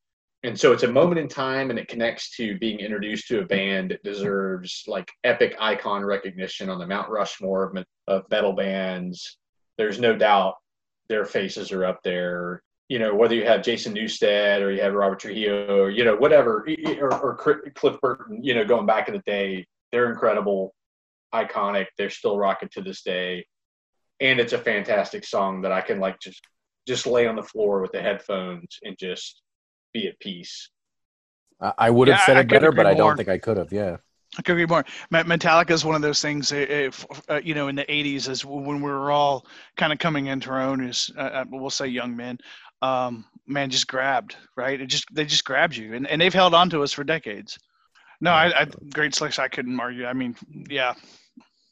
And 0.43 0.59
so 0.59 0.72
it's 0.72 0.85
a 0.85 0.91
moment 0.91 1.18
in 1.18 1.28
time 1.28 1.70
and 1.70 1.78
it 1.78 1.89
connects 1.89 2.35
to 2.37 2.59
being 2.59 2.81
introduced 2.81 3.28
to 3.28 3.41
a 3.41 3.47
band 3.47 3.91
that 3.91 4.03
deserves 4.03 4.85
like 4.87 5.11
epic 5.22 5.55
icon 5.61 6.03
recognition 6.05 6.70
on 6.70 6.78
the 6.78 6.87
mount 6.87 7.11
rushmore 7.11 7.74
of, 8.09 8.24
metal 8.31 8.55
bands. 8.55 9.37
There's 9.76 10.01
no 10.01 10.16
doubt 10.16 10.55
their 11.09 11.24
faces 11.26 11.72
are 11.72 11.85
up 11.85 12.01
there. 12.03 12.62
You 12.89 12.99
know 12.99 13.14
whether 13.14 13.37
you 13.37 13.47
have 13.47 13.62
jason 13.62 13.95
newsted 13.95 14.62
or 14.62 14.72
you 14.72 14.83
have 14.83 14.95
robert 14.95 15.20
trujillo 15.20 15.83
or 15.83 15.91
you 15.91 16.05
know 16.05 16.16
whatever 16.16 16.66
or, 17.01 17.14
or 17.22 17.37
cliff 17.37 17.97
burton 18.03 18.43
you 18.43 18.53
know 18.53 18.64
going 18.64 18.85
back 18.85 19.07
in 19.07 19.14
the 19.14 19.22
day 19.24 19.64
they're 19.93 20.11
incredible 20.11 20.74
iconic 21.33 21.87
they're 21.97 22.11
still 22.11 22.37
rocking 22.37 22.68
to 22.72 22.83
this 22.83 23.03
day 23.03 23.47
and 24.21 24.41
it's 24.41 24.53
a 24.53 24.59
fantastic 24.59 25.25
song 25.25 25.62
that 25.62 25.73
i 25.73 25.81
can 25.81 25.99
like 26.01 26.18
just 26.21 26.43
just 26.87 27.07
lay 27.07 27.27
on 27.27 27.37
the 27.37 27.43
floor 27.43 27.81
with 27.81 27.93
the 27.93 28.01
headphones 28.01 28.79
and 28.83 28.97
just 28.99 29.43
be 29.93 30.07
at 30.09 30.18
peace 30.21 30.71
I, 31.61 31.73
I 31.79 31.91
would 31.91 32.09
have 32.09 32.18
Yeah, 32.18 32.27
said 32.27 32.37
I 32.37 32.41
it 32.41 32.49
could 32.49 32.51
better, 32.51 32.68
agree 32.68 32.77
but 32.77 32.87
I 32.87 32.95
don't 32.95 33.16
think 33.16 33.29
I 33.29 33.39
could 33.39 33.57
have. 33.57 33.73
Yeah. 33.73 33.99
I 34.39 34.43
could 34.43 34.53
agree 34.53 34.66
more. 34.66 34.85
Metallica 35.12 35.73
is 35.73 35.85
one 35.85 35.97
of 35.97 36.03
those 36.03 36.23
things, 36.23 36.53
uh, 36.53 36.57
if, 36.57 37.05
uh, 37.29 37.41
you 37.43 37.55
know, 37.55 37.68
in 37.68 37.75
the 37.75 37.85
80s, 37.85 38.29
as 38.29 38.45
when 38.45 38.81
we 38.81 38.91
were 38.91 39.11
all 39.11 39.47
kind 39.77 39.93
of 39.93 39.99
coming 39.99 40.27
into 40.27 40.51
our 40.51 40.61
own 40.61 40.87
as, 40.89 41.11
uh, 41.16 41.21
uh, 41.21 41.45
we'll 41.51 41.68
say 41.71 41.89
young 41.89 42.16
men, 42.16 42.39
um, 42.81 43.25
man, 43.47 43.71
just 43.71 43.89
grabbed, 43.89 44.37
right? 44.57 44.81
It 44.81 44.87
just, 44.87 45.05
they 45.12 45.25
just 45.25 45.45
grabbed 45.45 45.77
you 45.77 45.95
and, 45.95 46.07
and 46.07 46.21
they've 46.21 46.33
held 46.33 46.55
on 46.55 46.71
to 46.71 46.83
us 46.83 46.93
for 46.93 47.03
decades. 47.05 47.59
No, 48.21 48.31
I, 48.31 48.62
I 48.62 48.66
great 48.93 49.14
selection. 49.14 49.43
I 49.45 49.49
couldn't 49.49 49.81
argue. 49.81 50.07
I 50.07 50.12
mean, 50.12 50.37
yeah, 50.68 50.95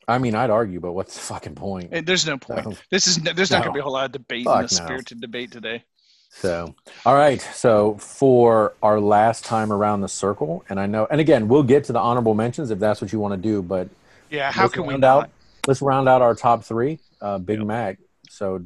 I 0.09 0.19
mean, 0.19 0.35
I'd 0.35 0.51
argue, 0.51 0.81
but 0.81 0.93
what's 0.93 1.15
the 1.15 1.21
fucking 1.21 1.55
point? 1.55 1.91
it- 1.93 2.07
there's 2.07 2.27
no 2.27 2.39
point. 2.39 2.65
No. 2.67 2.75
This 2.91 3.07
is, 3.07 3.19
there's 3.19 3.51
not 3.51 3.63
going 3.63 3.73
to 3.73 3.77
be 3.77 3.81
a 3.81 3.83
whole 3.83 3.93
lot 3.93 4.07
of 4.07 4.13
debate 4.13 4.41
in 4.41 4.45
Fuck 4.45 4.69
the 4.69 4.75
no. 4.81 4.85
spirited 4.85 5.21
debate 5.21 5.53
today. 5.53 5.85
So, 6.31 6.75
all 7.07 7.15
right. 7.15 7.41
So 7.41 7.95
for 7.97 8.75
our 8.83 9.01
last 9.01 9.45
time 9.45 9.73
around 9.73 10.01
the 10.01 10.09
circle, 10.09 10.65
and 10.69 10.79
I 10.81 10.87
know, 10.87 11.07
and 11.11 11.21
again, 11.21 11.49
we'll 11.49 11.63
get 11.63 11.85
to 11.85 11.93
the 11.93 11.99
honorable 11.99 12.35
mentions 12.35 12.71
if 12.71 12.79
that's 12.79 13.01
what 13.01 13.13
you 13.13 13.19
want 13.21 13.33
to 13.35 13.39
do, 13.41 13.63
but 13.63 13.89
Yeah. 14.31 14.51
How 14.53 14.63
let's 14.63 14.75
can 14.75 14.83
we 14.85 14.95
round 14.95 15.01
not? 15.03 15.25
out? 15.25 15.31
Let's 15.67 15.83
round 15.83 16.09
out 16.09 16.23
our 16.23 16.35
top 16.35 16.65
three. 16.65 16.99
Uh, 17.21 17.39
Big 17.39 17.59
Yep. 17.59 17.67
Mac. 17.67 17.99
So, 18.31 18.63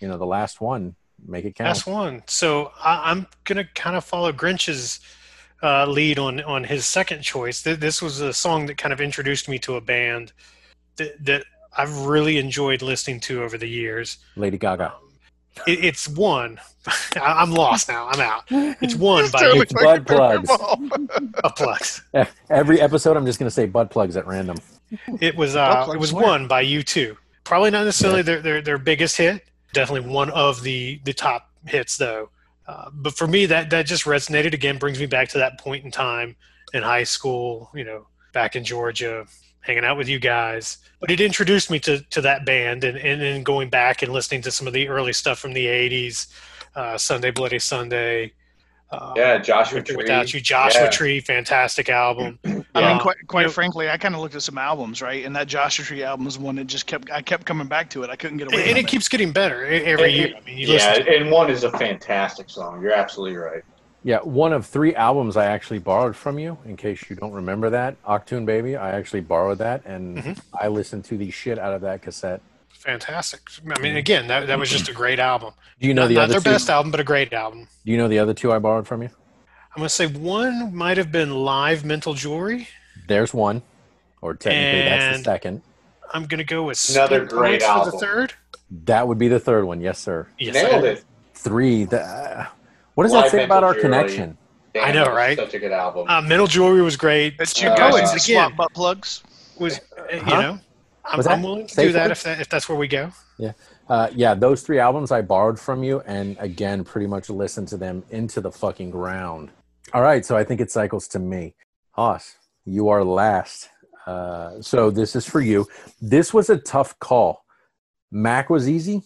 you 0.00 0.08
know, 0.08 0.18
the 0.18 0.26
last 0.26 0.60
one, 0.60 0.94
make 1.26 1.44
it 1.44 1.54
count. 1.54 1.68
Last 1.68 1.86
one. 1.86 2.22
So 2.26 2.72
I, 2.82 3.10
I'm 3.10 3.26
gonna 3.44 3.64
kind 3.74 3.96
of 3.96 4.04
follow 4.04 4.30
Grinch's 4.32 5.00
uh, 5.62 5.86
lead 5.86 6.18
on 6.18 6.40
on 6.42 6.64
his 6.64 6.84
second 6.84 7.22
choice. 7.22 7.62
Th- 7.62 7.78
This 7.78 8.02
was 8.02 8.20
a 8.20 8.32
song 8.32 8.66
that 8.66 8.76
kind 8.76 8.92
of 8.92 9.00
introduced 9.00 9.48
me 9.48 9.58
to 9.60 9.76
a 9.76 9.80
band 9.80 10.32
that, 10.96 11.24
that 11.24 11.44
I've 11.76 11.96
really 12.06 12.38
enjoyed 12.38 12.82
listening 12.82 13.20
to 13.20 13.42
over 13.42 13.58
the 13.58 13.68
years. 13.68 14.18
Lady 14.36 14.58
Gaga. 14.58 14.92
It, 15.66 15.84
it's 15.84 16.08
one. 16.08 16.60
I- 17.16 17.42
I'm 17.42 17.52
lost 17.52 17.88
now. 17.88 18.08
I'm 18.08 18.20
out. 18.20 18.44
It's 18.50 18.94
one 18.94 19.30
by 19.32 19.40
Totally 19.40 19.60
It's 19.60 19.72
butt 19.72 19.84
fucking 19.84 20.04
plugs. 20.04 20.48
terrible. 20.48 21.08
a 21.44 21.50
Plex. 21.50 22.02
Every 22.50 22.80
episode, 22.80 23.16
I'm 23.16 23.26
just 23.26 23.38
going 23.38 23.46
to 23.46 23.54
say 23.54 23.66
butt 23.66 23.90
plugs 23.90 24.16
at 24.16 24.26
random. 24.26 24.56
It 25.20 25.36
was 25.36 25.54
Butt 25.54 25.88
uh, 25.88 25.92
it 25.92 25.98
was 25.98 26.12
where? 26.12 26.24
one 26.24 26.46
by 26.46 26.60
U 26.60 26.82
two. 26.82 27.16
Probably 27.42 27.70
not 27.70 27.84
necessarily 27.84 28.22
their, 28.22 28.40
their 28.40 28.60
their 28.62 28.78
biggest 28.78 29.16
hit. 29.16 29.44
Definitely 29.72 30.08
one 30.12 30.30
of 30.30 30.62
the 30.62 31.00
the 31.04 31.12
top 31.12 31.50
hits 31.66 31.96
though. 31.96 32.30
Uh, 32.66 32.90
but 32.92 33.14
for 33.16 33.26
me, 33.26 33.46
that 33.46 33.70
that 33.70 33.86
just 33.86 34.04
resonated 34.04 34.54
again. 34.54 34.78
Brings 34.78 34.98
me 35.00 35.06
back 35.06 35.28
to 35.30 35.38
that 35.38 35.58
point 35.58 35.84
in 35.84 35.90
time 35.90 36.36
in 36.72 36.82
high 36.82 37.02
school. 37.04 37.70
You 37.74 37.84
know, 37.84 38.06
back 38.32 38.54
in 38.56 38.64
Georgia, 38.64 39.26
hanging 39.64 39.84
out 39.84 39.96
with 39.96 40.08
you 40.08 40.18
guys. 40.18 40.78
But 41.00 41.10
it 41.10 41.20
introduced 41.20 41.70
me 41.70 41.78
to 41.80 42.00
to 42.00 42.20
that 42.22 42.44
band, 42.46 42.84
and 42.84 42.96
and 42.96 43.20
then 43.20 43.42
going 43.42 43.68
back 43.70 44.02
and 44.02 44.12
listening 44.12 44.42
to 44.42 44.50
some 44.50 44.66
of 44.66 44.72
the 44.72 44.88
early 44.88 45.12
stuff 45.12 45.38
from 45.38 45.52
the 45.52 45.66
'80s, 45.66 46.28
uh, 46.76 46.96
Sunday 46.98 47.30
Bloody 47.30 47.58
Sunday. 47.58 48.32
Uh, 48.92 49.12
yeah 49.16 49.38
joshua 49.38 49.82
Tree. 49.82 49.96
Without 49.96 50.32
You, 50.32 50.40
Joshua 50.40 50.84
Yeah. 50.84 50.90
Tree, 50.90 51.18
fantastic 51.18 51.88
album. 51.88 52.38
I 52.44 52.80
Yeah. 52.80 52.88
mean, 52.92 53.00
quite, 53.00 53.16
quite 53.26 53.40
You 53.40 53.46
know- 53.46 53.52
frankly, 53.52 53.90
I 53.90 53.96
kind 53.96 54.14
of 54.14 54.20
looked 54.20 54.36
at 54.36 54.42
some 54.42 54.56
albums, 54.58 55.02
right? 55.02 55.24
And 55.24 55.34
that 55.34 55.48
Joshua 55.48 55.84
Tree 55.84 56.04
album 56.04 56.28
is 56.28 56.38
one 56.38 56.54
that 56.56 56.66
just 56.68 56.86
kept, 56.86 57.10
I 57.10 57.20
kept 57.20 57.44
coming 57.44 57.66
back 57.66 57.90
to 57.90 58.04
it. 58.04 58.10
I 58.10 58.14
couldn't 58.14 58.36
get 58.36 58.52
away 58.52 58.62
and 58.62 58.70
from 58.72 58.78
it 58.78 58.86
keeps 58.86 59.08
getting 59.08 59.32
better 59.32 59.64
every 59.66 60.10
It- 60.12 60.14
year. 60.14 60.34
I 60.36 60.40
mean, 60.44 60.58
you 60.58 60.66
yeah 60.68 60.72
listen 60.74 61.06
to 61.06 61.16
and 61.16 61.30
one 61.30 61.50
is 61.50 61.64
a 61.64 61.72
fantastic 61.72 62.48
song 62.48 62.82
you're 62.82 62.92
absolutely 62.92 63.36
right 63.36 63.64
Yeah, 64.06 64.18
one 64.18 64.52
of 64.52 64.66
three 64.66 64.94
albums 64.94 65.36
I 65.36 65.46
actually 65.46 65.78
borrowed 65.78 66.14
from 66.14 66.38
you. 66.38 66.58
In 66.66 66.76
case 66.76 67.02
you 67.08 67.16
don't 67.16 67.32
remember 67.32 67.70
that, 67.70 67.96
Achtung 68.04 68.44
Baby, 68.44 68.76
I 68.76 68.90
actually 68.92 69.22
borrowed 69.22 69.58
that, 69.58 69.82
and 69.86 70.18
Mhm. 70.18 70.38
I 70.60 70.68
listened 70.68 71.06
to 71.06 71.16
the 71.16 71.30
shit 71.30 71.58
out 71.58 71.72
of 71.72 71.80
that 71.82 72.02
cassette. 72.02 72.40
fantastic. 72.76 73.40
I 73.74 73.80
mean, 73.80 73.96
again, 73.96 74.26
that, 74.26 74.46
that 74.46 74.58
was 74.58 74.68
just 74.68 74.90
a 74.90 74.92
great 74.92 75.18
album. 75.18 75.54
Do 75.80 75.88
you 75.88 75.94
know 75.94 76.02
not 76.02 76.08
the 76.08 76.14
not 76.16 76.24
other 76.24 76.32
their 76.34 76.40
two? 76.42 76.50
best 76.50 76.68
album, 76.68 76.90
but 76.90 77.00
a 77.00 77.04
great 77.04 77.32
album. 77.32 77.66
Do 77.86 77.92
you 77.92 77.96
know 77.96 78.08
the 78.08 78.18
other 78.18 78.34
two 78.34 78.52
I 78.52 78.58
borrowed 78.58 78.86
from 78.86 79.00
you? 79.00 79.08
I'm 79.74 79.78
gonna 79.80 79.88
say 79.88 80.06
one 80.06 80.74
might 80.76 80.98
have 80.98 81.10
been 81.10 81.30
Live 81.34 81.82
Mental 81.82 82.12
Jewelry. 82.12 82.68
There's 83.08 83.32
one, 83.32 83.62
or 84.20 84.34
technically 84.34 84.82
that's 84.82 85.02
the 85.04 85.14
And- 85.16 85.24
second. 85.24 85.62
I'm 86.12 86.26
gonna 86.26 86.44
go 86.44 86.64
with 86.64 86.78
Another 86.94 87.24
Skin 87.26 87.28
great 87.38 87.50
Points 87.62 87.64
for 87.64 87.70
album. 87.70 87.90
the 87.92 87.98
third. 87.98 88.32
That 88.84 89.08
would 89.08 89.18
be 89.18 89.28
the 89.28 89.40
third 89.40 89.64
one. 89.64 89.80
Yes, 89.80 89.98
sir. 89.98 90.26
Yes, 90.38 90.52
nailed 90.54 90.84
it 90.84 91.04
Three. 91.32 91.84
The, 91.84 92.02
uh, 92.02 92.46
what 92.94 93.04
does 93.04 93.12
Live 93.12 93.24
that 93.24 93.30
say 93.30 93.44
about 93.44 93.64
our 93.64 93.72
Jewelry. 93.74 93.82
connection? 93.82 94.38
Damn, 94.72 94.84
I 94.84 94.92
know, 94.92 95.04
that 95.04 95.10
was 95.10 95.16
right? 95.16 95.36
Such 95.38 95.54
a 95.54 95.58
good 95.58 95.72
album. 95.72 96.06
Uh, 96.08 96.20
Mental 96.22 96.46
Jewelry 96.46 96.82
was 96.82 96.96
great. 96.96 97.34
It's 97.38 97.60
Uh, 97.62 97.66
you 97.70 97.76
going 97.76 98.04
uh, 98.04 98.06
to 98.08 98.12
again. 98.12 98.18
swap 98.20 98.56
butt 98.56 98.72
plugs. 98.74 99.22
Was 99.58 99.78
uh, 99.78 100.02
you 100.12 100.20
Huh? 100.20 100.42
know, 100.42 100.58
I'm, 101.04 101.20
I'm 101.28 101.42
willing 101.42 101.66
to 101.68 101.76
do 101.76 101.92
that 101.92 102.10
if 102.10 102.22
that 102.24 102.40
if 102.40 102.48
that's 102.48 102.68
where 102.68 102.76
we 102.78 102.88
go. 102.88 103.10
Yeah, 103.38 103.52
uh, 103.88 104.08
yeah, 104.14 104.34
those 104.34 104.62
three 104.62 104.78
albums 104.80 105.12
I 105.12 105.22
borrowed 105.22 105.60
from 105.60 105.84
you, 105.84 106.00
and 106.06 106.36
again, 106.40 106.82
pretty 106.84 107.06
much 107.06 107.30
listened 107.30 107.68
to 107.68 107.76
them 107.76 108.02
into 108.10 108.40
the 108.40 108.50
fucking 108.50 108.90
ground. 108.90 109.50
All 109.92 110.02
right, 110.02 110.24
so 110.24 110.36
I 110.36 110.42
think 110.44 110.60
it 110.60 110.70
cycles 110.72 111.06
to 111.08 111.18
me. 111.20 111.54
Hoss, 111.92 112.36
you 112.64 112.88
are 112.88 113.04
last. 113.04 113.68
Uh, 114.06 114.60
so 114.60 114.90
this 114.90 115.14
is 115.14 115.24
for 115.26 115.40
you. 115.40 115.66
This 116.00 116.34
was 116.34 116.50
a 116.50 116.56
tough 116.58 116.98
call. 116.98 117.44
Mac 118.10 118.50
was 118.50 118.68
easy. 118.68 119.02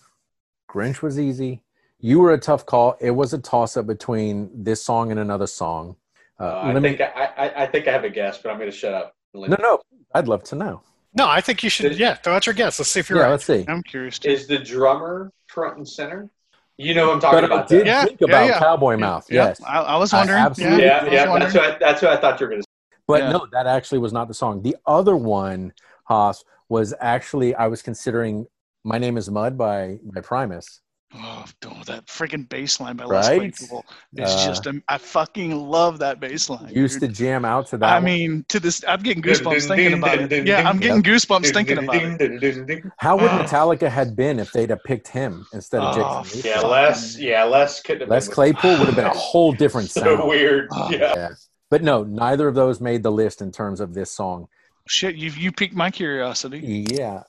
Grinch 0.70 1.03
was 1.03 1.18
easy. 1.18 1.62
You 2.01 2.20
were 2.20 2.32
a 2.32 2.38
tough 2.38 2.64
call. 2.66 2.96
It 3.01 3.11
was 3.11 3.32
a 3.32 3.38
toss 3.38 3.76
up 3.76 3.86
between 3.86 4.51
this 4.55 4.82
song 4.82 5.11
and 5.11 5.18
another 5.18 5.46
song. 5.46 5.96
Uh, 6.40 6.44
Uh, 6.44 6.61
I 6.66 6.72
me- 6.74 6.80
think 6.80 7.01
I, 7.01 7.30
I, 7.36 7.62
I 7.64 7.66
think 7.66 7.88
I 7.88 7.92
have 7.92 8.05
a 8.05 8.11
guess, 8.11 8.38
but 8.38 8.51
I'm 8.51 8.59
going 8.59 8.70
to 8.70 8.76
shut 8.76 8.94
up. 8.94 9.14
no, 9.34 9.57
no, 9.61 9.80
I'd 10.14 10.28
love 10.28 10.44
to 10.44 10.55
know. 10.57 10.82
No, 11.14 11.26
I 11.26 11.40
think 11.40 11.62
you 11.64 11.70
should. 11.70 11.88
Did- 11.90 11.99
Yeah, 11.99 12.14
throw 12.14 12.34
out 12.34 12.46
your 12.46 12.55
guess. 12.55 12.78
Let's 12.78 12.90
see 12.90 13.01
if 13.01 13.11
you're 13.11 13.18
Yeah, 13.18 13.24
right. 13.24 13.30
let's 13.32 13.44
see. 13.44 13.64
I'm 13.66 13.82
curious. 13.82 14.18
Too. 14.20 14.30
Is 14.30 14.46
the 14.46 14.59
drummer 14.59 15.32
front 15.49 15.76
and 15.78 15.88
center? 15.88 16.30
You 16.76 16.94
know 16.94 17.09
what 17.09 17.14
I'm 17.14 17.20
talking 17.20 17.40
But 17.40 17.51
I 17.51 17.55
about. 17.57 17.68
did 17.68 17.80
though. 17.80 17.90
Yeah, 17.90 18.05
think 18.05 18.20
yeah, 18.20 18.26
about 18.28 18.46
yeah. 18.46 18.59
Cowboy 18.61 18.96
Mouth. 18.96 19.26
Yeah, 19.28 19.46
Yes. 19.46 19.61
I, 19.66 19.78
I 19.80 19.96
was 19.96 20.12
I 20.12 20.18
wondering. 20.18 20.38
absolutely- 20.38 20.84
yeah, 20.84 20.86
Yeah, 20.86 20.99
I 21.01 21.03
was 21.03 21.11
that's 21.11 21.55
wondering. 21.55 21.55
what, 21.55 21.74
I, 21.74 21.78
that's 21.80 22.03
what 22.03 22.11
I 22.12 22.16
thought 22.20 22.38
you 22.40 22.46
were 22.46 22.51
going 22.51 22.62
to 22.62 22.66
say. 22.68 22.96
But 23.09 23.22
Yeah. 23.22 23.32
no, 23.32 23.46
that 23.51 23.66
actually 23.66 23.99
was 23.99 24.12
not 24.12 24.28
the 24.28 24.34
song. 24.34 24.62
The 24.62 24.76
other 24.86 25.16
one, 25.16 25.72
Hoss, 26.05 26.44
was 26.68 26.94
actually 27.01 27.55
I 27.57 27.66
was 27.66 27.82
considering 27.82 28.46
"My 28.84 28.99
Name 28.99 29.16
Is 29.16 29.28
Mud" 29.28 29.59
by 29.59 29.99
by 30.05 30.20
Primus. 30.20 30.80
Oh, 31.14 31.44
that 31.86 32.04
freaking 32.06 32.46
bass 32.46 32.80
line 32.80 32.96
by 32.96 33.04
Les 33.04 33.26
Right? 33.28 33.56
Claypool 33.56 33.84
is 34.16 34.30
Uh, 34.30 34.46
just. 34.46 34.66
A, 34.66 34.82
I 34.88 34.98
fucking 34.98 35.56
love 35.56 35.98
that 36.00 36.20
bass 36.20 36.50
line. 36.50 36.68
Used 36.70 37.00
dude. 37.00 37.11
to 37.11 37.16
jam 37.16 37.46
out 37.46 37.66
to 37.68 37.78
that. 37.78 37.88
I 37.88 37.94
one. 37.94 38.04
mean, 38.04 38.44
to 38.50 38.61
this, 38.61 38.84
I'm 38.86 39.02
getting 39.02 39.22
goosebumps 39.22 39.66
thinking 39.68 39.94
about 39.98 40.18
it. 40.30 40.46
Yeah, 40.46 40.68
I'm 40.68 40.78
getting 40.78 41.02
goosebumps 41.02 41.50
thinking 41.52 41.78
about 41.78 41.96
it. 42.20 42.84
how 42.98 43.16
would 43.16 43.30
Oh. 43.30 43.38
Metallica 43.38 43.88
had 43.88 44.14
been 44.16 44.38
if 44.38 44.52
they'd 44.52 44.68
have 44.68 44.84
picked 44.84 45.09
him 45.09 45.46
instead 45.54 45.80
of 45.80 45.96
Oh, 45.96 46.22
Jason? 46.24 46.42
Yeah, 46.44 46.56
Newsted? 46.59 46.70
Les. 46.70 47.18
Yeah, 47.18 47.44
Les 47.44 47.80
couldn't 47.80 48.00
have. 48.02 48.11
Les 48.11 48.26
been 48.26 48.34
Claypool 48.34 48.70
would 48.78 48.86
have 48.88 48.96
been 48.96 49.06
a 49.06 49.09
whole 49.16 49.52
different 49.52 49.90
so 49.90 50.02
sound. 50.02 50.28
weird. 50.28 50.68
Oh. 50.72 50.90
yeah. 50.90 51.14
Yeah. 51.16 51.28
But 51.70 51.82
no, 51.82 52.04
neither 52.04 52.48
of 52.48 52.54
those 52.54 52.80
made 52.82 53.02
the 53.02 53.12
list 53.12 53.40
in 53.40 53.50
terms 53.50 53.80
of 53.80 53.94
this 53.94 54.11
song. 54.11 54.48
Shit, 54.86 55.16
you 55.16 55.30
you 55.30 55.52
piqued 55.52 55.74
my 55.74 55.90
curiosity. 55.90 56.86
Yeah. 56.90 57.22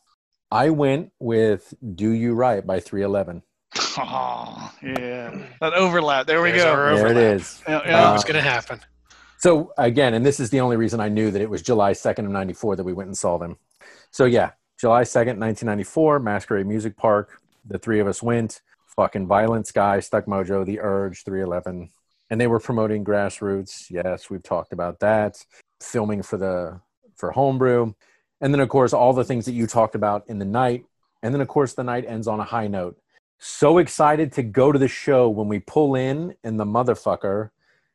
I 0.51 0.69
went 0.71 1.11
with 1.19 1.73
Do 1.95 2.09
You 2.09 2.33
Right 2.33 2.65
by 2.65 2.79
311. 2.79 3.41
Oh, 4.01 4.71
yeah, 4.81 5.37
that 5.59 5.73
overlap. 5.73 6.25
There 6.25 6.41
we 6.41 6.51
There's 6.51 6.63
go. 6.63 6.75
There 6.75 6.89
it 6.89 6.99
overlap. 6.99 7.35
is. 7.35 7.61
Yeah, 7.67 7.77
Knew 7.79 7.83
yeah. 7.85 8.09
it 8.09 8.13
was 8.13 8.23
uh, 8.23 8.27
going 8.27 8.35
to 8.35 8.49
happen. 8.49 8.79
So 9.39 9.73
again, 9.77 10.13
and 10.13 10.25
this 10.25 10.39
is 10.39 10.49
the 10.49 10.59
only 10.61 10.77
reason 10.77 10.99
I 10.99 11.09
knew 11.09 11.31
that 11.31 11.41
it 11.41 11.49
was 11.49 11.61
July 11.61 11.91
2nd 11.93 12.25
of 12.25 12.31
94 12.31 12.77
that 12.77 12.83
we 12.83 12.93
went 12.93 13.07
and 13.07 13.17
saw 13.17 13.37
them. 13.37 13.57
So 14.11 14.25
yeah, 14.25 14.51
July 14.79 15.03
2nd, 15.03 15.37
1994, 15.37 16.19
Masquerade 16.19 16.65
Music 16.65 16.95
Park. 16.95 17.41
The 17.65 17.77
three 17.77 17.99
of 17.99 18.07
us 18.07 18.23
went. 18.23 18.61
Fucking 18.95 19.27
Violent 19.27 19.67
Sky, 19.67 19.99
Stuck 19.99 20.25
Mojo, 20.25 20.65
The 20.65 20.79
Urge, 20.79 21.23
311. 21.23 21.89
And 22.29 22.41
they 22.41 22.47
were 22.47 22.59
promoting 22.59 23.03
grassroots. 23.05 23.89
Yes, 23.89 24.29
we've 24.29 24.43
talked 24.43 24.73
about 24.73 24.99
that. 24.99 25.43
Filming 25.81 26.21
for 26.21 26.37
the 26.37 26.79
for 27.15 27.31
homebrew. 27.31 27.93
And 28.41 28.53
then 28.53 28.61
of 28.61 28.69
course 28.69 28.93
all 28.93 29.13
the 29.13 29.23
things 29.23 29.45
that 29.45 29.53
you 29.53 29.67
talked 29.67 29.95
about 29.95 30.23
in 30.27 30.39
the 30.39 30.45
night. 30.45 30.85
And 31.23 31.33
then 31.33 31.41
of 31.41 31.47
course 31.47 31.73
the 31.73 31.83
night 31.83 32.05
ends 32.07 32.27
on 32.27 32.39
a 32.39 32.45
high 32.45 32.67
note. 32.67 32.97
So 33.39 33.77
excited 33.77 34.33
to 34.33 34.43
go 34.43 34.73
to 34.73 34.77
the 34.77 34.89
show 34.89 35.29
when 35.29 35.47
we 35.47 35.59
pull 35.59 35.95
in 35.95 36.35
and 36.43 36.59
the 36.59 36.65
motherfucker 36.65 37.51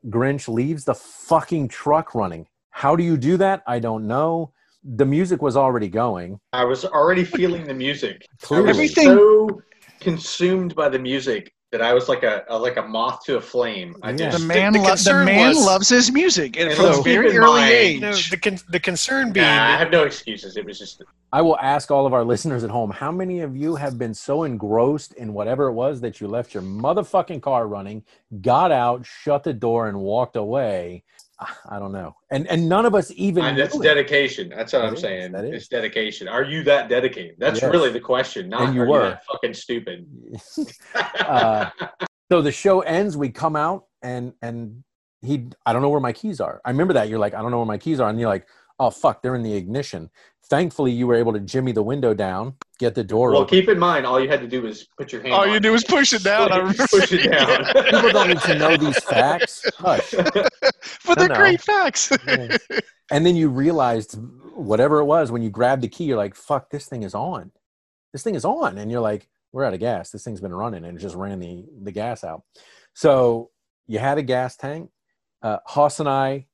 Grinch 0.08 0.48
leaves 0.48 0.84
the 0.84 0.94
fucking 0.94 1.68
truck 1.68 2.14
running. 2.14 2.46
How 2.70 2.96
do 2.96 3.04
you 3.04 3.18
do 3.18 3.36
that? 3.36 3.62
I 3.66 3.78
don't 3.78 4.06
know. 4.06 4.52
The 4.82 5.04
music 5.04 5.42
was 5.42 5.54
already 5.56 5.88
going. 5.88 6.40
I 6.54 6.64
was 6.64 6.86
already 6.86 7.24
feeling 7.24 7.66
the 7.66 7.74
music. 7.74 8.26
Clearly. 8.40 8.70
Everything- 8.70 9.04
so 9.04 9.62
consumed 10.00 10.74
by 10.74 10.88
the 10.88 10.98
music 10.98 11.52
that 11.74 11.82
I 11.82 11.92
was 11.92 12.08
like 12.08 12.22
a, 12.22 12.44
a 12.48 12.56
like 12.56 12.76
a 12.76 12.82
moth 12.82 13.24
to 13.24 13.36
a 13.36 13.40
flame. 13.40 13.96
I 14.00 14.10
Yeah. 14.10 14.16
The 14.16 14.30
just 14.30 14.46
man, 14.46 14.72
the 14.74 14.78
lo- 14.78 14.94
the 14.94 15.24
man 15.24 15.48
was- 15.48 15.66
loves 15.66 15.88
his 15.88 16.12
music, 16.12 16.56
and 16.56 16.68
And 16.68 16.76
from 16.78 17.00
a 17.00 17.02
very 17.02 17.36
early 17.36 17.60
mind- 17.62 17.72
age. 17.72 18.00
No, 18.00 18.12
the 18.12 18.36
con- 18.36 18.60
the 18.68 18.78
concern 18.78 19.32
being 19.32 19.44
Nah, 19.44 19.74
I 19.74 19.76
have 19.76 19.90
no 19.90 20.04
excuses. 20.04 20.56
It 20.56 20.64
was 20.64 20.78
just 20.78 21.02
I 21.32 21.42
will 21.42 21.58
ask 21.58 21.90
all 21.90 22.06
of 22.06 22.14
our 22.14 22.22
listeners 22.24 22.62
at 22.62 22.70
home 22.70 22.90
how 22.92 23.10
many 23.10 23.40
of 23.40 23.56
you 23.56 23.74
have 23.74 23.98
been 23.98 24.14
so 24.14 24.44
engrossed 24.44 25.14
in 25.14 25.34
whatever 25.34 25.66
it 25.66 25.72
was 25.72 26.00
that 26.02 26.20
you 26.20 26.28
left 26.28 26.54
your 26.54 26.62
motherfucking 26.62 27.42
car 27.42 27.66
running, 27.66 28.04
got 28.40 28.70
out, 28.70 29.04
shut 29.04 29.42
the 29.42 29.52
door, 29.52 29.88
and 29.88 29.98
walked 29.98 30.36
away? 30.36 31.02
I 31.68 31.78
don't 31.78 31.92
know. 31.92 32.14
And 32.30 32.46
and 32.48 32.68
none 32.68 32.86
of 32.86 32.94
us 32.94 33.10
even. 33.16 33.42
I, 33.44 33.54
that's 33.54 33.78
dedication. 33.78 34.48
That's 34.50 34.72
what 34.72 34.80
That 34.80 34.88
I'm 34.88 34.94
is, 34.94 35.00
saying. 35.00 35.32
that 35.32 35.44
is. 35.44 35.54
It's 35.54 35.68
dedication. 35.68 36.28
Are 36.28 36.44
you 36.44 36.62
that 36.64 36.88
dedicated? 36.88 37.36
That's 37.38 37.60
Yes. 37.60 37.72
really 37.72 37.90
the 37.90 38.00
question. 38.00 38.48
Not 38.48 38.62
And 38.62 38.74
you 38.74 38.82
are 38.82 38.88
were. 38.88 39.02
you 39.04 39.08
that 39.10 39.24
fucking 39.26 39.54
stupid. 39.54 40.06
Uh, 41.20 41.70
so 42.30 42.40
the 42.42 42.52
show 42.52 42.80
ends. 42.80 43.16
We 43.16 43.30
come 43.30 43.56
out, 43.56 43.84
and 44.02 44.32
and 44.42 44.84
he. 45.22 45.48
I 45.66 45.72
don't 45.72 45.82
know 45.82 45.88
where 45.88 46.00
my 46.00 46.12
keys 46.12 46.40
are. 46.40 46.60
I 46.64 46.70
remember 46.70 46.94
that. 46.94 47.08
You're 47.08 47.18
like, 47.18 47.34
I 47.34 47.42
don't 47.42 47.50
know 47.50 47.58
where 47.58 47.66
my 47.66 47.78
keys 47.78 47.98
are, 48.00 48.08
and 48.08 48.18
you're 48.20 48.28
like, 48.28 48.46
oh 48.78 48.90
fuck, 48.90 49.22
they're 49.22 49.34
in 49.34 49.42
the 49.42 49.54
ignition. 49.54 50.10
Thankfully, 50.46 50.92
you 50.92 51.06
were 51.06 51.14
able 51.14 51.32
to 51.32 51.40
jimmy 51.40 51.72
the 51.72 51.82
window 51.82 52.14
down, 52.14 52.54
get 52.78 52.94
the 52.94 53.04
door 53.04 53.30
well, 53.30 53.42
open. 53.42 53.50
keep 53.50 53.68
in 53.68 53.78
mind, 53.78 54.06
all 54.06 54.20
you 54.20 54.28
had 54.28 54.40
to 54.40 54.48
do 54.48 54.62
was 54.62 54.88
put 54.98 55.12
your 55.12 55.22
hand. 55.22 55.34
All 55.34 55.42
on 55.42 55.52
you 55.52 55.60
do 55.60 55.74
is 55.74 55.84
push 55.84 56.12
it 56.12 56.24
down. 56.24 56.52
I 56.52 56.72
push 56.72 57.12
it 57.12 57.30
down. 57.30 57.84
People 57.84 58.10
don't 58.10 58.28
need 58.28 58.40
to 58.40 58.58
know 58.58 58.76
these 58.76 58.98
facts. 59.04 59.64
Hush. 59.78 60.10
but 61.06 61.18
they're 61.18 61.28
No, 61.28 61.34
no. 61.34 61.40
great 61.40 61.60
facts. 61.60 62.12
Yeah. 62.26 62.56
And 63.10 63.24
then 63.24 63.36
you 63.36 63.48
realized 63.48 64.18
whatever 64.54 64.98
it 64.98 65.04
was 65.04 65.30
when 65.30 65.42
you 65.42 65.50
grabbed 65.50 65.82
the 65.82 65.88
key, 65.88 66.04
you're 66.04 66.16
like, 66.16 66.34
fuck, 66.34 66.70
this 66.70 66.86
thing 66.86 67.02
is 67.02 67.14
on. 67.14 67.52
This 68.12 68.22
thing 68.22 68.34
is 68.34 68.44
on. 68.44 68.78
And 68.78 68.90
you're 68.90 69.00
like, 69.00 69.28
we're 69.52 69.64
out 69.64 69.74
of 69.74 69.80
gas. 69.80 70.10
This 70.10 70.24
thing's 70.24 70.40
been 70.40 70.54
running 70.54 70.84
and 70.84 70.96
it 70.96 71.00
just 71.00 71.14
ran 71.14 71.38
the, 71.38 71.64
the 71.82 71.92
gas 71.92 72.24
out. 72.24 72.42
So 72.94 73.50
you 73.86 73.98
had 73.98 74.18
a 74.18 74.22
gas 74.22 74.56
tank. 74.56 74.90
Uh, 75.42 75.58
Hoss 75.66 76.00
and 76.00 76.08
I 76.08 76.46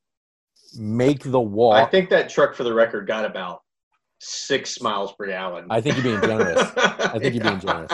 make 0.77 1.23
the 1.23 1.41
walk. 1.41 1.77
I 1.77 1.91
think 1.91 2.11
that 2.11 2.29
truck, 2.29 2.55
for 2.55 2.65
the 2.65 2.75
record, 2.75 3.07
got 3.07 3.25
about 3.25 3.63
six 4.21 4.81
miles 4.81 5.13
per 5.13 5.27
gallon. 5.27 5.67
I 5.71 5.81
think 5.81 5.97
you're 5.97 6.05
being 6.05 6.21
generous. 6.21 6.71
I 6.77 7.19
think 7.19 7.35
you're 7.35 7.45
being 7.45 7.61
generous. 7.67 7.93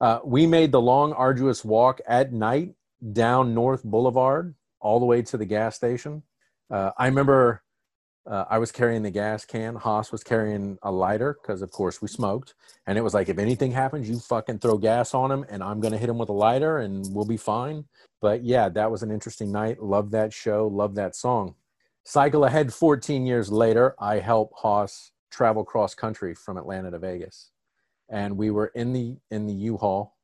Uh, 0.00 0.18
we 0.24 0.46
made 0.46 0.72
the 0.72 0.80
long, 0.80 1.12
arduous 1.12 1.64
walk 1.64 2.00
at 2.08 2.32
night 2.32 2.74
down 3.12 3.54
North 3.54 3.84
Boulevard 3.84 4.54
all 4.80 4.98
the 4.98 5.06
way 5.06 5.22
to 5.22 5.36
the 5.36 5.44
gas 5.44 5.76
station. 5.76 6.22
Uh, 6.70 6.90
I 6.96 7.06
remember 7.06 7.62
uh, 8.26 8.44
I 8.48 8.58
was 8.58 8.72
carrying 8.72 9.02
the 9.02 9.10
gas 9.10 9.44
can. 9.44 9.74
Hoss 9.74 10.12
was 10.12 10.22
carrying 10.22 10.78
a 10.82 10.90
lighter 10.90 11.36
because, 11.40 11.62
of 11.62 11.70
course, 11.70 12.00
we 12.00 12.08
smoked. 12.08 12.54
And 12.86 12.96
it 12.96 13.02
was 13.02 13.12
like, 13.12 13.28
if 13.28 13.38
anything 13.38 13.72
happens, 13.72 14.08
you 14.08 14.18
fucking 14.18 14.58
throw 14.58 14.78
gas 14.78 15.14
on 15.14 15.30
him, 15.30 15.44
and 15.48 15.62
I'm 15.62 15.80
going 15.80 15.92
to 15.92 15.98
hit 15.98 16.08
him 16.08 16.18
with 16.18 16.28
a 16.28 16.34
lighter, 16.34 16.78
and 16.78 17.06
we'll 17.14 17.26
be 17.26 17.36
fine. 17.36 17.84
But 18.20 18.44
yeah, 18.44 18.68
that 18.70 18.90
was 18.90 19.02
an 19.02 19.10
interesting 19.10 19.52
night. 19.52 19.82
Love 19.82 20.10
that 20.12 20.32
show. 20.32 20.66
Love 20.66 20.94
that 20.94 21.16
song. 21.16 21.54
Cycle 22.04 22.44
ahead 22.44 22.72
14 22.72 23.26
years 23.26 23.50
later, 23.50 23.94
I 23.98 24.18
help 24.18 24.52
Hoss 24.56 25.12
travel 25.30 25.64
cross 25.64 25.94
country 25.94 26.34
from 26.34 26.56
Atlanta 26.56 26.90
to 26.90 26.98
Vegas. 26.98 27.50
And 28.08 28.36
we 28.36 28.50
were 28.50 28.68
in 28.74 28.92
the 28.92 29.16
in 29.30 29.46
the 29.46 29.54
U-Haul 29.54 30.16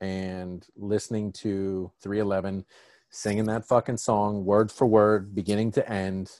and 0.00 0.66
listening 0.76 1.32
to 1.32 1.92
311 2.00 2.64
singing 3.10 3.44
that 3.44 3.66
fucking 3.66 3.98
song 3.98 4.44
word 4.44 4.72
for 4.72 4.86
word 4.86 5.34
beginning 5.34 5.70
to 5.70 5.88
end. 5.88 6.30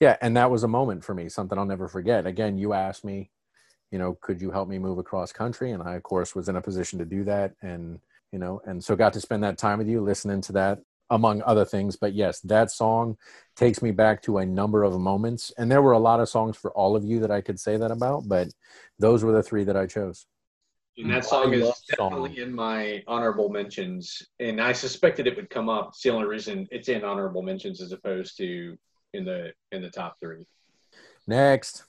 Yeah, 0.00 0.16
and 0.20 0.36
that 0.36 0.50
was 0.50 0.62
a 0.62 0.68
moment 0.68 1.02
for 1.02 1.14
me, 1.14 1.28
something 1.28 1.58
I'll 1.58 1.64
never 1.64 1.88
forget. 1.88 2.26
Again, 2.26 2.58
you 2.58 2.72
asked 2.72 3.04
me, 3.04 3.30
you 3.90 3.98
know, 3.98 4.18
could 4.20 4.40
you 4.40 4.50
help 4.50 4.68
me 4.68 4.78
move 4.78 4.98
across 4.98 5.32
country 5.32 5.72
and 5.72 5.82
I 5.82 5.94
of 5.94 6.02
course 6.02 6.34
was 6.34 6.48
in 6.48 6.56
a 6.56 6.62
position 6.62 6.98
to 6.98 7.04
do 7.04 7.24
that 7.24 7.54
and 7.62 8.00
you 8.32 8.38
know, 8.38 8.60
and 8.64 8.82
so 8.82 8.94
got 8.94 9.12
to 9.14 9.20
spend 9.20 9.42
that 9.42 9.58
time 9.58 9.78
with 9.78 9.88
you 9.88 10.00
listening 10.00 10.40
to 10.42 10.52
that 10.52 10.78
among 11.10 11.42
other 11.42 11.64
things. 11.64 11.96
But 11.96 12.14
yes, 12.14 12.40
that 12.40 12.70
song 12.70 13.16
takes 13.56 13.82
me 13.82 13.90
back 13.90 14.22
to 14.22 14.38
a 14.38 14.46
number 14.46 14.84
of 14.84 14.98
moments. 14.98 15.52
And 15.58 15.70
there 15.70 15.82
were 15.82 15.92
a 15.92 15.98
lot 15.98 16.20
of 16.20 16.28
songs 16.28 16.56
for 16.56 16.70
all 16.72 16.96
of 16.96 17.04
you 17.04 17.20
that 17.20 17.30
I 17.30 17.40
could 17.40 17.58
say 17.58 17.76
that 17.76 17.90
about, 17.90 18.28
but 18.28 18.48
those 18.98 19.24
were 19.24 19.32
the 19.32 19.42
three 19.42 19.64
that 19.64 19.76
I 19.76 19.86
chose. 19.86 20.26
And 20.96 21.10
that 21.10 21.24
song 21.24 21.52
is 21.54 21.70
definitely 21.88 22.36
song. 22.36 22.42
in 22.42 22.54
my 22.54 23.02
honorable 23.06 23.48
mentions. 23.48 24.22
And 24.38 24.60
I 24.60 24.72
suspected 24.72 25.26
it 25.26 25.36
would 25.36 25.48
come 25.48 25.68
up. 25.68 25.88
It's 25.88 26.02
the 26.02 26.10
only 26.10 26.26
reason 26.26 26.68
it's 26.70 26.88
in 26.88 27.04
honorable 27.04 27.42
mentions 27.42 27.80
as 27.80 27.92
opposed 27.92 28.36
to 28.38 28.76
in 29.14 29.24
the 29.24 29.52
in 29.72 29.82
the 29.82 29.90
top 29.90 30.16
three. 30.20 30.46
Next. 31.26 31.84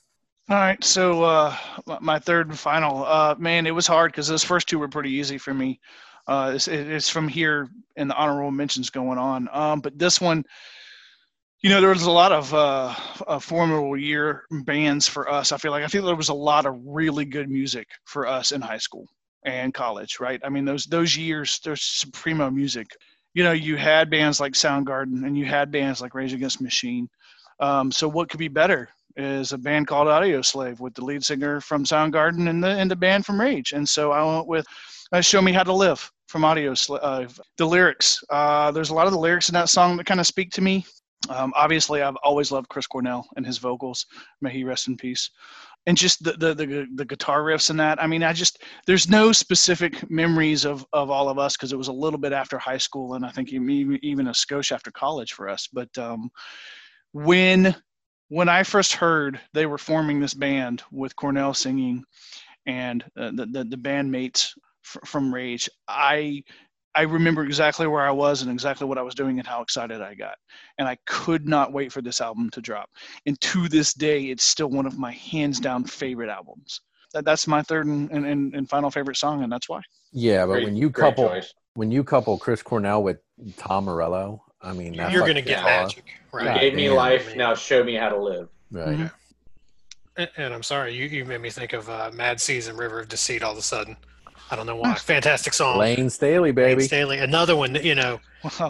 All 0.48 0.56
right, 0.56 0.82
so 0.82 1.22
uh, 1.22 1.56
my- 1.86 1.98
my 2.00 2.18
third 2.18 2.48
and 2.48 2.58
final. 2.58 3.04
Uh, 3.04 3.34
man, 3.38 3.66
it 3.66 3.70
was 3.70 3.86
hard 3.86 4.10
because 4.12 4.26
those 4.28 4.42
first 4.42 4.68
two 4.68 4.78
were 4.78 4.88
pretty 4.88 5.10
easy 5.10 5.38
for 5.38 5.54
me. 5.54 5.78
Uh, 6.26 6.52
it's, 6.54 6.68
it's 6.68 7.08
from 7.08 7.28
here 7.28 7.68
and 7.96 8.08
the 8.08 8.14
honorable 8.14 8.50
mentions 8.50 8.90
going 8.90 9.18
on. 9.18 9.48
Um, 9.52 9.80
but 9.80 9.98
this 9.98 10.20
one, 10.20 10.44
you 11.62 11.70
know, 11.70 11.80
there 11.80 11.90
was 11.90 12.04
a 12.04 12.10
lot 12.10 12.32
of 12.32 12.52
uh, 12.54 12.94
uh, 13.26 13.38
formidable 13.38 13.96
year 13.96 14.42
bands 14.64 15.06
for 15.08 15.30
us. 15.30 15.52
I 15.52 15.56
feel 15.56 15.70
like 15.70 15.84
I 15.84 15.88
feel 15.88 16.04
there 16.04 16.16
was 16.16 16.28
a 16.28 16.34
lot 16.34 16.66
of 16.66 16.76
really 16.84 17.24
good 17.24 17.48
music 17.48 17.88
for 18.04 18.26
us 18.26 18.52
in 18.52 18.60
high 18.60 18.78
school 18.78 19.06
and 19.44 19.72
college, 19.74 20.18
right? 20.20 20.40
I 20.44 20.48
mean, 20.48 20.64
those 20.64 20.86
those 20.86 21.16
years, 21.16 21.60
there's 21.64 21.82
supremo 21.82 22.50
music. 22.50 22.88
you 23.34 23.42
know, 23.42 23.52
you 23.52 23.76
had 23.76 24.10
bands 24.10 24.40
like 24.40 24.52
Soundgarden 24.52 25.26
and 25.26 25.36
you 25.36 25.44
had 25.44 25.70
bands 25.70 26.00
like 26.00 26.14
Rage 26.14 26.34
Against 26.34 26.60
Machine. 26.60 27.08
Um, 27.60 27.90
so 27.90 28.08
what 28.08 28.28
could 28.28 28.38
be 28.38 28.48
better 28.48 28.88
is 29.16 29.52
a 29.52 29.58
band 29.58 29.86
called 29.86 30.08
Audioslave 30.08 30.80
with 30.80 30.94
the 30.94 31.04
lead 31.04 31.24
singer 31.24 31.60
from 31.60 31.84
Soundgarden 31.84 32.48
and 32.48 32.62
the 32.62 32.68
and 32.68 32.90
the 32.90 32.96
band 32.96 33.24
from 33.24 33.40
Rage. 33.40 33.72
And 33.72 33.88
so 33.88 34.12
I 34.12 34.22
went 34.24 34.46
with 34.46 34.66
uh, 35.12 35.20
"Show 35.20 35.42
Me 35.42 35.52
How 35.52 35.62
to 35.62 35.72
Live" 35.72 36.10
from 36.28 36.42
Audioslave. 36.42 37.38
The 37.58 37.66
lyrics, 37.66 38.22
uh, 38.30 38.70
there's 38.70 38.90
a 38.90 38.94
lot 38.94 39.06
of 39.06 39.12
the 39.12 39.18
lyrics 39.18 39.48
in 39.48 39.54
that 39.54 39.68
song 39.68 39.96
that 39.96 40.06
kind 40.06 40.20
of 40.20 40.26
speak 40.26 40.50
to 40.52 40.62
me. 40.62 40.84
Um, 41.28 41.52
obviously, 41.54 42.02
I've 42.02 42.16
always 42.24 42.50
loved 42.50 42.68
Chris 42.68 42.86
Cornell 42.86 43.28
and 43.36 43.46
his 43.46 43.58
vocals. 43.58 44.06
May 44.40 44.50
he 44.50 44.64
rest 44.64 44.88
in 44.88 44.96
peace. 44.96 45.30
And 45.86 45.96
just 45.96 46.22
the, 46.22 46.32
the 46.32 46.54
the 46.54 46.86
the 46.94 47.04
guitar 47.04 47.42
riffs 47.42 47.70
in 47.70 47.76
that. 47.78 48.02
I 48.02 48.06
mean, 48.06 48.22
I 48.22 48.32
just 48.32 48.62
there's 48.86 49.08
no 49.08 49.32
specific 49.32 50.08
memories 50.10 50.64
of 50.64 50.86
of 50.92 51.10
all 51.10 51.28
of 51.28 51.38
us 51.38 51.56
because 51.56 51.72
it 51.72 51.78
was 51.78 51.88
a 51.88 51.92
little 51.92 52.20
bit 52.20 52.32
after 52.32 52.58
high 52.58 52.78
school 52.78 53.14
and 53.14 53.26
I 53.26 53.30
think 53.30 53.52
even 53.52 53.98
even 54.02 54.28
a 54.28 54.32
skosh 54.32 54.72
after 54.72 54.92
college 54.92 55.32
for 55.32 55.48
us. 55.48 55.68
But 55.72 55.96
um, 55.98 56.30
when 57.12 57.74
when 58.28 58.48
I 58.48 58.62
first 58.62 58.94
heard 58.94 59.40
they 59.54 59.66
were 59.66 59.78
forming 59.78 60.20
this 60.20 60.34
band 60.34 60.82
with 60.92 61.16
Cornell 61.16 61.52
singing 61.52 62.04
and 62.66 63.02
uh, 63.18 63.32
the, 63.34 63.46
the 63.46 63.64
the 63.64 63.76
bandmates 63.76 64.52
f- 64.84 65.08
from 65.08 65.32
Rage, 65.34 65.68
I 65.88 66.42
I 66.94 67.02
remember 67.02 67.42
exactly 67.44 67.86
where 67.86 68.02
I 68.02 68.10
was 68.10 68.42
and 68.42 68.50
exactly 68.50 68.86
what 68.86 68.98
I 68.98 69.02
was 69.02 69.14
doing 69.14 69.38
and 69.38 69.48
how 69.48 69.62
excited 69.62 70.02
I 70.02 70.14
got. 70.14 70.34
And 70.78 70.86
I 70.86 70.98
could 71.06 71.48
not 71.48 71.72
wait 71.72 71.90
for 71.90 72.02
this 72.02 72.20
album 72.20 72.50
to 72.50 72.60
drop. 72.60 72.90
And 73.24 73.40
to 73.40 73.66
this 73.68 73.94
day, 73.94 74.24
it's 74.24 74.44
still 74.44 74.68
one 74.68 74.84
of 74.84 74.98
my 74.98 75.12
hands 75.12 75.58
down 75.58 75.84
favorite 75.84 76.28
albums. 76.28 76.82
That, 77.14 77.24
that's 77.24 77.46
my 77.46 77.62
third 77.62 77.86
and, 77.86 78.10
and, 78.10 78.54
and 78.54 78.68
final 78.68 78.90
favorite 78.90 79.16
song, 79.16 79.42
and 79.42 79.50
that's 79.50 79.70
why. 79.70 79.80
Yeah, 80.12 80.44
but 80.44 80.52
Great- 80.54 80.64
when 80.66 80.76
you 80.76 80.90
couple 80.90 81.40
when 81.74 81.90
you 81.90 82.04
couple 82.04 82.36
Chris 82.36 82.62
Cornell 82.62 83.02
with 83.02 83.18
Tom 83.56 83.86
Morello, 83.86 84.44
I 84.60 84.74
mean, 84.74 84.94
that's 84.94 85.12
You're 85.14 85.22
like 85.22 85.28
gonna 85.30 85.42
get 85.42 85.58
the- 85.60 85.64
magic, 85.64 86.04
You 86.32 86.38
right? 86.38 86.44
God 86.44 86.60
gave 86.60 86.74
me 86.74 86.88
damn, 86.88 86.96
life. 86.96 87.34
Now 87.36 87.54
show 87.54 87.82
me 87.82 87.94
how 87.94 88.10
to 88.10 88.18
live. 88.22 88.48
Right. 88.70 88.98
Mhm. 88.98 89.12
And, 90.18 90.28
and 90.36 90.52
I'm 90.54 90.62
sorry, 90.62 90.94
you, 90.94 91.06
you 91.06 91.24
made 91.24 91.40
me 91.40 91.48
think 91.48 91.72
of 91.72 91.88
uh, 91.88 92.10
Mad 92.12 92.38
Season, 92.38 92.76
River 92.76 93.00
of 93.00 93.08
Deceit. 93.08 93.42
All 93.42 93.52
of 93.52 93.58
a 93.58 93.62
sudden, 93.62 93.96
I 94.50 94.56
don't 94.56 94.66
know 94.66 94.76
why. 94.76 94.94
Fantastic 94.94 95.54
song. 95.54 95.78
Layne 95.78 96.10
Staley, 96.10 96.52
baby. 96.52 96.66
Layne 96.68 96.76
baby. 96.76 96.86
Staley, 96.86 97.18
another 97.18 97.56
one. 97.56 97.72
that, 97.72 97.84
You 97.84 97.94
know, 97.94 98.20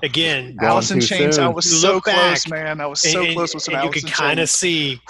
again, 0.02 0.56
Allison 0.60 0.66
Alice 0.68 0.90
in 0.90 1.00
too 1.00 1.06
Chains, 1.06 1.38
I 1.38 1.48
was 1.48 1.80
so 1.80 2.00
close, 2.00 2.48
man. 2.48 2.80
I 2.80 2.86
was 2.86 3.00
so 3.00 3.22
and, 3.22 3.34
close 3.34 3.54
with 3.54 3.64
some 3.64 3.74
and 3.74 3.84
you 3.84 3.90
could 3.90 4.10
kind 4.10 4.38
of 4.38 4.48
see 4.48 5.00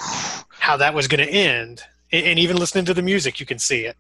how 0.48 0.76
that 0.78 0.94
was 0.94 1.08
going 1.08 1.26
to 1.26 1.30
end, 1.30 1.82
and, 2.10 2.24
and 2.24 2.38
even 2.38 2.56
listening 2.56 2.84
to 2.86 2.94
the 2.94 3.02
music, 3.02 3.38
you 3.40 3.46
can 3.46 3.58
see 3.58 3.84
it. 3.84 3.96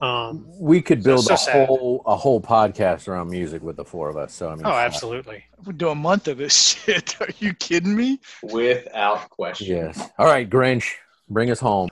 Um, 0.00 0.46
We 0.58 0.82
could 0.82 1.02
build 1.02 1.24
so 1.24 1.34
a 1.34 1.38
sad. 1.38 1.66
whole 1.68 2.02
a 2.06 2.14
whole 2.16 2.40
podcast 2.40 3.08
around 3.08 3.30
music 3.30 3.62
with 3.62 3.76
the 3.76 3.84
four 3.84 4.10
of 4.10 4.16
us. 4.16 4.34
So 4.34 4.48
I 4.48 4.54
mean, 4.54 4.66
oh, 4.66 4.70
fuck. 4.70 4.74
absolutely. 4.74 5.44
We 5.64 5.72
do 5.72 5.88
a 5.88 5.94
month 5.94 6.28
of 6.28 6.36
this 6.38 6.76
shit. 6.84 7.18
Are 7.20 7.28
you 7.38 7.54
kidding 7.54 7.96
me? 7.96 8.20
Without 8.42 9.28
question. 9.30 9.66
Yes. 9.74 10.10
All 10.18 10.26
right, 10.26 10.48
Grinch, 10.48 10.84
bring 11.30 11.50
us 11.50 11.60
home. 11.60 11.88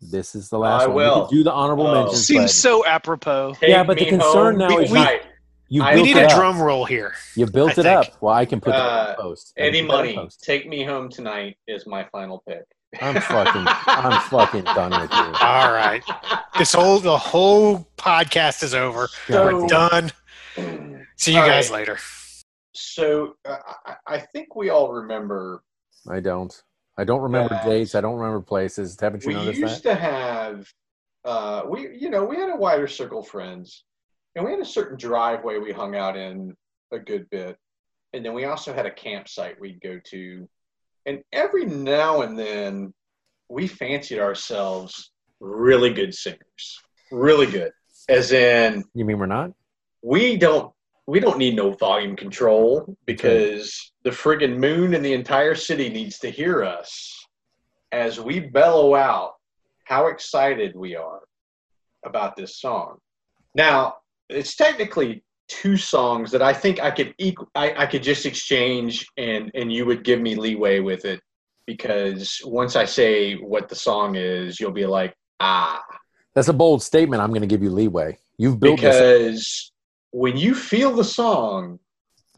This 0.00 0.34
is 0.34 0.48
the 0.48 0.58
last 0.58 0.82
I 0.84 0.86
one. 0.86 0.96
will. 0.96 1.14
We 1.14 1.20
could 1.28 1.30
do 1.36 1.42
the 1.44 1.52
honorable 1.52 1.86
Oh. 1.88 1.94
mentions. 1.94 2.26
Seems 2.26 2.42
but 2.44 2.50
so 2.50 2.86
apropos. 2.86 3.54
Take 3.60 3.70
Yeah, 3.70 3.82
but 3.84 3.98
the 3.98 4.06
concern 4.06 4.58
home 4.60 4.68
now 4.70 4.78
is 4.78 4.88
tonight. 4.90 5.22
you 5.68 5.82
We 5.84 6.02
need 6.02 6.16
a 6.16 6.28
drum 6.28 6.60
roll 6.60 6.84
here. 6.84 7.14
You 7.34 7.46
built 7.46 7.70
I 7.70 7.72
it 7.72 7.84
think. 7.84 7.86
up. 7.86 8.22
Well, 8.22 8.34
I 8.34 8.44
can 8.44 8.60
put 8.60 8.70
that 8.72 8.80
Uh, 8.80 9.00
in 9.10 9.16
the 9.16 9.22
post. 9.22 9.52
I 9.56 9.60
can 9.60 9.68
Eddie 9.68 9.82
put 9.82 9.88
that 9.88 9.94
in 9.94 10.04
Money, 10.06 10.14
post. 10.16 10.42
take 10.44 10.68
me 10.68 10.84
home 10.84 11.08
tonight 11.08 11.56
is 11.66 11.86
my 11.86 12.04
final 12.12 12.42
pick. 12.48 12.62
I'm 13.02 13.20
fucking. 13.20 13.64
I'm 13.86 14.20
fucking 14.30 14.64
done 14.64 14.98
with 14.98 15.10
you. 15.12 15.16
All 15.42 15.72
right, 15.72 16.02
this 16.56 16.72
whole 16.72 17.00
the 17.00 17.18
whole 17.18 17.86
podcast 17.98 18.62
is 18.62 18.74
over. 18.74 19.08
So- 19.26 19.60
We're 19.62 19.66
done. 19.66 20.10
See 21.16 21.32
you 21.34 21.40
guys 21.40 21.70
right. 21.70 21.80
later. 21.80 21.98
So 22.74 23.34
uh, 23.44 23.56
I, 23.84 23.94
I 24.06 24.18
think 24.18 24.54
we 24.56 24.70
all 24.70 24.92
remember 24.92 25.62
I 26.08 26.20
don't. 26.20 26.54
I 26.98 27.04
don't 27.04 27.20
remember 27.22 27.54
Uh, 27.54 27.64
dates. 27.64 27.94
I 27.94 28.00
don't 28.00 28.16
remember 28.18 28.40
places. 28.40 28.98
Haven't 29.00 29.24
you 29.24 29.32
noticed 29.32 29.46
that? 29.60 29.64
we 29.64 29.70
used 29.70 29.82
to 29.84 29.94
have 29.94 30.66
uh, 31.24 31.62
we 31.68 31.96
you 31.96 32.10
know 32.10 32.24
we 32.24 32.36
had 32.36 32.50
a 32.50 32.56
wider 32.56 32.86
circle 32.88 33.20
of 33.20 33.28
friends 33.28 33.84
and 34.34 34.44
we 34.44 34.50
had 34.50 34.60
a 34.60 34.64
certain 34.64 34.96
driveway 34.98 35.58
we 35.58 35.72
hung 35.72 35.94
out 35.96 36.16
in 36.16 36.54
a 36.92 36.98
good 36.98 37.28
bit 37.30 37.56
and 38.12 38.24
then 38.24 38.32
we 38.34 38.44
also 38.46 38.72
had 38.72 38.86
a 38.86 38.90
campsite 38.90 39.60
we'd 39.60 39.80
go 39.82 39.98
to 40.04 40.48
and 41.06 41.22
every 41.32 41.64
now 41.66 42.22
and 42.22 42.38
then 42.38 42.92
we 43.48 43.66
fancied 43.66 44.18
ourselves 44.20 45.10
really 45.40 45.92
good 45.92 46.14
singers 46.14 46.78
really 47.12 47.46
good 47.46 47.72
as 48.08 48.32
in 48.32 48.84
You 48.94 49.04
mean 49.04 49.18
we're 49.18 49.26
not? 49.26 49.50
we 50.02 50.36
don't 50.36 50.72
we 51.08 51.20
don't 51.20 51.38
need 51.38 51.56
no 51.56 51.72
volume 51.72 52.14
control 52.14 52.94
because 53.06 53.92
the 54.04 54.10
friggin' 54.10 54.58
moon 54.58 54.92
and 54.92 55.02
the 55.02 55.14
entire 55.14 55.54
city 55.54 55.88
needs 55.88 56.18
to 56.18 56.28
hear 56.28 56.62
us 56.62 57.26
as 57.92 58.20
we 58.20 58.40
bellow 58.40 58.94
out 58.94 59.32
how 59.84 60.08
excited 60.08 60.76
we 60.76 60.94
are 60.94 61.20
about 62.04 62.36
this 62.36 62.60
song. 62.60 62.98
Now, 63.54 63.94
it's 64.28 64.54
technically 64.54 65.24
two 65.48 65.78
songs 65.78 66.30
that 66.30 66.42
I 66.42 66.52
think 66.52 66.78
I 66.78 66.90
could 66.90 67.16
equ- 67.16 67.48
I, 67.54 67.84
I 67.84 67.86
could 67.86 68.02
just 68.02 68.26
exchange 68.26 69.06
and 69.16 69.50
and 69.54 69.72
you 69.72 69.86
would 69.86 70.04
give 70.04 70.20
me 70.20 70.34
leeway 70.34 70.80
with 70.80 71.06
it 71.06 71.22
because 71.66 72.38
once 72.44 72.76
I 72.76 72.84
say 72.84 73.36
what 73.36 73.70
the 73.70 73.74
song 73.74 74.16
is, 74.16 74.60
you'll 74.60 74.72
be 74.72 74.84
like, 74.84 75.14
ah, 75.40 75.82
That's 76.34 76.48
a 76.48 76.52
bold 76.52 76.82
statement. 76.82 77.22
I'm 77.22 77.30
going 77.30 77.40
to 77.40 77.46
give 77.46 77.62
you 77.62 77.70
leeway. 77.70 78.18
You've 78.36 78.60
built 78.60 78.78
this. 78.78 78.98
because 78.98 79.72
when 80.12 80.36
you 80.36 80.54
feel 80.54 80.94
the 80.94 81.04
song, 81.04 81.78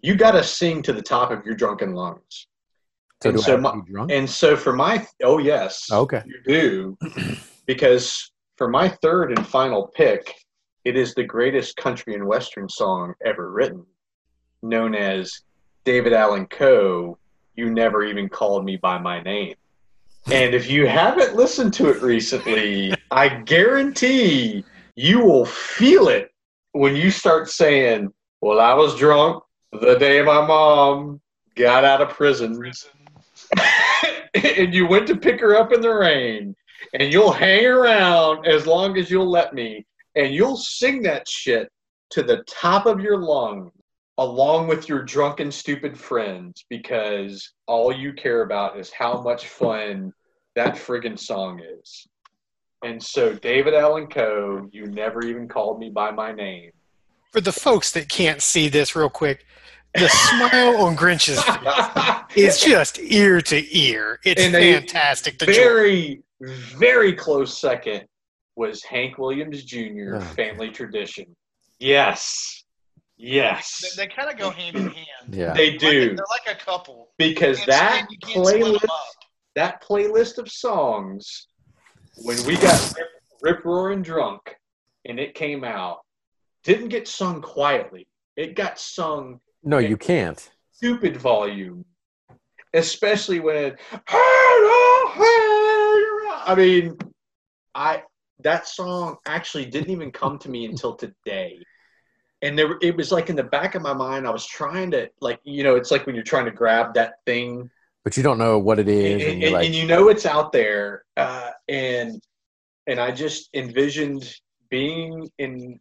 you 0.03 0.15
got 0.15 0.33
to 0.33 0.43
sing 0.43 0.83
to 0.83 0.93
the 0.93 1.03
top 1.03 1.31
of 1.31 1.45
your 1.45 1.55
drunken 1.55 1.95
lungs. 1.95 2.47
So 3.23 3.31
and 3.31 3.41
so 3.41 3.57
my-? 3.59 3.81
And 4.09 4.29
so 4.29 4.57
for 4.57 4.73
my 4.73 5.07
oh 5.23 5.39
yes, 5.39 5.89
Okay. 5.91 6.23
you 6.25 6.41
do, 6.47 6.99
because 7.67 8.33
for 8.57 8.69
my 8.69 8.89
third 9.03 9.37
and 9.37 9.47
final 9.47 9.89
pick, 9.95 10.35
it 10.85 10.97
is 10.97 11.15
the 11.15 11.25
greatest 11.25 11.77
country 11.77 12.15
and 12.15 12.27
western 12.27 12.69
song 12.69 13.15
ever 13.25 13.51
written, 13.51 13.85
known 14.63 14.95
as 14.95 15.43
David 15.85 16.13
Allan 16.13 16.47
Coe. 16.47 17.19
You 17.57 17.71
never 17.71 18.03
even 18.05 18.29
called 18.29 18.65
me 18.65 18.77
by 18.77 18.99
my 18.99 19.23
name. 19.23 19.55
And 20.31 20.55
if 20.55 20.71
you 20.71 20.87
haven't 20.87 21.35
listened 21.35 21.75
to 21.75 21.91
it 21.91 22.03
recently, 22.03 22.95
I 23.11 23.29
guarantee 23.29 24.65
you 24.95 25.21
will 25.25 25.45
feel 25.45 26.09
it 26.09 26.30
when 26.73 26.97
you 26.97 27.11
start 27.11 27.49
saying, 27.49 28.13
Well, 28.41 28.61
I 28.61 28.75
was 28.75 28.97
drunk 28.97 29.43
the 29.73 29.97
day 29.97 30.23
my 30.23 30.45
mom 30.47 31.21
got 31.55 31.85
out 31.85 32.01
of 32.01 32.11
prison. 32.11 32.61
and 34.35 34.75
you 34.75 34.87
went 34.87 35.07
to 35.09 35.17
pick 35.17 35.41
her 35.41 35.57
up 35.57 35.73
in 35.73 35.81
the 35.81 35.91
rain. 35.93 36.55
And 36.99 37.13
you'll 37.13 37.33
hang 37.33 37.67
around 37.67 38.47
as 38.47 38.67
long 38.67 38.97
as 38.99 39.11
you'll 39.11 39.31
let 39.31 39.55
me. 39.55 39.87
And 40.17 40.35
you'll 40.35 40.57
sing 40.57 41.03
that 41.03 41.29
shit 41.29 41.71
to 42.11 42.23
the 42.23 42.43
top 42.49 42.87
of 42.87 43.01
your 43.01 43.19
lungs 43.19 43.73
along 44.19 44.67
with 44.67 44.89
your 44.89 45.03
drunken, 45.03 45.51
stupid 45.51 45.99
friends 45.99 46.65
because 46.69 47.53
all 47.67 47.93
you 47.93 48.13
care 48.13 48.43
about 48.43 48.79
is 48.79 48.93
how 48.93 49.23
much 49.23 49.47
fun 49.47 50.13
that 50.57 50.75
friggin' 50.75 51.19
song 51.19 51.61
is. 51.61 52.07
And 52.83 53.03
so, 53.03 53.35
David 53.35 53.75
Allan 53.75 54.07
Coe, 54.07 54.69
you 54.73 54.87
never 54.87 55.23
even 55.23 55.49
called 55.49 55.79
me 55.79 55.91
by 55.91 56.11
my 56.11 56.33
name. 56.33 56.71
For 57.31 57.41
the 57.41 57.53
folks 57.53 57.93
that 57.93 58.09
can't 58.09 58.41
see 58.41 58.69
this, 58.69 58.97
real 58.97 59.11
quick, 59.11 59.45
the 59.95 60.09
smile 60.09 60.83
on 60.83 60.95
Grinch's 60.95 61.43
face 61.43 61.57
is 62.37 62.61
just 62.61 62.99
ear 62.99 63.41
to 63.43 63.79
ear. 63.79 64.19
It's 64.25 64.43
And 64.43 64.55
fantastic. 64.55 65.39
The 65.39 65.47
joy. 65.47 65.53
very, 65.53 66.23
very 66.41 67.13
close 67.13 67.59
second 67.59 68.07
was 68.57 68.83
Hank 68.83 69.19
Williams 69.19 69.65
Jr. 69.65 70.17
Oh. 70.17 70.21
Family 70.21 70.71
Tradition. 70.71 71.27
Yes. 71.79 72.65
Yes. 73.17 73.95
They, 73.97 74.07
kind 74.07 74.31
of 74.31 74.39
go 74.39 74.51
hand 74.51 74.77
in 74.77 74.89
hand. 74.89 75.35
Yeah. 75.35 75.53
They 75.53 75.77
do. 75.77 76.15
They're 76.15 76.25
like 76.31 76.57
a 76.57 76.59
couple. 76.59 77.11
Because 77.19 77.65
that 77.67 78.07
playlist 78.23 78.87
that 79.57 79.83
playlist 79.83 80.39
of 80.39 80.51
songs 80.51 81.49
when 82.23 82.45
we 82.47 82.57
got 82.57 82.95
rip, 82.97 83.09
rip 83.43 83.65
roaring 83.65 84.03
drunk 84.03 84.57
and 85.07 85.19
it 85.19 85.35
came 85.35 85.65
out 85.65 86.01
didn't 86.63 86.89
get 86.89 87.09
sung 87.09 87.41
quietly. 87.41 88.07
It 88.37 88.55
got 88.55 88.79
sung 88.79 89.41
No, 89.63 89.79
you 89.79 89.97
can't. 89.97 90.51
stupid 90.73 91.17
volume, 91.17 91.85
especially 92.75 93.41
when 93.41 93.77
oh, 93.93 94.01
oh. 94.13 95.17
I 96.47 96.55
mean, 96.55 96.97
I 97.75 98.03
that 98.43 98.67
song 98.67 99.17
actually 99.27 99.67
didn't 99.67 99.91
even 99.91 100.11
come 100.11 100.39
to 100.39 100.51
me 100.51 100.67
until 100.67 100.95
today. 100.95 101.59
And 102.43 102.59
there, 102.59 102.79
it 102.81 102.97
was 102.97 103.13
like 103.13 103.29
in 103.29 103.37
the 103.37 103.45
back 103.45 103.75
of 103.75 103.83
my 103.83 103.93
mind. 103.93 104.27
I 104.27 104.31
was 104.31 104.47
trying 104.47 104.91
to, 104.93 105.11
like, 105.21 105.41
you 105.45 105.63
know, 105.63 105.77
it's 105.77 105.91
like 105.91 106.07
when 106.07 106.15
you're 106.15 106.25
trying 106.25 106.47
to 106.47 106.51
grab 106.51 106.95
that 106.95 107.17
thing 107.27 107.69
But 108.05 108.17
you 108.17 108.23
don't 108.23 108.39
know 108.39 108.59
what 108.59 108.79
it 108.79 108.89
is. 108.89 109.23
and, 109.23 109.33
And, 109.33 109.43
and, 109.45 109.53
like, 109.53 109.67
and 109.67 109.75
you 109.75 109.87
know 109.87 110.09
it's 110.09 110.27
out 110.27 110.53
there 110.53 111.05
uh, 111.17 111.51
and 111.69 112.21
and 112.87 112.99
i 112.99 113.11
just 113.11 113.51
envisioned 113.55 114.35
being 114.71 115.29
in 115.39 115.79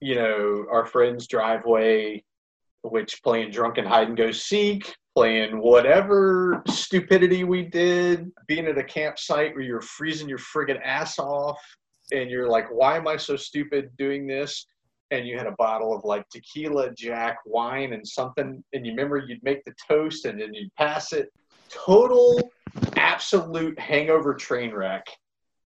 you 0.00 0.16
know 0.16 0.66
our 0.70 0.84
friend's 0.84 1.26
driveway 1.26 2.22
which 2.90 3.22
playing 3.22 3.50
drunken 3.50 3.84
hide 3.84 4.08
and 4.08 4.16
go 4.16 4.30
seek, 4.30 4.94
playing 5.14 5.60
whatever 5.60 6.62
stupidity 6.68 7.44
we 7.44 7.62
did, 7.62 8.30
being 8.46 8.66
at 8.66 8.78
a 8.78 8.84
campsite 8.84 9.54
where 9.54 9.64
you're 9.64 9.80
freezing 9.80 10.28
your 10.28 10.38
friggin' 10.38 10.80
ass 10.84 11.18
off, 11.18 11.60
and 12.12 12.30
you're 12.30 12.48
like, 12.48 12.66
why 12.70 12.96
am 12.96 13.08
I 13.08 13.16
so 13.16 13.36
stupid 13.36 13.90
doing 13.98 14.26
this? 14.26 14.66
And 15.10 15.26
you 15.26 15.38
had 15.38 15.46
a 15.46 15.54
bottle 15.58 15.94
of 15.94 16.04
like 16.04 16.28
tequila, 16.30 16.92
Jack, 16.94 17.38
wine, 17.46 17.92
and 17.92 18.06
something, 18.06 18.62
and 18.72 18.86
you 18.86 18.92
remember 18.92 19.18
you'd 19.18 19.42
make 19.42 19.64
the 19.64 19.74
toast 19.88 20.24
and 20.24 20.40
then 20.40 20.52
you'd 20.52 20.74
pass 20.74 21.12
it. 21.12 21.32
Total, 21.68 22.50
absolute 22.96 23.78
hangover 23.78 24.34
train 24.34 24.72
wreck. 24.72 25.06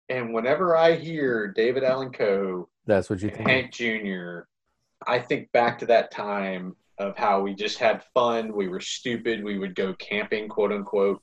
And 0.09 0.33
whenever 0.33 0.77
I 0.77 0.95
hear 0.95 1.47
David 1.47 1.83
Allan 1.83 2.11
Coe 2.11 2.69
That's 2.85 3.09
what 3.09 3.21
you 3.21 3.29
think. 3.29 3.49
Hank 3.49 3.73
Jr., 3.73 4.41
I 5.05 5.19
think 5.19 5.51
back 5.51 5.77
to 5.79 5.85
that 5.87 6.11
time 6.11 6.75
of 6.97 7.15
how 7.17 7.41
we 7.41 7.53
just 7.53 7.77
had 7.77 8.03
fun. 8.13 8.55
We 8.55 8.67
were 8.67 8.79
stupid. 8.79 9.43
We 9.43 9.59
would 9.59 9.75
go 9.75 9.93
camping, 9.95 10.47
quote 10.49 10.71
unquote. 10.71 11.21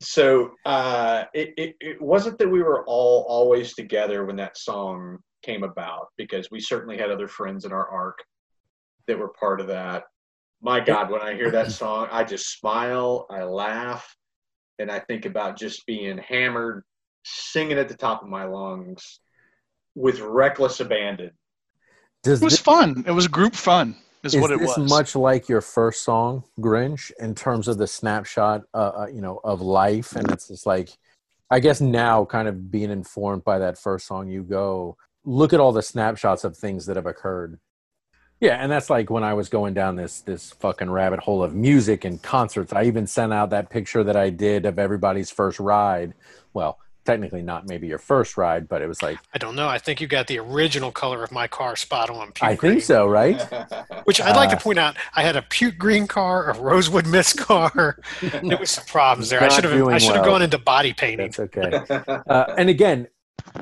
So 0.00 0.52
uh, 0.64 1.24
it, 1.32 1.54
it, 1.56 1.76
it 1.80 2.02
wasn't 2.02 2.38
that 2.38 2.48
we 2.48 2.62
were 2.62 2.84
all 2.86 3.24
always 3.28 3.74
together 3.74 4.24
when 4.24 4.36
that 4.36 4.58
song 4.58 5.18
came 5.42 5.62
about, 5.62 6.08
because 6.16 6.50
we 6.50 6.60
certainly 6.60 6.96
had 6.96 7.10
other 7.10 7.28
friends 7.28 7.64
in 7.64 7.72
our 7.72 7.88
arc 7.88 8.18
that 9.06 9.18
were 9.18 9.28
part 9.28 9.60
of 9.60 9.66
that. 9.68 10.04
My 10.60 10.78
God, 10.78 11.10
when 11.10 11.20
I 11.20 11.34
hear 11.34 11.50
that 11.50 11.72
song, 11.72 12.08
I 12.10 12.22
just 12.24 12.58
smile, 12.58 13.26
I 13.30 13.42
laugh, 13.42 14.16
and 14.78 14.90
I 14.90 15.00
think 15.00 15.26
about 15.26 15.58
just 15.58 15.84
being 15.86 16.18
hammered, 16.18 16.84
singing 17.24 17.78
at 17.78 17.88
the 17.88 17.96
top 17.96 18.22
of 18.22 18.28
my 18.28 18.44
lungs 18.44 19.20
with 19.94 20.20
reckless 20.20 20.80
abandon. 20.80 21.32
Does 22.22 22.40
It 22.40 22.44
was 22.44 22.54
this, 22.54 22.60
fun. 22.60 23.04
It 23.06 23.10
was 23.10 23.26
group 23.26 23.54
fun, 23.54 23.96
is, 24.22 24.34
is 24.34 24.40
what 24.40 24.52
it 24.52 24.60
this 24.60 24.76
was. 24.76 24.88
much 24.88 25.16
like 25.16 25.48
your 25.48 25.60
first 25.60 26.04
song, 26.04 26.44
Grinch, 26.60 27.10
in 27.18 27.34
terms 27.34 27.66
of 27.66 27.78
the 27.78 27.86
snapshot, 27.86 28.62
uh, 28.72 28.92
uh, 29.00 29.06
you 29.12 29.20
know, 29.20 29.40
of 29.42 29.60
life? 29.60 30.14
And 30.14 30.30
it's 30.30 30.48
just 30.48 30.64
like, 30.64 30.90
I 31.50 31.58
guess 31.58 31.80
now, 31.80 32.24
kind 32.24 32.46
of 32.46 32.70
being 32.70 32.90
informed 32.90 33.44
by 33.44 33.58
that 33.58 33.78
first 33.78 34.06
song, 34.06 34.28
you 34.28 34.42
go 34.44 34.96
look 35.24 35.52
at 35.52 35.60
all 35.60 35.72
the 35.72 35.82
snapshots 35.82 36.44
of 36.44 36.56
things 36.56 36.86
that 36.86 36.96
have 36.96 37.06
occurred. 37.06 37.58
Yeah, 38.40 38.56
and 38.56 38.72
that's 38.72 38.90
like 38.90 39.08
when 39.08 39.22
I 39.22 39.34
was 39.34 39.48
going 39.48 39.72
down 39.72 39.94
this 39.94 40.20
this 40.20 40.50
fucking 40.50 40.90
rabbit 40.90 41.20
hole 41.20 41.44
of 41.44 41.54
music 41.54 42.04
and 42.04 42.20
concerts. 42.20 42.72
I 42.72 42.84
even 42.84 43.06
sent 43.06 43.32
out 43.32 43.50
that 43.50 43.70
picture 43.70 44.02
that 44.02 44.16
I 44.16 44.30
did 44.30 44.66
of 44.66 44.80
everybody's 44.80 45.30
first 45.30 45.60
ride. 45.60 46.14
Well, 46.52 46.78
technically 47.04 47.42
not 47.42 47.68
maybe 47.68 47.86
your 47.86 47.98
first 47.98 48.36
ride, 48.36 48.68
but 48.68 48.82
it 48.82 48.88
was 48.88 49.00
like 49.00 49.18
I 49.32 49.38
don't 49.38 49.54
know. 49.54 49.68
I 49.68 49.78
think 49.78 50.00
you 50.00 50.08
got 50.08 50.26
the 50.26 50.40
original 50.40 50.90
color 50.90 51.22
of 51.22 51.30
my 51.30 51.46
car 51.46 51.76
spot 51.76 52.10
on. 52.10 52.32
Puke 52.32 52.42
I 52.42 52.56
green, 52.56 52.72
think 52.72 52.82
so, 52.82 53.06
right? 53.06 53.40
Which 54.04 54.20
I'd 54.20 54.34
like 54.34 54.50
to 54.50 54.56
Uh, 54.56 54.60
point 54.60 54.78
out, 54.80 54.96
I 55.14 55.22
had 55.22 55.36
a 55.36 55.42
puke 55.42 55.78
green 55.78 56.08
car, 56.08 56.50
a 56.50 56.58
rosewood 56.60 57.06
mist 57.06 57.38
car. 57.38 57.96
there 58.22 58.58
was 58.58 58.70
some 58.70 58.84
problems 58.86 59.30
there. 59.30 59.40
I 59.40 59.48
should 59.48 59.62
have. 59.62 59.88
I 59.88 59.98
should 59.98 60.16
have 60.16 60.22
well. 60.22 60.32
gone 60.32 60.42
into 60.42 60.58
body 60.58 60.92
painting. 60.92 61.30
That's 61.30 61.38
okay. 61.38 61.70
Uh, 62.28 62.54
and 62.58 62.68
again, 62.68 63.06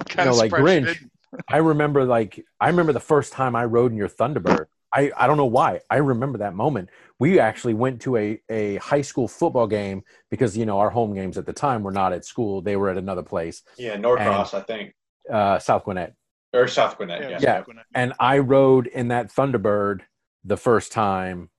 Kind 0.09 0.27
know, 0.27 0.33
of 0.33 0.37
like 0.39 0.53
spreadsheet. 0.53 0.85
Grinch. 0.87 1.11
I 1.49 1.59
remember 1.59 2.05
like 2.05 2.45
I 2.61 2.69
remember 2.69 2.93
the 2.93 3.01
first 3.01 3.33
time 3.33 3.55
I 3.57 3.65
rode 3.65 3.93
in 3.93 3.99
your 3.99 4.09
Thunderbird. 4.09 4.67
I, 4.93 5.13
I 5.17 5.29
don't 5.29 5.37
know 5.37 5.47
why. 5.47 5.81
I 5.89 5.97
remember 5.99 6.39
that 6.39 6.55
moment. 6.55 6.89
We 7.21 7.39
actually 7.39 7.75
went 7.75 8.01
to 8.03 8.17
a, 8.17 8.43
a 8.49 8.77
high 8.77 9.03
school 9.03 9.29
football 9.29 9.69
game 9.69 10.03
because 10.31 10.57
you 10.57 10.67
know 10.67 10.81
our 10.81 10.91
home 10.91 11.15
games 11.15 11.39
at 11.39 11.47
the 11.47 11.53
time 11.53 11.83
were 11.85 11.93
not 11.93 12.13
at 12.13 12.25
school; 12.25 12.61
they 12.61 12.77
were 12.77 12.89
at 12.91 12.97
another 12.99 13.23
place, 13.23 13.63
yeah, 13.79 13.97
Norcross, 13.97 14.53
I 14.53 14.61
think, 14.63 14.95
uh, 15.33 15.59
South 15.61 15.85
Gwinnett. 15.85 16.15
or 16.53 16.67
South 16.67 16.97
Gwinnett. 16.97 17.23
Yeah. 17.31 17.39
Yeah. 17.41 17.63
And 17.95 18.15
I 18.19 18.39
rode 18.39 18.89
in 18.89 19.09
that 19.09 19.29
Thunderbird 19.33 20.01
the 20.45 20.57
first 20.57 20.91
time 20.91 21.51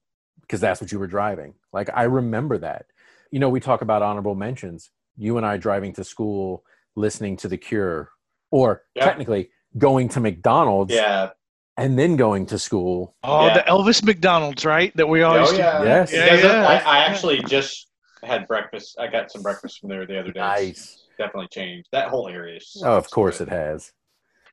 because 0.41 0.59
that's 0.59 0.81
what 0.81 0.91
you 0.91 0.99
were 0.99 1.07
driving. 1.07 1.53
Like 1.71 1.89
I 1.93 2.03
remember 2.03 2.57
that. 2.57 2.87
You 3.31 3.39
know, 3.39 3.47
we 3.47 3.61
talk 3.61 3.81
about 3.81 4.01
honorable 4.01 4.35
mentions. 4.35 4.89
You 5.17 5.37
and 5.37 5.45
I 5.45 5.55
driving 5.55 5.93
to 5.93 6.03
school, 6.03 6.65
listening 6.97 7.37
to 7.37 7.47
The 7.47 7.57
Cure, 7.57 8.09
or 8.49 8.83
Yeah. 8.93 9.05
technically 9.05 9.51
going 9.77 10.09
to 10.09 10.19
McDonald's 10.19 10.93
Yeah. 10.93 11.29
and 11.77 11.97
then 11.97 12.15
going 12.15 12.45
to 12.47 12.59
school. 12.59 13.15
Oh, 13.23 13.47
Yeah. 13.47 13.53
the 13.55 13.59
Elvis 13.61 14.03
McDonald's, 14.03 14.65
right? 14.65 14.95
That 14.97 15.07
we 15.07 15.23
oh, 15.23 15.29
always 15.31 15.51
Oh, 15.53 15.57
yeah. 15.57 15.79
do. 15.79 15.85
Yes. 15.87 16.13
Yeah, 16.13 16.23
Because 16.25 16.43
yeah. 16.43 16.67
I, 16.67 16.75
I 16.77 16.97
actually 17.05 17.41
just 17.43 17.87
had 18.23 18.47
breakfast. 18.47 18.97
I 18.99 19.07
got 19.07 19.31
some 19.31 19.41
breakfast 19.41 19.79
from 19.79 19.89
there 19.89 20.05
the 20.05 20.19
other 20.19 20.31
day. 20.31 20.39
Nice. 20.39 21.03
Definitely 21.17 21.47
changed. 21.51 21.87
That 21.91 22.09
whole 22.09 22.27
area 22.27 22.57
is. 22.57 22.81
Oh, 22.85 22.97
of 22.97 23.09
course 23.09 23.41
it 23.41 23.49
has. 23.49 23.91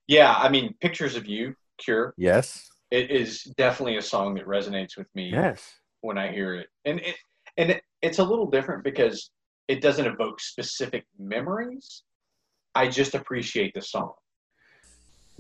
Yeah, 0.07 0.33
I 0.35 0.49
mean, 0.49 0.75
pictures 0.81 1.17
of 1.17 1.27
you, 1.27 1.55
Cure. 1.79 2.15
Yes. 2.17 2.69
It 2.91 3.11
is 3.11 3.43
definitely 3.59 3.97
a 3.99 4.03
song 4.03 4.35
that 4.37 4.47
resonates 4.47 4.97
with 4.97 5.07
me 5.15 5.31
Yes. 5.31 5.75
when 6.01 6.17
I 6.17 6.33
hear 6.33 6.55
it, 6.55 6.69
and 6.87 7.01
it 7.01 7.17
and 7.59 7.71
it, 7.73 7.83
it's 8.01 8.19
a 8.19 8.25
little 8.25 8.47
different 8.51 8.83
because 8.85 9.31
it 9.69 9.83
doesn't 9.83 10.07
evoke 10.07 10.41
specific 10.41 11.05
memories. 11.19 12.03
I 12.75 12.89
just 12.89 13.15
appreciate 13.15 13.75
the 13.75 13.83
song. 13.83 14.13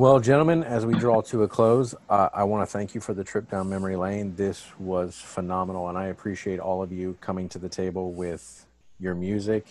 Well, 0.01 0.21
gentlemen, 0.21 0.63
as 0.63 0.87
we 0.87 0.95
draw 0.95 1.23
to 1.23 1.43
a 1.43 1.49
close, 1.49 1.93
uh, 2.09 2.29
I 2.33 2.45
want 2.45 2.63
to 2.63 2.73
thank 2.73 2.95
you 2.95 3.01
for 3.01 3.15
the 3.15 3.25
trip 3.25 3.51
down 3.51 3.69
memory 3.69 3.97
lane. 3.97 4.37
This 4.37 4.65
was 4.79 5.17
phenomenal, 5.17 5.89
and 5.89 5.99
I 5.99 6.07
appreciate 6.07 6.61
all 6.61 6.85
of 6.85 6.93
you 6.93 7.19
coming 7.21 7.49
to 7.49 7.59
the 7.59 7.69
table 7.69 8.13
with 8.13 8.65
your 9.01 9.17
music, 9.17 9.67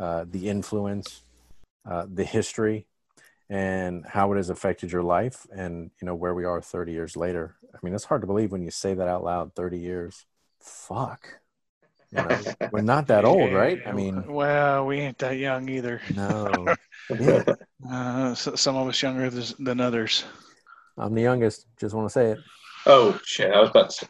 uh, 0.00 0.24
the 0.28 0.48
influence, 0.48 1.22
uh, 1.88 2.06
the 2.12 2.24
history, 2.24 2.86
and 3.48 4.04
how 4.04 4.32
it 4.32 4.36
has 4.36 4.50
affected 4.50 4.90
your 4.90 5.04
life, 5.04 5.46
and 5.54 5.92
you 6.02 6.06
know 6.06 6.14
where 6.16 6.34
we 6.34 6.44
are 6.44 6.60
30 6.60 6.90
years 6.90 7.16
later. 7.16 7.54
I 7.72 7.78
mean, 7.80 7.94
it's 7.94 8.06
hard 8.06 8.22
to 8.22 8.26
believe 8.26 8.50
when 8.50 8.62
you 8.62 8.72
say 8.72 8.94
that 8.94 9.06
out 9.06 9.22
loud. 9.22 9.54
30 9.54 9.78
years, 9.78 10.26
fuck. 10.58 11.38
You 12.10 12.22
know, 12.22 12.38
we're 12.72 12.80
not 12.82 13.06
that 13.08 13.24
old, 13.24 13.52
right? 13.52 13.80
I 13.86 13.92
mean, 13.92 14.24
well, 14.26 14.86
we 14.86 14.98
ain't 15.00 15.18
that 15.18 15.36
young 15.36 15.68
either. 15.68 16.00
no. 16.14 16.74
Yeah, 17.18 17.42
Uh, 17.90 18.34
so, 18.34 18.54
some 18.54 18.76
of 18.76 18.86
us 18.86 19.00
younger 19.00 19.30
th- 19.30 19.54
than 19.58 19.80
others. 19.80 20.24
I'm 20.98 21.14
the 21.14 21.22
youngest. 21.22 21.64
Just 21.80 21.94
want 21.94 22.06
to 22.06 22.12
say 22.12 22.32
it. 22.32 22.38
Oh 22.84 23.18
shit! 23.24 23.50
I 23.50 23.60
was 23.60 23.70
about 23.70 23.88
to. 23.90 24.04
Say. 24.04 24.08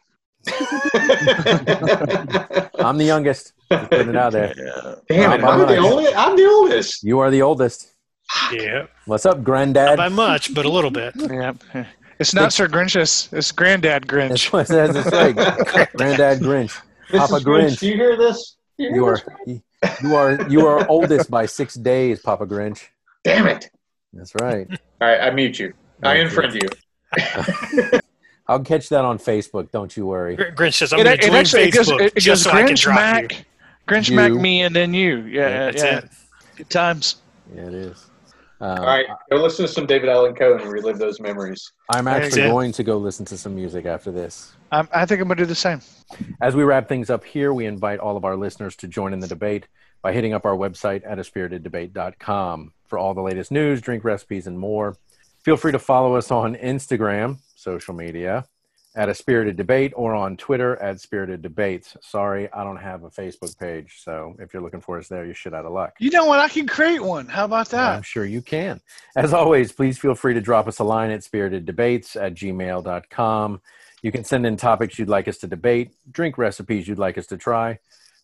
I'm 2.85 2.99
the 2.99 3.05
youngest. 3.05 3.53
Just 3.71 3.91
putting 3.91 4.09
it 4.09 4.17
out 4.17 4.33
there. 4.33 4.53
Yeah. 4.57 4.95
Damn 5.09 5.33
it! 5.33 5.41
Not 5.41 5.47
by 5.47 5.53
I'm 5.63 5.69
the 5.69 5.77
only. 5.77 6.13
I'm 6.15 6.37
the 6.37 6.47
oldest. 6.47 7.05
You 7.05 7.21
are 7.21 7.31
the 7.31 7.43
oldest. 7.43 7.93
Yeah, 8.53 8.87
What's 9.07 9.25
up, 9.25 9.37
not 9.39 9.45
granddad? 9.45 9.97
by 9.97 10.09
much, 10.09 10.53
but 10.55 10.65
a 10.67 10.69
little 10.69 10.91
bit. 10.91 11.15
yeah. 11.17 11.53
It's 12.19 12.35
not 12.35 12.53
Sir 12.53 12.67
Grinch. 12.69 12.97
It's, 13.01 13.33
it's 13.33 13.53
Granddad 13.53 14.03
That's 14.09 14.13
Grinch. 14.13 14.53
what 14.53 14.63
it 14.63 14.67
says. 14.69 14.97
It's 14.97 15.13
like 15.13 15.37
granddad 15.97 16.41
Grinch. 16.41 16.77
Papa 17.11 17.35
Mrs. 17.35 17.45
Grinch. 17.45 17.79
Do 17.81 17.89
you 17.89 17.95
hear 17.95 18.17
this? 18.17 18.57
Do 18.79 18.85
you, 18.85 18.89
hear 18.91 18.97
You 18.97 19.07
are 19.07 19.23
this? 19.47 19.61
you 20.03 20.15
are 20.17 20.49
you 20.49 20.67
are 20.67 20.87
oldest 20.89 21.31
by 21.31 21.47
six 21.47 21.75
days, 21.75 22.21
Papa 22.21 22.47
Grinch. 22.47 22.83
Damn 23.25 23.47
it! 23.47 23.71
That's 24.13 24.35
right. 24.41 24.67
All 25.01 25.09
right, 25.09 25.21
I 25.21 25.31
mute 25.31 25.59
you. 25.59 25.73
I 26.03 26.15
Thank 26.23 26.33
you. 26.33 26.39
unfriend 26.39 26.63
you. 27.93 28.01
I'll 28.47 28.61
catch 28.61 28.89
that 28.89 29.05
on 29.05 29.19
Facebook. 29.19 29.71
Don't 29.71 29.95
you 29.97 30.07
worry. 30.07 30.37
Grinch 30.37 30.75
says, 30.75 30.93
"I'm 30.93 31.03
going 31.03 31.19
to 31.19 31.25
it 31.25 31.27
join 31.29 31.37
actually 31.37 31.63
it 31.65 31.75
goes, 31.75 31.89
Facebook 31.89 32.01
it 32.01 32.15
goes 32.15 32.25
just 32.25 32.43
so 32.45 32.51
I 32.51 32.63
can 32.63 32.73
Grinch 32.75 32.83
drop 32.83 32.97
Mac, 32.97 33.33
you." 33.33 33.45
Grinch 33.87 34.11
You. 34.11 34.17
Mac, 34.17 34.33
me, 34.33 34.63
and 34.63 34.75
then 34.75 34.95
you. 34.95 35.19
Yeah, 35.25 35.49
Yeah, 35.49 35.65
That's 35.71 35.83
yeah. 35.83 35.99
it. 35.99 36.05
Good 36.57 36.71
times. 36.71 37.17
Yeah, 37.55 37.63
it 37.63 37.75
is. 37.75 38.07
Um, 38.61 38.79
All 38.81 38.87
right, 38.87 39.07
go 39.31 39.37
listen 39.37 39.67
to 39.67 39.73
some 39.73 39.87
David 39.87 40.09
Allan 40.09 40.35
Coe 40.35 40.57
and 40.57 40.65
relive 40.65 40.99
those 40.99 41.21
memories. 41.21 41.73
I'm 41.91 42.09
actually 42.09 42.43
it. 42.43 42.49
going 42.49 42.73
to 42.73 42.83
go 42.83 42.97
listen 42.97 43.25
to 43.27 43.39
some 43.39 43.55
music 43.55 43.87
after 43.87 44.11
this. 44.11 44.53
I'm, 44.73 44.89
I 44.93 45.07
think 45.07 45.21
I'm 45.21 45.29
gonna 45.29 45.39
do 45.39 45.47
the 45.47 45.55
same. 45.55 45.81
As 46.41 46.57
we 46.57 46.65
wrap 46.65 46.89
things 46.89 47.09
up 47.09 47.25
here, 47.25 47.53
we 47.53 47.67
invite 47.67 48.01
all 48.01 48.17
of 48.17 48.25
our 48.25 48.37
listeners 48.37 48.75
to 48.77 48.89
join 48.89 49.13
in 49.13 49.21
the 49.21 49.29
debate 49.29 49.69
by 50.03 50.13
hitting 50.13 50.33
up 50.33 50.45
our 50.45 50.57
website 50.57 51.03
at 51.09 51.19
aspiriteddebate.com 51.19 52.73
for 52.87 52.99
all 52.99 53.15
the 53.15 53.23
latest 53.23 53.53
news, 53.53 53.81
drink 53.81 54.03
recipes, 54.03 54.47
and 54.47 54.59
more. 54.59 54.97
Feel 55.45 55.57
free 55.57 55.73
to 55.73 55.79
follow 55.79 56.17
us 56.17 56.31
on 56.31 56.57
Instagram, 56.57 57.39
social 57.55 57.95
media, 57.95 58.45
at 58.99 59.09
a 59.09 59.15
spirited 59.15 59.57
debate, 59.57 59.93
or 59.95 60.13
on 60.13 60.37
Twitter 60.37 60.75
at 60.83 61.01
spirited 61.01 61.41
debates. 61.41 61.97
Sorry, 62.03 62.53
I 62.53 62.65
don't 62.65 62.79
have 62.79 63.05
a 63.05 63.11
Facebook 63.11 63.57
page, 63.57 64.01
so 64.03 64.35
if 64.41 64.53
you're 64.53 64.61
looking 64.61 64.81
for 64.81 64.99
us 64.99 65.07
there, 65.07 65.25
you're 65.25 65.37
shit 65.37 65.55
out 65.55 65.65
of 65.65 65.73
luck. 65.73 65.95
You 66.01 66.11
know 66.11 66.25
what? 66.25 66.41
I 66.41 66.49
can 66.49 66.67
create 66.67 67.01
one. 67.01 67.29
How 67.29 67.45
about 67.45 67.69
that? 67.69 67.95
I'm 67.95 68.03
sure 68.03 68.25
you 68.25 68.43
can. 68.43 68.81
As 69.15 69.33
always, 69.33 69.71
please 69.71 69.99
feel 69.99 70.17
free 70.17 70.35
to 70.35 70.41
drop 70.41 70.67
us 70.67 70.81
a 70.81 70.85
line 70.85 71.13
at 71.13 71.21
spiriteddebates 71.21 72.21
at 72.21 72.35
gmail.com. 72.35 73.61
You 74.03 74.11
can 74.11 74.25
send 74.25 74.45
in 74.45 74.57
topics 74.57 74.99
you'd 74.99 75.09
like 75.09 75.29
us 75.29 75.39
to 75.39 75.47
debate, 75.47 75.95
drink 76.11 76.37
recipes 76.37 76.89
you'd 76.89 76.99
like 76.99 77.17
us 77.17 77.29
to 77.29 77.37
try, 77.37 77.79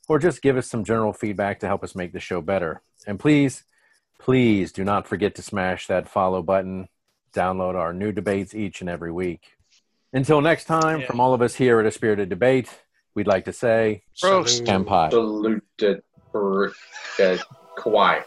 or 0.08 0.18
just 0.18 0.42
give 0.42 0.56
us 0.56 0.68
some 0.68 0.82
general 0.82 1.12
feedback 1.12 1.60
to 1.60 1.68
help 1.68 1.84
us 1.84 1.94
make 1.94 2.12
the 2.12 2.18
show 2.18 2.40
better. 2.40 2.82
And 3.06 3.20
please, 3.20 3.62
please 4.18 4.72
do 4.72 4.82
not 4.82 5.06
forget 5.06 5.36
to 5.36 5.42
smash 5.42 5.86
that 5.86 6.08
follow 6.08 6.42
button. 6.42 6.88
Download 7.32 7.76
our 7.76 7.92
new 7.92 8.10
debates 8.10 8.56
each 8.56 8.80
and 8.80 8.90
every 8.90 9.12
week. 9.12 9.52
Until 10.14 10.40
next 10.40 10.64
time, 10.66 11.00
Yeah. 11.00 11.06
from 11.08 11.20
all 11.20 11.34
of 11.34 11.42
us 11.42 11.56
here 11.56 11.80
at 11.80 11.86
A 11.86 11.90
Spirited 11.90 12.28
Debate, 12.28 12.68
we'd 13.16 13.26
like 13.26 13.44
to 13.46 13.52
say, 13.52 14.04
Roast. 14.22 14.58
Salute. 14.58 14.86
Campai. 14.86 15.10
Salute 15.10 16.04
for 16.30 16.68
uh, 17.18 17.36
Kawhi. 17.76 18.22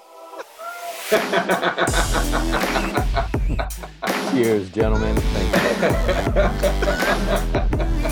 Cheers, 4.31 4.69
gentlemen. 4.71 5.15
Thank 5.15 5.53
you. 8.01 8.03